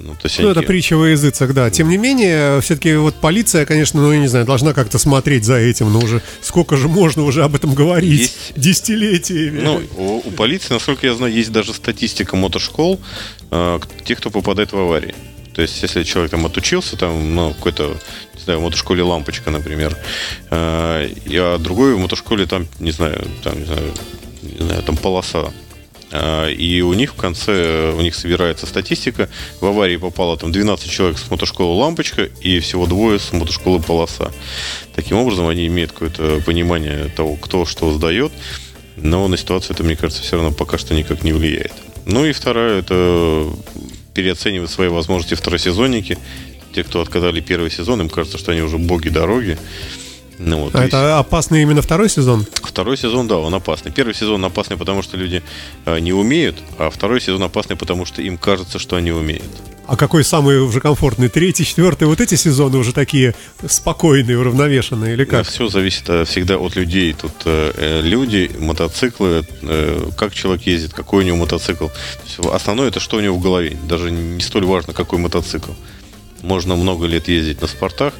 Ну, 0.00 0.12
то 0.14 0.20
есть 0.26 0.38
Ну, 0.38 0.44
они 0.44 0.52
это 0.52 0.62
притча 0.62 0.96
во 0.96 1.08
языцах, 1.08 1.52
да. 1.54 1.70
Тем 1.70 1.88
не 1.88 1.96
менее, 1.96 2.60
все-таки 2.60 2.94
вот 2.94 3.16
полиция, 3.16 3.66
конечно, 3.66 4.00
ну, 4.00 4.12
я 4.12 4.20
не 4.20 4.28
знаю, 4.28 4.46
должна 4.46 4.72
как-то 4.72 4.96
смотреть 4.96 5.44
за 5.44 5.56
этим. 5.56 5.92
Ну, 5.92 5.98
уже 5.98 6.22
сколько 6.40 6.76
же 6.76 6.86
можно 6.88 7.24
уже 7.24 7.42
об 7.42 7.56
этом 7.56 7.74
говорить? 7.74 8.20
Есть- 8.20 8.52
Десятилетиями. 8.54 9.60
Ну, 9.60 9.82
у, 9.96 10.18
у 10.18 10.30
полиции, 10.30 10.72
насколько 10.72 11.04
я 11.04 11.14
знаю, 11.14 11.32
есть 11.32 11.50
даже 11.50 11.74
статистика 11.74 12.36
мотошкол, 12.36 13.00
э, 13.50 13.80
тех, 14.04 14.18
кто 14.18 14.30
попадает 14.30 14.72
в 14.72 14.78
аварии. 14.78 15.14
То 15.50 15.56
То 15.56 15.62
есть, 15.62 15.82
если 15.82 16.04
человек 16.04 16.30
там 16.30 16.46
отучился, 16.46 16.96
там, 16.96 17.34
ну, 17.34 17.52
какой-то, 17.52 17.96
не 18.34 18.40
знаю, 18.40 18.60
в 18.60 18.62
мотошколе 18.62 19.02
лампочка, 19.02 19.50
например, 19.50 19.96
э, 20.50 21.10
а 21.30 21.58
другой 21.58 21.94
в 21.94 21.98
мотошколе 21.98 22.46
там, 22.46 22.66
не 22.78 22.92
знаю, 22.92 23.24
там, 23.42 23.58
не 23.58 23.64
знаю, 23.64 23.92
не 24.42 24.64
знаю, 24.64 24.82
там 24.82 24.96
полоса. 24.96 25.52
Э, 26.10 26.50
и 26.52 26.80
у 26.82 26.92
них 26.94 27.12
в 27.12 27.16
конце, 27.16 27.92
у 27.92 28.00
них 28.00 28.14
собирается 28.14 28.66
статистика. 28.66 29.28
В 29.60 29.66
аварии 29.66 29.96
попало 29.96 30.36
там 30.36 30.52
12 30.52 30.90
человек 30.90 31.18
с 31.18 31.30
мотошколы 31.30 31.74
лампочка 31.74 32.24
и 32.40 32.60
всего 32.60 32.86
двое 32.86 33.18
с 33.18 33.32
мотошколы 33.32 33.80
полоса. 33.80 34.30
Таким 34.94 35.16
образом, 35.16 35.48
они 35.48 35.66
имеют 35.66 35.92
какое-то 35.92 36.40
понимание 36.44 37.10
того, 37.16 37.36
кто 37.36 37.64
что 37.66 37.92
сдает. 37.92 38.32
Но 38.96 39.28
на 39.28 39.36
ситуацию 39.36 39.74
это, 39.74 39.84
мне 39.84 39.96
кажется, 39.96 40.22
все 40.22 40.36
равно 40.36 40.52
пока 40.52 40.78
что 40.78 40.94
никак 40.94 41.22
не 41.22 41.32
влияет. 41.32 41.72
Ну 42.08 42.24
и 42.24 42.32
вторая, 42.32 42.78
это 42.78 43.50
переоценивать 44.14 44.70
свои 44.70 44.88
возможности 44.88 45.34
второсезонники. 45.34 46.18
Те, 46.74 46.82
кто 46.82 47.02
откатали 47.02 47.40
первый 47.40 47.70
сезон, 47.70 48.00
им 48.00 48.08
кажется, 48.08 48.38
что 48.38 48.52
они 48.52 48.62
уже 48.62 48.78
боги 48.78 49.10
дороги. 49.10 49.58
Ну, 50.38 50.64
вот, 50.64 50.74
а 50.74 50.84
это 50.84 51.18
опасный 51.18 51.62
именно 51.62 51.82
второй 51.82 52.08
сезон? 52.08 52.46
Второй 52.62 52.96
сезон, 52.96 53.28
да, 53.28 53.36
он 53.36 53.54
опасный. 53.54 53.92
Первый 53.92 54.14
сезон 54.14 54.42
опасный, 54.42 54.78
потому 54.78 55.02
что 55.02 55.18
люди 55.18 55.42
э, 55.84 55.98
не 55.98 56.14
умеют, 56.14 56.56
а 56.78 56.88
второй 56.90 57.20
сезон 57.20 57.42
опасный, 57.42 57.76
потому 57.76 58.06
что 58.06 58.22
им 58.22 58.38
кажется, 58.38 58.78
что 58.78 58.96
они 58.96 59.10
умеют. 59.10 59.42
А 59.88 59.96
какой 59.96 60.22
самый 60.22 60.60
уже 60.60 60.80
комфортный? 60.80 61.28
Третий, 61.28 61.64
четвертый, 61.64 62.06
вот 62.06 62.20
эти 62.20 62.34
сезоны 62.36 62.78
уже 62.78 62.92
такие 62.92 63.34
спокойные, 63.66 64.38
уравновешенные, 64.38 65.14
или 65.14 65.24
как? 65.24 65.46
Все 65.46 65.68
зависит 65.68 66.08
э, 66.08 66.24
всегда 66.24 66.58
от 66.58 66.76
людей. 66.76 67.12
Тут 67.14 67.32
э, 67.46 67.72
э, 67.74 68.00
люди, 68.02 68.50
мотоциклы, 68.58 69.44
э, 69.62 70.10
как 70.16 70.34
человек 70.34 70.66
ездит, 70.66 70.92
какой 70.92 71.24
у 71.24 71.26
него 71.26 71.38
мотоцикл. 71.38 71.88
Основное 72.52 72.88
это 72.88 73.00
что 73.00 73.16
у 73.16 73.20
него 73.20 73.36
в 73.36 73.40
голове. 73.40 73.76
Даже 73.88 74.10
не 74.10 74.42
столь 74.42 74.66
важно, 74.66 74.92
какой 74.92 75.18
мотоцикл. 75.18 75.72
Можно 76.42 76.76
много 76.76 77.06
лет 77.06 77.26
ездить 77.26 77.60
на 77.62 77.66
спортах, 77.66 78.12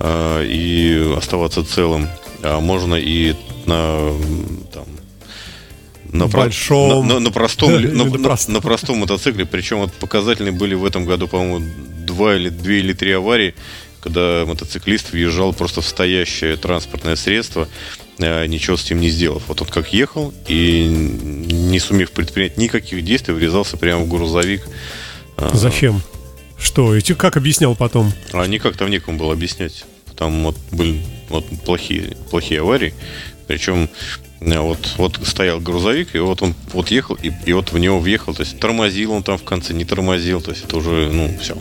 Э, 0.00 0.42
и 0.44 1.14
оставаться 1.16 1.62
целым. 1.62 2.08
А 2.42 2.58
можно 2.60 2.94
и 2.94 3.34
на 3.66 4.12
там, 4.72 4.86
на, 6.12 6.26
большом, 6.26 7.06
на, 7.06 7.14
на, 7.14 7.20
на, 7.20 7.30
простом, 7.30 7.72
на, 7.96 8.04
на, 8.04 8.38
на 8.48 8.60
простом 8.60 8.98
мотоцикле. 8.98 9.46
Причем 9.46 9.78
вот 9.78 9.92
показательные 9.92 10.52
были 10.52 10.74
в 10.74 10.84
этом 10.84 11.04
году, 11.04 11.28
по-моему, 11.28 11.64
два 12.06 12.36
или 12.36 12.48
две 12.48 12.80
или 12.80 12.92
три 12.92 13.12
аварии, 13.12 13.54
когда 14.00 14.44
мотоциклист 14.46 15.12
въезжал 15.12 15.52
просто 15.52 15.80
в 15.80 15.86
стоящее 15.86 16.56
транспортное 16.56 17.16
средство, 17.16 17.68
э, 18.18 18.46
ничего 18.46 18.76
с 18.76 18.84
этим 18.84 19.00
не 19.00 19.10
сделав. 19.10 19.44
Вот 19.48 19.60
он 19.60 19.68
как 19.68 19.92
ехал 19.92 20.32
и 20.48 20.84
не 20.84 21.78
сумев 21.78 22.10
предпринять 22.12 22.56
никаких 22.56 23.04
действий, 23.04 23.34
врезался 23.34 23.76
прямо 23.76 24.04
в 24.04 24.08
грузовик. 24.08 24.62
Зачем? 25.52 26.02
Что? 26.58 26.94
И 26.94 27.00
как 27.00 27.36
объяснял 27.36 27.74
потом? 27.74 28.12
А 28.32 28.46
никак 28.46 28.76
там 28.76 28.90
некому 28.90 29.18
было 29.18 29.32
объяснять. 29.32 29.84
Там 30.16 30.44
вот 30.44 30.56
были 30.70 31.00
вот 31.30 31.46
плохие, 31.64 32.16
плохие 32.30 32.60
аварии. 32.60 32.92
Причем 33.46 33.88
вот, 34.40 34.94
вот 34.96 35.20
стоял 35.24 35.60
грузовик, 35.60 36.14
и 36.14 36.18
вот 36.18 36.42
он 36.42 36.54
вот 36.72 36.90
ехал, 36.90 37.16
и, 37.16 37.30
и 37.44 37.52
вот 37.52 37.72
в 37.72 37.78
него 37.78 38.00
въехал. 38.00 38.34
То 38.34 38.42
есть 38.42 38.58
тормозил 38.58 39.12
он 39.12 39.22
там 39.22 39.38
в 39.38 39.44
конце, 39.44 39.74
не 39.74 39.84
тормозил. 39.84 40.40
То 40.40 40.50
есть 40.50 40.64
это 40.64 40.76
уже, 40.76 41.10
ну, 41.12 41.30
все. 41.40 41.56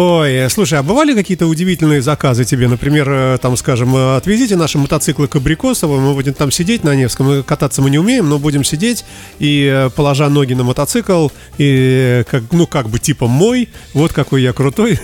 Ой, 0.00 0.48
слушай, 0.48 0.78
а 0.78 0.84
бывали 0.84 1.12
какие-то 1.12 1.48
удивительные 1.48 2.00
заказы 2.00 2.44
тебе? 2.44 2.68
Например, 2.68 3.10
э, 3.10 3.38
там, 3.42 3.56
скажем, 3.56 3.96
э, 3.96 4.16
отвезите 4.16 4.54
наши 4.54 4.78
мотоциклы 4.78 5.26
к 5.26 5.34
Абрикосово, 5.34 5.98
мы 5.98 6.14
будем 6.14 6.34
там 6.34 6.52
сидеть 6.52 6.84
на 6.84 6.94
Невском, 6.94 7.42
кататься 7.42 7.82
мы 7.82 7.90
не 7.90 7.98
умеем, 7.98 8.28
но 8.28 8.38
будем 8.38 8.62
сидеть 8.62 9.04
и, 9.40 9.68
э, 9.68 9.90
положа 9.90 10.28
ноги 10.28 10.54
на 10.54 10.62
мотоцикл, 10.62 11.30
и, 11.58 12.22
как, 12.30 12.44
ну, 12.52 12.68
как 12.68 12.88
бы 12.88 13.00
типа 13.00 13.26
мой, 13.26 13.70
вот 13.92 14.12
какой 14.12 14.42
я 14.42 14.52
крутой, 14.52 15.00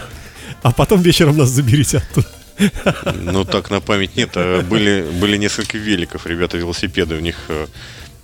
а 0.62 0.72
потом 0.72 1.02
вечером 1.02 1.36
нас 1.36 1.50
заберите 1.50 1.98
оттуда. 1.98 2.39
Ну, 3.22 3.44
так 3.44 3.70
на 3.70 3.80
память 3.80 4.16
нет. 4.16 4.30
А 4.34 4.62
были, 4.62 5.04
были 5.20 5.36
несколько 5.36 5.78
великов, 5.78 6.26
ребята, 6.26 6.56
велосипеды. 6.56 7.16
У 7.16 7.20
них 7.20 7.36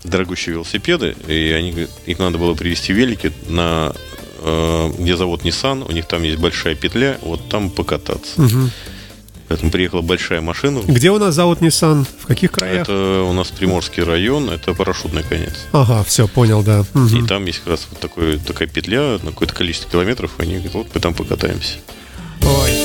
дорогущие 0.05 0.55
велосипеды, 0.55 1.17
и 1.27 1.51
они, 1.51 1.89
их 2.07 2.19
надо 2.19 2.39
было 2.39 2.55
привезти 2.55 2.93
велики 2.93 3.33
на 3.49 3.93
Э, 4.39 4.93
где 4.99 5.17
завод 5.17 5.43
Nissan, 5.43 5.85
у 5.89 5.93
них 5.93 6.07
там 6.07 6.23
есть 6.23 6.39
большая 6.39 6.75
петля, 6.75 7.19
вот 7.23 7.49
там 7.49 7.71
покататься. 7.71 8.41
Угу. 8.41 8.71
Поэтому 9.49 9.71
приехала 9.71 10.03
большая 10.03 10.41
машина. 10.41 10.83
Где 10.87 11.11
у 11.11 11.19
нас 11.19 11.35
завод 11.35 11.61
Nissan? 11.61 12.07
В 12.21 12.27
каких 12.27 12.53
краях? 12.53 12.83
Это 12.83 13.23
у 13.23 13.33
нас 13.33 13.49
Приморский 13.49 14.03
район, 14.03 14.51
это 14.51 14.75
парашютный 14.75 15.23
конец. 15.23 15.67
Ага, 15.73 16.05
все, 16.05 16.29
понял, 16.29 16.63
да. 16.63 16.85
Угу. 16.95 17.17
И 17.17 17.27
там 17.27 17.45
есть 17.47 17.61
как 17.61 17.69
раз 17.69 17.89
вот 17.91 17.99
такой, 18.01 18.39
такая 18.39 18.69
петля 18.69 19.19
на 19.23 19.31
какое-то 19.31 19.55
количество 19.55 19.91
километров, 19.91 20.33
и 20.39 20.43
они 20.43 20.55
говорят, 20.55 20.75
вот 20.75 20.89
мы 20.95 21.01
там 21.01 21.15
покатаемся. 21.15 21.79
Ой. 22.43 22.76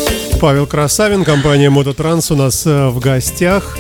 Павел 0.42 0.66
Красавин, 0.66 1.24
компания 1.24 1.70
Мототранс 1.70 2.32
у 2.32 2.36
нас 2.36 2.66
э, 2.66 2.88
в 2.88 2.98
гостях. 2.98 3.78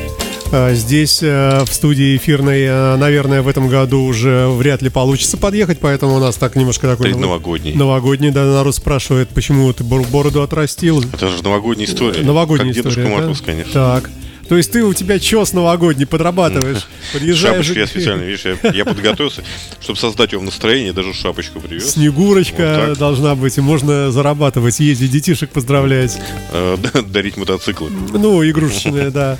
А, 0.51 0.75
здесь 0.75 1.23
э, 1.23 1.63
в 1.65 1.73
студии 1.73 2.15
эфирной, 2.15 2.61
э, 2.65 2.95
наверное, 2.97 3.41
в 3.41 3.47
этом 3.47 3.67
году 3.67 4.03
уже 4.03 4.47
вряд 4.47 4.83
ли 4.83 4.91
получится 4.91 5.37
подъехать, 5.37 5.79
поэтому 5.79 6.17
у 6.17 6.19
нас 6.19 6.35
так 6.35 6.55
немножко 6.55 6.87
такой... 6.87 7.13
нов... 7.13 7.21
новогодний. 7.21 7.73
Новогодний, 7.73 8.29
да, 8.29 8.45
народ 8.45 8.75
спрашивает, 8.75 9.29
почему 9.29 9.73
ты 9.73 9.83
бороду 9.83 10.43
отрастил. 10.43 11.03
Это 11.11 11.29
же 11.29 11.43
новогодняя 11.43 11.87
история. 11.87 12.21
Новогодняя 12.21 12.75
как 12.75 12.85
история, 12.85 13.07
Дедушка 13.07 13.45
да? 13.45 13.51
конечно. 13.51 13.73
Так. 13.73 14.11
То 14.51 14.57
есть 14.57 14.69
ты 14.69 14.83
у 14.83 14.93
тебя 14.93 15.17
чес 15.17 15.53
новогодний 15.53 16.05
подрабатываешь, 16.05 16.85
подъезжаешь. 17.13 17.53
Шапочку 17.55 17.79
я 17.79 17.87
специально, 17.87 18.23
видишь, 18.23 18.43
я, 18.43 18.71
я 18.71 18.83
подготовился, 18.83 19.45
чтобы 19.79 19.97
создать 19.97 20.33
его 20.33 20.43
настроение, 20.43 20.91
даже 20.91 21.13
шапочку 21.13 21.61
привез. 21.61 21.91
Снегурочка 21.91 22.87
вот 22.89 22.97
должна 22.97 23.35
быть, 23.35 23.57
и 23.57 23.61
можно 23.61 24.11
зарабатывать, 24.11 24.81
ездить, 24.81 25.09
детишек 25.09 25.51
поздравлять. 25.51 26.19
Э, 26.51 26.75
дарить 27.05 27.37
мотоциклы. 27.37 27.91
Ну, 27.91 28.43
игрушечные, 28.43 29.09
да. 29.09 29.37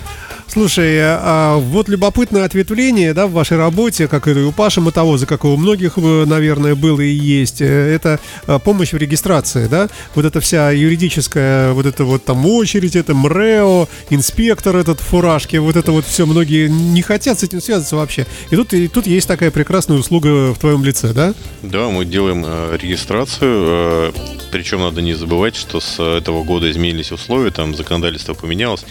Слушай, 0.52 0.98
а 1.02 1.56
вот 1.60 1.88
любопытное 1.88 2.44
ответвление, 2.44 3.14
да, 3.14 3.26
в 3.26 3.32
вашей 3.32 3.56
работе, 3.56 4.10
как 4.10 4.28
и 4.28 4.32
у 4.32 4.52
Паши 4.52 4.82
Мотовоза, 4.82 5.26
как 5.26 5.46
и 5.46 5.48
у 5.48 5.56
многих, 5.56 5.94
э, 5.96 6.26
наверное, 6.26 6.76
было 6.76 7.00
и 7.00 7.10
есть, 7.10 7.62
э, 7.62 7.66
это 7.66 8.20
э, 8.48 8.60
помощь 8.60 8.92
в 8.92 8.98
регистрации, 8.98 9.68
да, 9.68 9.88
вот 10.14 10.26
эта 10.26 10.42
вся 10.42 10.72
юридическая, 10.72 11.72
вот 11.72 11.86
это 11.86 12.04
вот 12.04 12.26
там 12.26 12.46
очередь, 12.46 12.98
это 12.98 13.14
МРЭО, 13.14 13.88
инспектор 14.10 14.76
этот 14.76 15.00
в 15.00 15.06
фуражке, 15.06 15.62
вот 15.62 15.78
это 15.78 15.94
вот 15.94 16.06
все, 16.06 16.26
многие 16.26 16.68
не 16.68 17.02
хотят 17.02 17.40
с 17.40 17.44
этим 17.44 17.62
связаться 17.62 17.96
вообще. 17.96 18.28
И 18.50 18.58
тут, 18.58 18.74
и 18.74 18.90
тут 18.90 19.08
есть 19.08 19.30
такая 19.30 19.52
прекрасная 19.52 20.00
услуга 20.00 20.54
в 20.54 20.60
твоем 20.60 20.84
лице, 20.84 21.14
да? 21.14 21.34
Да, 21.62 21.88
мы 21.88 22.04
делаем 22.04 22.46
регистрацию, 22.76 24.14
причем 24.52 24.82
надо 24.82 25.02
не 25.02 25.14
забывать, 25.14 25.56
что 25.56 25.80
с 25.80 25.98
этого 25.98 26.44
года 26.44 26.70
изменились 26.70 27.14
условия, 27.14 27.52
там 27.52 27.74
законодательство 27.74 28.34
поменялось, 28.34 28.84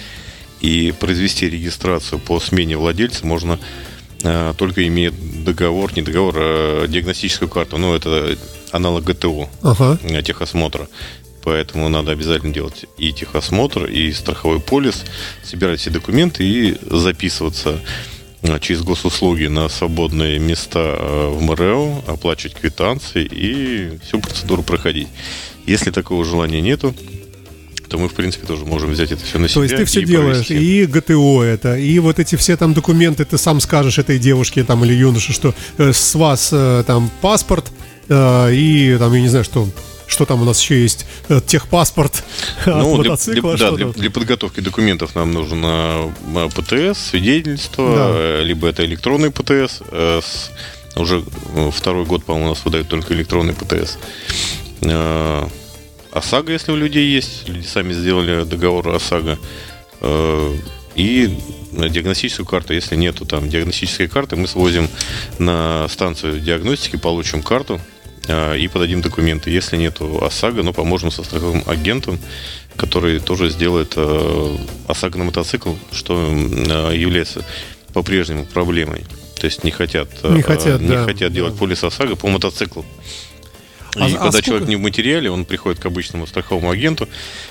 и 0.61 0.93
произвести 0.93 1.49
регистрацию 1.49 2.19
по 2.19 2.39
смене 2.41 2.77
владельца 2.77 3.27
можно 3.27 3.59
э, 4.23 4.55
только 4.57 4.87
имея 4.87 5.13
договор, 5.45 5.93
не 5.95 6.03
договор, 6.03 6.35
а 6.37 6.87
диагностическую 6.87 7.49
карту. 7.49 7.79
Ну, 7.79 7.95
это 7.95 8.37
аналог 8.73 9.05
ГТО, 9.05 9.49
ага. 9.63 9.99
Э, 10.03 10.23
техосмотра. 10.23 10.89
Поэтому 11.43 11.89
надо 11.89 12.13
обязательно 12.13 12.53
делать 12.53 12.85
и 12.99 13.13
техосмотр, 13.13 13.87
и 13.87 14.13
страховой 14.13 14.61
полис, 14.61 15.05
собирать 15.43 15.81
все 15.81 15.91
документы 15.91 16.45
и 16.45 16.77
записываться 16.83 17.81
э, 18.43 18.59
через 18.61 18.83
госуслуги 18.83 19.47
на 19.47 19.69
свободные 19.71 20.39
места 20.39 20.97
в 21.01 21.41
МРЭО, 21.41 22.03
оплачивать 22.07 22.57
квитанции 22.57 23.25
и 23.25 23.99
всю 24.05 24.21
процедуру 24.21 24.63
проходить. 24.63 25.09
Если 25.67 25.91
такого 25.91 26.25
желания 26.25 26.61
нету, 26.61 26.95
то 27.91 27.99
мы, 27.99 28.09
в 28.09 28.15
принципе, 28.15 28.47
тоже 28.47 28.65
можем 28.65 28.93
взять 28.93 29.11
это 29.11 29.25
все 29.25 29.39
на 29.39 29.49
себя. 29.49 29.55
То 29.57 29.63
есть 29.65 29.77
ты 29.77 29.85
все 29.85 30.01
и 30.01 30.05
делаешь, 30.05 30.47
провести. 30.47 30.83
и 30.83 30.87
ГТО 30.87 31.43
это, 31.43 31.77
и 31.77 31.99
вот 31.99 32.21
эти 32.21 32.37
все 32.37 32.57
там 32.57 32.73
документы, 32.73 33.25
ты 33.25 33.37
сам 33.37 33.61
скажешь 33.61 33.99
этой 33.99 34.19
девушке 34.19 34.63
там 34.63 34.85
или 34.85 34.95
юноше, 34.95 35.33
что 35.33 35.55
э, 35.77 35.93
с 35.93 36.15
вас 36.15 36.51
э, 36.53 36.85
там 36.87 37.11
паспорт, 37.21 37.71
э, 38.09 38.55
и 38.55 38.97
там, 38.97 39.13
я 39.13 39.21
не 39.21 39.29
знаю, 39.29 39.45
что 39.45 39.69
что 40.07 40.25
там 40.25 40.43
у 40.43 40.45
нас 40.45 40.61
еще 40.61 40.83
есть? 40.83 41.07
Техпаспорт 41.47 42.25
ну, 42.67 42.95
от 42.95 42.99
мотоцикла? 42.99 43.57
Для, 43.57 43.71
да, 43.71 43.77
для, 43.77 43.87
для 43.89 44.11
подготовки 44.11 44.61
документов 44.61 45.15
нам 45.15 45.33
нужен 45.33 45.63
э, 45.65 46.49
ПТС, 46.55 47.11
свидетельство, 47.11 47.97
да. 47.97 48.43
Либо 48.43 48.69
это 48.69 48.85
электронный 48.85 49.31
ПТС. 49.31 49.83
С, 49.93 50.51
уже 50.97 51.23
второй 51.73 52.05
год, 52.07 52.25
по-моему, 52.25 52.47
у 52.47 52.49
нас 52.51 52.65
выдают 52.65 52.89
только 52.89 53.15
электронный 53.15 53.55
ПТС. 53.55 53.99
ОСАГО, 56.13 56.53
если 56.53 56.73
у 56.73 56.77
людей 56.77 57.09
есть. 57.09 57.49
Люди 57.49 57.67
сами 57.67 57.93
сделали 57.93 58.45
договор 58.45 58.89
ОСАГО. 58.89 59.39
Э, 60.01 60.57
и 60.97 61.37
диагностическую 61.73 62.47
карту, 62.47 62.75
если 62.75 62.97
нету 62.97 63.25
там 63.25 63.49
диагностической 63.49 64.09
карты, 64.09 64.37
мы 64.37 64.49
свозим 64.49 64.89
на 65.39 65.87
станцию 65.89 66.41
диагностики, 66.41 66.97
получим 66.97 67.43
карту 67.43 67.81
э, 68.27 68.59
и 68.59 68.69
подадим 68.69 69.01
документы. 69.01 69.51
Если 69.51 69.77
нету 69.77 70.23
ОСАГО, 70.25 70.63
ну, 70.63 70.73
поможем 70.73 71.11
со 71.11 71.23
страховым 71.23 71.63
агентом, 71.67 72.19
который 72.77 73.21
тоже 73.21 73.51
сделает 73.51 73.93
э, 73.97 74.57
ОСАГО 74.89 75.19
на 75.19 75.25
мотоцикл, 75.25 75.75
что 75.93 76.15
является 76.93 77.45
по-прежнему 77.93 78.47
проблемой. 78.47 79.05
То 79.41 79.47
есть 79.47 79.65
не 79.65 79.71
хотят, 79.71 80.09
не 80.25 80.43
хотят, 80.43 80.81
не 80.81 80.89
да, 80.89 81.05
хотят 81.05 81.33
делать 81.33 81.57
полис 81.57 81.83
ОСАГО 81.83 82.17
по 82.17 82.29
мотоциклу. 82.29 82.85
И 83.97 84.01
А- 84.01 84.05
а 84.05 84.09
когда 84.11 84.31
сколько- 84.31 84.43
человек 84.43 84.69
не 84.69 84.77
в 84.77 84.81
материале, 84.81 85.31
он 85.31 85.45
приходит 85.45 85.81
к 85.81 85.87
обычному 85.87 86.27
страховому 86.27 86.71
агенту, 86.71 87.09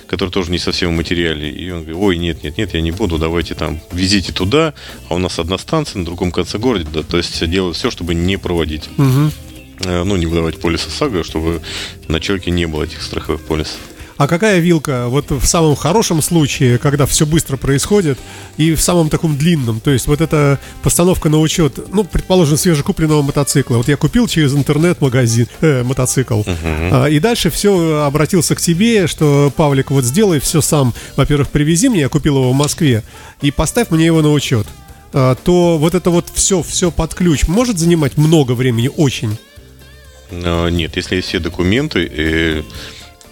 который 0.08 0.30
тоже 0.30 0.52
не 0.52 0.58
совсем 0.60 0.92
в 0.94 0.96
материале, 0.98 1.50
и 1.50 1.70
он 1.70 1.80
говорит, 1.84 1.98
ой, 2.02 2.18
нет, 2.18 2.44
нет, 2.44 2.58
нет, 2.58 2.74
я 2.74 2.82
не 2.82 2.92
буду, 2.92 3.18
давайте 3.18 3.56
там, 3.56 3.80
везите 3.92 4.32
туда, 4.32 4.74
а 5.10 5.16
у 5.16 5.18
нас 5.18 5.38
одна 5.40 5.58
станция 5.58 6.00
на 6.00 6.06
другом 6.06 6.32
конце 6.32 6.58
города, 6.58 6.88
да, 6.94 7.04
то 7.04 7.18
есть 7.18 7.46
делают 7.50 7.76
все, 7.76 7.92
чтобы 7.92 8.14
не 8.16 8.38
проводить, 8.38 8.90
э, 8.98 10.04
ну, 10.04 10.16
не 10.16 10.26
выдавать 10.28 10.60
полиса 10.62 10.90
САГА, 10.90 11.24
чтобы 11.24 11.62
на 12.08 12.20
человеке 12.20 12.52
не 12.52 12.68
было 12.68 12.84
этих 12.84 13.02
страховых 13.02 13.42
полисов. 13.46 13.78
А 14.20 14.28
какая 14.28 14.60
вилка 14.60 15.08
вот 15.08 15.32
в 15.32 15.46
самом 15.46 15.78
хорошем 15.78 16.22
случае, 16.22 16.78
когда 16.78 17.06
все 17.06 17.26
быстро 17.26 17.56
происходит, 17.56 18.20
и 18.58 18.76
в 18.76 18.82
самом 18.82 19.10
таком 19.10 19.38
длинном? 19.38 19.80
То 19.80 19.92
есть 19.92 20.08
вот 20.08 20.20
эта 20.20 20.60
постановка 20.84 21.30
на 21.30 21.40
учет, 21.40 21.80
ну, 21.94 22.04
предположим, 22.04 22.58
свежекупленного 22.58 23.22
мотоцикла. 23.22 23.78
Вот 23.78 23.88
я 23.88 23.96
купил 23.96 24.28
через 24.28 24.54
интернет-магазин 24.54 25.48
э, 25.62 25.84
мотоцикл. 25.84 26.42
А, 26.92 27.06
и 27.06 27.18
дальше 27.20 27.50
все 27.50 28.04
обратился 28.04 28.56
к 28.56 28.62
тебе, 28.62 29.08
что, 29.08 29.54
Павлик, 29.56 29.90
вот 29.90 30.04
сделай 30.04 30.42
все 30.42 30.60
сам. 30.60 30.94
Во-первых, 31.16 31.48
привези 31.48 31.88
мне, 31.88 32.02
я 32.02 32.10
купил 32.10 32.36
его 32.36 32.52
в 32.52 32.56
Москве, 32.56 33.04
и 33.42 33.52
поставь 33.52 33.90
мне 33.90 34.06
его 34.06 34.22
на 34.22 34.34
учет. 34.34 34.68
А, 35.14 35.36
то 35.36 35.78
вот 35.78 35.96
это 35.96 36.10
вот 36.10 36.26
все, 36.34 36.62
все 36.62 36.92
под 36.92 37.16
ключ 37.16 37.48
может 37.48 37.80
занимать 37.80 38.18
много 38.18 38.52
времени, 38.52 38.92
очень. 38.98 39.38
Э, 40.30 40.70
Нет, 40.70 40.98
если 40.98 41.16
есть 41.16 41.30
все 41.30 41.40
документы, 41.40 42.06
э, 42.06 42.64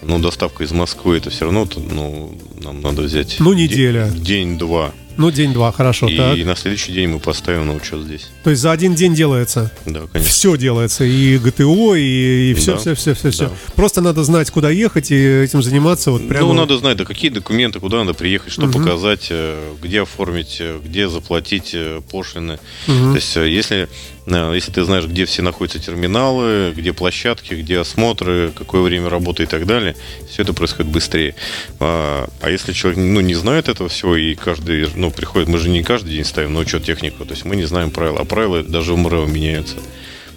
ну, 0.02 0.18
доставка 0.18 0.64
из 0.64 0.72
Москвы, 0.72 1.16
это 1.18 1.30
все 1.30 1.44
равно, 1.44 1.68
ну, 1.76 2.38
нам 2.62 2.80
надо 2.80 3.02
взять... 3.02 3.36
Ну, 3.40 3.54
де- 3.54 3.62
неделя. 3.64 4.08
День-два. 4.10 4.92
Ну, 5.16 5.32
день-два, 5.32 5.72
хорошо, 5.72 6.06
И 6.06 6.16
так. 6.16 6.38
на 6.46 6.54
следующий 6.54 6.92
день 6.92 7.08
мы 7.08 7.18
поставим 7.18 7.66
на 7.66 7.74
учет 7.74 8.02
здесь. 8.02 8.30
То 8.44 8.50
есть 8.50 8.62
за 8.62 8.70
один 8.70 8.94
день 8.94 9.16
делается. 9.16 9.72
Да, 9.84 10.02
конечно. 10.12 10.30
Все 10.32 10.56
делается, 10.56 11.02
и 11.04 11.38
ГТО, 11.38 11.96
и, 11.96 12.54
все, 12.54 12.74
Да. 12.74 12.78
все, 12.78 12.94
все, 12.94 13.14
все, 13.14 13.30
все. 13.32 13.44
Да. 13.46 13.52
Просто 13.74 14.00
надо 14.00 14.22
знать, 14.22 14.48
куда 14.52 14.70
ехать 14.70 15.10
и 15.10 15.16
этим 15.16 15.60
заниматься. 15.60 16.12
Вот 16.12 16.28
прямо. 16.28 16.46
Ну, 16.46 16.52
надо 16.52 16.78
знать, 16.78 16.96
да, 16.98 17.04
какие 17.04 17.32
документы, 17.32 17.80
куда 17.80 17.98
надо 17.98 18.14
приехать, 18.14 18.52
что 18.52 18.68
показать, 18.70 19.26
э, 19.30 19.58
где 19.82 20.02
оформить, 20.02 20.58
э, 20.60 20.78
где 20.84 21.08
заплатить 21.08 21.72
э, 21.74 22.00
пошлины. 22.12 22.60
То 22.86 23.14
есть, 23.16 23.34
если, 23.34 23.88
если 24.28 24.70
ты 24.70 24.84
знаешь, 24.84 25.06
где 25.06 25.24
все 25.24 25.42
находятся 25.42 25.78
терминалы, 25.78 26.72
где 26.76 26.92
площадки, 26.92 27.54
где 27.54 27.78
осмотры, 27.78 28.52
какое 28.54 28.82
время 28.82 29.08
работы 29.08 29.44
и 29.44 29.46
так 29.46 29.66
далее, 29.66 29.96
все 30.28 30.42
это 30.42 30.52
происходит 30.52 30.92
быстрее. 30.92 31.34
А, 31.80 32.28
а 32.40 32.50
если 32.50 32.72
человек 32.72 32.98
ну, 32.98 33.20
не 33.20 33.34
знает 33.34 33.68
этого 33.68 33.88
всего, 33.88 34.16
и 34.16 34.34
каждый, 34.34 34.88
ну, 34.94 35.10
приходит, 35.10 35.48
мы 35.48 35.58
же 35.58 35.70
не 35.70 35.82
каждый 35.82 36.12
день 36.12 36.24
ставим 36.24 36.54
на 36.54 36.60
учет 36.60 36.84
технику, 36.84 37.24
то 37.24 37.32
есть 37.32 37.44
мы 37.44 37.56
не 37.56 37.64
знаем 37.64 37.90
правил, 37.90 38.18
а 38.18 38.24
правила 38.24 38.62
даже 38.62 38.92
в 38.92 38.98
МРЭО 38.98 39.26
меняются. 39.26 39.76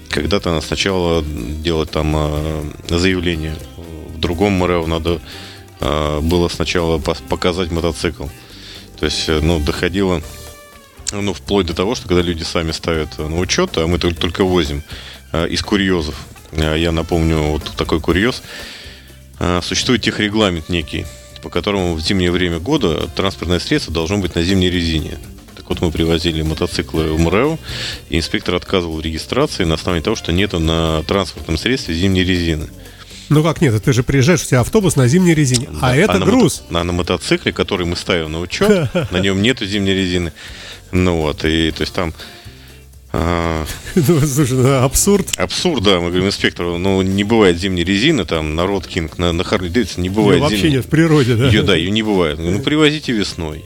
Когда-то 0.10 0.60
сначала 0.62 1.24
делать 1.24 1.92
там 1.92 2.14
э, 2.16 2.64
заявление, 2.90 3.56
в 3.76 4.20
другом 4.20 4.54
МРЭО 4.54 4.86
надо 4.86 5.20
э, 5.80 6.20
было 6.22 6.48
сначала 6.48 6.98
показать 6.98 7.72
мотоцикл. 7.72 8.26
То 9.00 9.06
есть, 9.06 9.28
э, 9.28 9.40
ну, 9.42 9.60
доходило, 9.60 10.22
ну, 11.12 11.34
вплоть 11.34 11.66
до 11.66 11.74
того, 11.74 11.96
что 11.96 12.08
когда 12.08 12.22
люди 12.22 12.44
сами 12.44 12.72
ставят 12.72 13.10
э, 13.18 13.28
на 13.28 13.38
учет, 13.40 13.78
а 13.78 13.88
мы 13.88 14.00
только, 14.00 14.20
только 14.20 14.44
возим 14.44 14.84
э, 15.32 15.48
из 15.50 15.62
курьезов. 15.62 16.16
Э, 16.52 16.76
Я 16.78 16.92
напомню 16.92 17.38
вот 17.38 17.64
такой 17.78 18.00
курьез. 18.00 18.42
Существует 19.64 20.04
техрегламент 20.04 20.70
некий, 20.70 21.08
по 21.42 21.50
которому 21.50 21.96
в 21.96 22.00
зимнее 22.02 22.30
время 22.30 22.60
года 22.60 23.08
транспортное 23.16 23.58
средство 23.60 23.92
должно 23.92 24.20
быть 24.20 24.36
на 24.36 24.44
зимней 24.44 24.70
резине. 24.70 25.18
Так 25.56 25.68
вот, 25.68 25.82
мы 25.82 25.90
привозили 25.92 26.44
мотоциклы 26.44 27.12
в 27.14 27.20
МРЭО, 27.20 27.58
и 28.10 28.18
инспектор 28.20 28.54
отказывал 28.54 28.98
в 28.98 29.02
регистрации 29.02 29.64
на 29.64 29.74
основании 29.76 30.04
того, 30.04 30.16
что 30.16 30.32
нету 30.32 30.60
на 30.60 31.02
транспортном 31.08 31.58
средстве 31.58 31.96
зимней 31.96 32.24
резины. 32.24 32.68
Ну 33.30 33.42
как 33.44 33.62
нет, 33.62 33.82
ты 33.84 33.94
же 33.94 34.04
приезжаешь, 34.04 34.44
у 34.44 34.46
тебя 34.46 34.60
автобус 34.60 34.96
на 34.96 35.08
зимней 35.08 35.34
резине, 35.34 35.70
а 35.82 35.88
Да, 35.92 35.96
это 35.96 36.20
на 36.20 36.26
груз. 36.26 36.62
мото- 36.70 36.74
на, 36.74 36.84
на 36.84 36.92
мотоцикле, 36.94 37.52
который 37.52 37.88
мы 37.88 37.96
ставим 37.96 38.32
на 38.32 38.42
учет, 38.42 38.94
на 39.12 39.18
нем 39.18 39.42
нету 39.42 39.66
зимней 39.66 39.96
резины. 39.96 40.34
Ну 40.92 41.22
вот, 41.22 41.46
и 41.46 41.72
то 41.72 41.82
есть 41.82 41.94
там 41.94 42.14
а, 43.14 43.66
Ну, 43.96 44.22
слушай, 44.22 44.54
ну, 44.58 44.84
абсурд. 44.84 45.28
абсурд, 45.38 45.84
да, 45.84 46.00
мы 46.00 46.08
говорим 46.08 46.28
инспектору, 46.28 46.78
ну 46.78 47.02
не 47.02 47.24
бывает 47.24 47.58
зимней 47.58 47.84
резины, 47.84 48.26
там 48.26 48.56
на 48.56 48.66
Род 48.66 48.88
Кинг, 48.88 49.18
на, 49.18 49.34
на 49.34 49.44
Харли 49.44 49.68
Дэвидсон 49.70 50.04
не 50.04 50.10
Ну, 50.10 50.16
бывает 50.16 50.42
вообще 50.42 50.58
зимней. 50.58 50.76
нет 50.78 50.86
в 50.86 50.90
природе, 50.90 51.36
да. 51.36 51.48
Ее, 51.48 51.64
да, 51.64 51.76
ее 51.76 51.92
не 51.92 52.04
бывает. 52.04 52.40
Ну, 52.40 52.60
привозите 52.60 53.12
весной. 53.12 53.66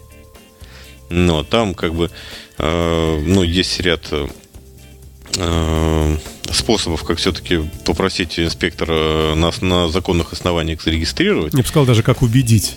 Но 1.10 1.44
там 1.44 1.76
как 1.76 1.94
бы, 1.94 2.10
э, 2.58 3.24
ну, 3.24 3.44
есть 3.44 3.80
ряд 3.80 4.12
э, 5.38 6.18
способов, 6.52 7.04
как 7.04 7.20
все-таки 7.20 7.60
попросить 7.86 8.40
инспектора 8.40 9.36
на, 9.36 9.52
на 9.62 9.90
законных 9.90 10.34
основаниях 10.34 10.82
зарегистрировать. 10.82 11.54
Не 11.54 11.62
бы 11.62 11.68
сказал 11.68 11.86
даже, 11.86 12.02
как 12.02 12.24
убедить 12.24 12.76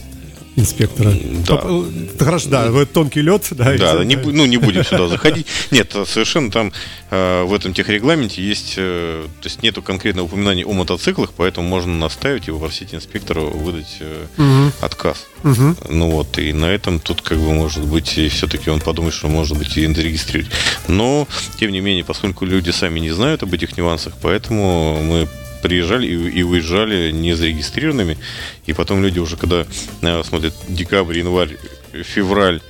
инспектора. 0.59 1.13
Да. 1.47 1.57
Поп- 1.57 1.65
э, 1.67 2.25
Хорошо, 2.25 2.49
да, 2.49 2.71
вот 2.71 2.93
тонкий 2.93 3.23
лед, 3.23 3.47
да. 3.53 3.77
Да, 3.77 3.97
да, 3.99 4.05
не, 4.05 4.17
ну, 4.17 4.45
не 4.47 4.57
будем 4.57 4.85
сюда 4.85 5.09
заходить. 5.09 5.47
Нет, 5.71 5.95
совершенно 6.07 6.51
там 6.51 6.73
э, 7.11 7.45
в 7.45 7.55
этом 7.55 7.73
техрегламенте 7.75 8.43
есть, 8.43 8.75
э, 8.77 9.27
то 9.41 9.47
есть 9.47 9.63
нету 9.63 9.83
конкретного 9.83 10.27
упоминания 10.27 10.65
о 10.65 10.73
мотоциклах, 10.73 11.31
поэтому 11.37 11.69
можно 11.69 11.95
наставить 11.95 12.49
и 12.49 12.51
попросить 12.53 12.95
инспектора 12.95 13.41
выдать 13.41 13.97
э, 14.01 14.27
Мгм. 14.37 14.73
отказ. 14.81 15.27
Мгм. 15.43 15.77
Ну 15.89 16.11
вот, 16.11 16.39
и 16.39 16.53
на 16.53 16.67
этом 16.67 16.99
тут 16.99 17.23
как 17.23 17.39
бы 17.39 17.53
может 17.55 17.85
быть, 17.85 18.19
и 18.19 18.29
все-таки 18.29 18.71
он 18.71 18.81
подумает, 18.81 19.15
что 19.15 19.29
может 19.29 19.57
быть 19.57 19.77
и 19.77 19.87
зарегистрировать. 19.87 20.53
Но, 20.89 21.27
тем 21.61 21.71
не 21.73 21.81
менее, 21.81 22.05
поскольку 22.05 22.45
люди 22.45 22.71
сами 22.71 22.99
не 23.01 23.11
знают 23.11 23.43
об 23.43 23.53
этих 23.55 23.77
нюансах, 23.77 24.15
поэтому 24.21 25.01
мы 25.03 25.29
приезжали 25.63 26.07
и, 26.07 26.41
и 26.41 26.43
уезжали 26.43 27.11
не 27.11 27.35
зарегистрированными. 27.35 28.19
И 28.67 28.73
потом 28.73 29.03
люди 29.03 29.19
уже, 29.19 29.37
когда 29.37 29.67
э, 30.03 30.23
смотрят 30.25 30.55
декабрь, 30.69 31.19
январь, 31.19 31.57
февраль, 31.93 32.61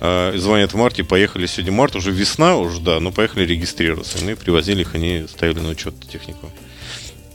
э, 0.00 0.32
звонят 0.36 0.72
в 0.72 0.76
марте, 0.76 1.04
поехали 1.04 1.46
сегодня 1.46 1.72
март, 1.72 1.96
уже 1.96 2.10
весна, 2.10 2.56
уже 2.56 2.80
да, 2.80 3.00
но 3.00 3.12
поехали 3.12 3.44
регистрироваться. 3.44 4.18
И 4.18 4.24
мы 4.24 4.36
привозили 4.36 4.82
их, 4.82 4.94
они 4.94 5.26
ставили 5.28 5.60
на 5.60 5.70
учет 5.70 5.94
технику. 6.10 6.50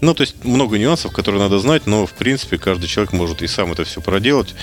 Ну, 0.01 0.14
то 0.14 0.22
есть 0.22 0.43
много 0.45 0.78
нюансов, 0.78 1.12
которые 1.12 1.41
надо 1.41 1.60
знать, 1.60 1.86
но 1.86 2.05
в 2.05 2.14
принципе 2.14 2.57
каждый 2.57 2.88
человек 2.88 3.12
может 3.12 3.41
и 3.41 3.47
сам 3.47 3.74
это 3.74 3.84
все 3.84 4.01
проделать, 4.01 4.55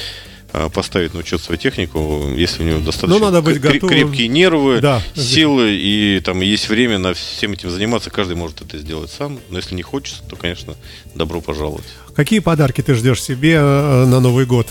поставить 0.72 1.12
на 1.14 1.20
учет 1.20 1.40
свою 1.42 1.59
технику, 1.59 2.30
если 2.36 2.62
у 2.62 2.66
него 2.66 2.78
достаточно 2.80 3.18
Ну, 3.18 3.24
надо 3.24 3.42
быть 3.42 3.61
готовым. 3.61 3.88
крепкие 3.88 4.28
нервы, 4.28 4.80
Да. 4.80 5.02
силы 5.14 5.70
и 5.76 6.20
там 6.24 6.40
есть 6.40 6.68
время 6.68 6.98
на 6.98 7.14
всем 7.14 7.52
этим 7.52 7.70
заниматься, 7.70 8.11
каждый 8.11 8.36
может 8.36 8.62
это 8.62 8.78
сделать 8.78 9.11
сам, 9.11 9.38
но 9.50 9.59
если 9.59 9.74
не 9.74 9.82
хочется, 9.82 10.22
то, 10.28 10.36
конечно, 10.36 10.74
добро 11.14 11.40
пожаловать. 11.40 11.84
Какие 12.14 12.38
подарки 12.40 12.80
ты 12.82 12.94
ждешь 12.94 13.22
себе 13.22 13.54
э, 13.54 14.04
на 14.07 14.20
Новый 14.20 14.46
год? 14.46 14.66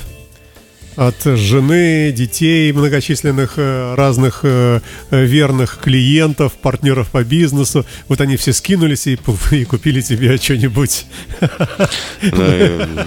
От 0.98 1.24
жены, 1.26 2.14
детей, 2.16 2.72
многочисленных 2.72 3.56
э, 3.58 3.96
разных 3.96 4.40
э, 4.44 4.80
э, 5.12 5.26
верных 5.26 5.78
клиентов, 5.84 6.54
партнеров 6.54 7.10
по 7.12 7.22
бизнесу. 7.26 7.86
Вот 8.08 8.22
они 8.22 8.38
все 8.38 8.54
скинулись 8.54 9.06
и, 9.06 9.20
и 9.52 9.66
купили 9.66 10.00
тебе 10.00 10.38
что-нибудь. 10.38 11.06
Э, 12.22 13.06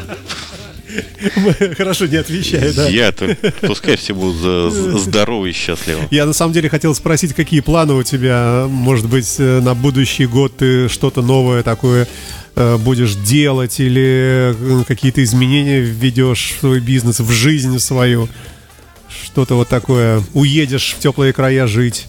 Хорошо, 1.77 2.07
не 2.07 2.17
отвечай, 2.17 2.73
да. 2.73 2.89
Я 2.89 3.13
пускай 3.61 3.97
все 3.97 4.15
будут 4.15 4.73
здоровы 5.01 5.51
и 5.51 5.53
счастливы. 5.53 6.03
Я 6.11 6.27
на 6.27 6.33
самом 6.33 6.53
деле 6.53 6.69
хотел 6.69 6.95
спросить, 6.95 7.35
какие 7.35 7.61
планы 7.61 7.95
у 7.95 8.03
тебя, 8.03 8.67
может 8.69 9.09
быть, 9.09 9.37
э, 9.39 9.61
на 9.61 9.75
будущий 9.75 10.27
год 10.27 10.57
ты 10.57 10.89
что-то 10.89 11.23
новое 11.23 11.63
такое 11.63 12.09
э, 12.57 12.77
будешь 12.79 13.15
делать 13.15 13.81
или 13.81 14.55
э, 14.55 14.85
какие-то 14.87 15.23
изменения 15.23 15.81
введешь 15.81 16.55
в 16.57 16.61
свой 16.61 16.81
бизнес, 16.81 17.21
в 17.21 17.31
жизнь 17.31 17.79
свою, 17.79 18.29
что-то 19.25 19.55
вот 19.55 19.69
такое, 19.69 20.23
уедешь 20.33 20.95
в 20.99 21.01
теплые 21.01 21.33
края 21.33 21.67
жить. 21.67 22.07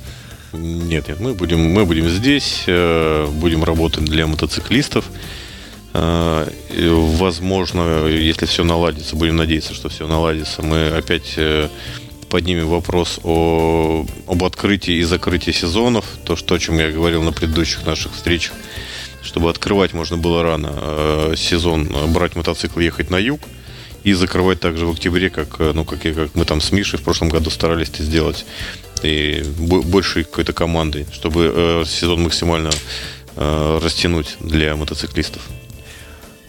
Нет, 0.53 1.07
нет, 1.07 1.19
мы 1.19 1.33
будем, 1.33 1.59
мы 1.59 1.85
будем 1.85 2.09
здесь, 2.09 2.63
будем 2.65 3.63
работать 3.63 4.05
для 4.05 4.25
мотоциклистов. 4.25 5.05
И, 5.93 6.89
Возможно, 7.19 8.05
если 8.05 8.45
все 8.45 8.63
наладится, 8.63 9.15
будем 9.15 9.37
надеяться, 9.37 9.73
что 9.73 9.89
все 9.89 10.07
наладится, 10.07 10.61
мы 10.61 10.87
опять 10.89 11.33
э, 11.35 11.67
поднимем 12.29 12.67
вопрос 12.67 13.19
о, 13.23 14.05
об 14.27 14.43
открытии 14.43 14.93
и 14.95 15.03
закрытии 15.03 15.51
сезонов, 15.51 16.05
то, 16.23 16.35
что, 16.35 16.55
о 16.55 16.59
чем 16.59 16.79
я 16.79 16.91
говорил 16.91 17.23
на 17.23 17.31
предыдущих 17.31 17.85
наших 17.85 18.13
встречах, 18.13 18.53
чтобы 19.21 19.49
открывать 19.49 19.93
можно 19.93 20.15
было 20.17 20.43
рано 20.43 20.71
э, 20.71 21.33
сезон, 21.35 21.89
э, 21.93 22.07
брать 22.07 22.35
мотоцикл, 22.35 22.79
ехать 22.79 23.09
на 23.09 23.17
юг, 23.17 23.41
и 24.03 24.13
закрывать 24.13 24.61
также 24.61 24.85
в 24.85 24.91
октябре, 24.91 25.29
как, 25.29 25.59
ну, 25.59 25.83
как, 25.83 26.01
как 26.01 26.33
мы 26.33 26.45
там 26.45 26.61
с 26.61 26.71
Мишей 26.71 26.99
в 26.99 27.03
прошлом 27.03 27.29
году 27.29 27.49
старались 27.49 27.89
это 27.89 28.03
сделать, 28.03 28.45
и 29.03 29.43
бо- 29.57 29.81
большей 29.81 30.23
какой-то 30.23 30.53
командой, 30.53 31.05
чтобы 31.11 31.51
э, 31.53 31.83
сезон 31.85 32.23
максимально 32.23 32.69
э, 33.35 33.79
растянуть 33.83 34.37
для 34.39 34.75
мотоциклистов. 34.75 35.41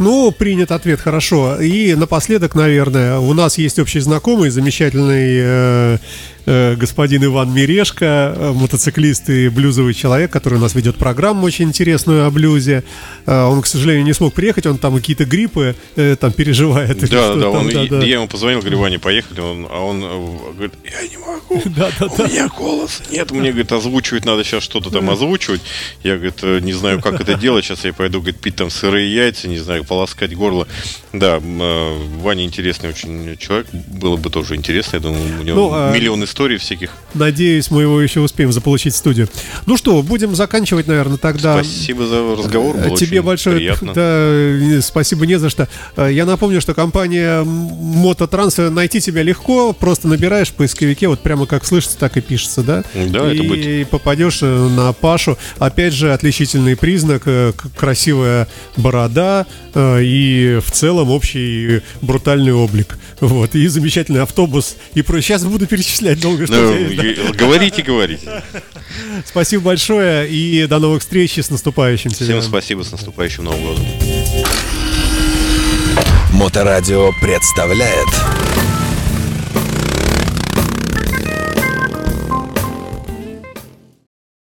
Ну, 0.00 0.32
принят 0.32 0.72
ответ, 0.72 0.98
хорошо. 0.98 1.60
И 1.60 1.94
напоследок, 1.94 2.54
наверное, 2.54 3.18
у 3.18 3.34
нас 3.34 3.58
есть 3.58 3.78
общий 3.78 4.00
знакомый, 4.00 4.48
замечательный 4.48 5.38
э, 5.42 5.98
господин 6.46 7.24
Иван 7.24 7.52
Мирешко, 7.52 8.34
э, 8.36 8.52
мотоциклист 8.52 9.28
и 9.30 9.48
блюзовый 9.48 9.94
человек, 9.94 10.30
который 10.30 10.58
у 10.58 10.60
нас 10.60 10.74
ведет 10.74 10.96
программу 10.96 11.44
очень 11.46 11.66
интересную 11.66 12.26
о 12.26 12.30
блюзе. 12.30 12.84
Э, 13.26 13.44
он, 13.44 13.62
к 13.62 13.66
сожалению, 13.66 14.04
не 14.04 14.12
смог 14.12 14.34
приехать, 14.34 14.66
он 14.66 14.78
там 14.78 14.96
какие-то 14.96 15.24
гриппы 15.24 15.74
э, 15.96 16.16
там 16.18 16.32
переживает. 16.32 16.98
Да, 17.10 17.34
да, 17.34 17.40
там, 17.40 17.66
он, 17.66 17.68
да, 17.70 17.84
да. 17.84 17.98
Я 18.04 18.16
ему 18.16 18.28
позвонил, 18.28 18.60
говорю, 18.60 18.78
Ваня, 18.78 18.98
поехали, 18.98 19.40
он, 19.40 19.66
а 19.70 19.80
он 19.80 20.02
э, 20.02 20.52
говорит, 20.54 20.74
я 20.84 21.08
не 21.08 21.16
могу, 21.16 21.62
Да, 21.76 21.90
да, 21.98 22.06
у 22.06 22.16
да. 22.16 22.26
меня 22.26 22.48
голос 22.48 23.00
нет, 23.10 23.30
мне, 23.30 23.50
говорит, 23.50 23.72
озвучивать 23.72 24.24
надо 24.24 24.44
сейчас 24.44 24.62
что-то 24.62 24.90
там 24.90 25.10
озвучивать. 25.10 25.60
Я, 26.02 26.14
говорит, 26.16 26.38
э, 26.42 26.60
не 26.60 26.72
знаю, 26.72 27.00
как 27.00 27.20
это 27.20 27.34
делать, 27.34 27.64
сейчас 27.64 27.84
я 27.84 27.92
пойду, 27.92 28.20
говорит, 28.20 28.40
пить 28.40 28.56
там 28.56 28.70
сырые 28.70 29.12
яйца, 29.12 29.48
не 29.48 29.58
знаю, 29.58 29.84
полоскать 29.84 30.34
горло. 30.34 30.66
Да, 31.12 31.40
э, 31.42 31.98
Ваня 32.20 32.44
интересный 32.44 32.90
очень 32.90 33.36
человек, 33.36 33.66
было 33.72 34.16
бы 34.16 34.30
тоже 34.30 34.56
интересно, 34.56 34.96
я 34.96 35.00
думаю, 35.00 35.40
у 35.40 35.42
него 35.42 35.56
Ну, 35.56 35.70
а- 35.72 35.92
миллион 35.92 36.24
историй 36.30 36.56
всяких. 36.58 36.90
Надеюсь, 37.14 37.70
мы 37.70 37.82
его 37.82 38.00
еще 38.00 38.20
успеем 38.20 38.52
заполучить 38.52 38.94
в 38.94 38.96
студию. 38.96 39.28
Ну 39.66 39.76
что, 39.76 40.02
будем 40.02 40.34
заканчивать, 40.34 40.86
наверное, 40.86 41.18
тогда. 41.18 41.54
Спасибо 41.62 42.06
за 42.06 42.36
разговор, 42.36 42.76
было 42.76 42.96
Тебе 42.96 43.20
большое 43.22 43.56
приятно. 43.56 43.92
Да, 43.94 44.80
спасибо 44.82 45.26
не 45.26 45.38
за 45.38 45.50
что. 45.50 45.68
Э, 45.96 46.08
Я 46.12 46.24
напомню, 46.24 46.60
что 46.60 46.72
компания 46.74 47.42
Мототранс 47.42 48.58
э, 48.58 48.70
найти 48.70 49.00
тебя 49.00 49.22
легко, 49.22 49.72
просто 49.72 50.08
набираешь 50.08 50.48
в 50.48 50.54
поисковике, 50.54 51.08
вот 51.08 51.20
прямо 51.20 51.46
как 51.46 51.64
слышится, 51.66 51.98
так 51.98 52.16
и 52.16 52.20
пишется, 52.20 52.62
да? 52.62 52.84
Да, 52.94 53.30
и 53.30 53.34
это 53.34 53.42
будет. 53.42 53.88
попадешь 53.88 54.38
э, 54.42 54.68
на 54.68 54.92
Пашу. 54.92 55.36
Опять 55.58 55.94
же, 55.94 56.12
отличительный 56.12 56.76
признак, 56.76 57.26
красивая 57.76 58.46
борода 58.76 59.46
и 59.74 60.60
в 60.64 60.70
целом 60.70 61.10
общий 61.10 61.82
брутальный 62.00 62.52
облик. 62.52 62.98
Вот, 63.20 63.54
и 63.54 63.66
замечательный 63.66 64.22
автобус. 64.22 64.76
И 64.94 65.02
про... 65.02 65.20
Сейчас 65.20 65.44
буду 65.44 65.66
перечислять 65.66 66.19
долго, 66.20 66.46
что 66.46 66.54
Ну, 66.54 67.32
говорите, 67.34 67.82
говорите. 67.82 68.42
Спасибо 69.24 69.64
большое 69.64 70.28
и 70.28 70.66
до 70.66 70.78
новых 70.78 71.02
встреч 71.02 71.38
с 71.38 71.50
наступающим 71.50 72.10
тебя. 72.10 72.38
Всем 72.38 72.42
спасибо, 72.42 72.82
с 72.82 72.92
наступающим 72.92 73.44
Новым 73.44 73.64
годом. 73.64 73.86
Моторадио 76.32 77.10
представляет 77.20 78.08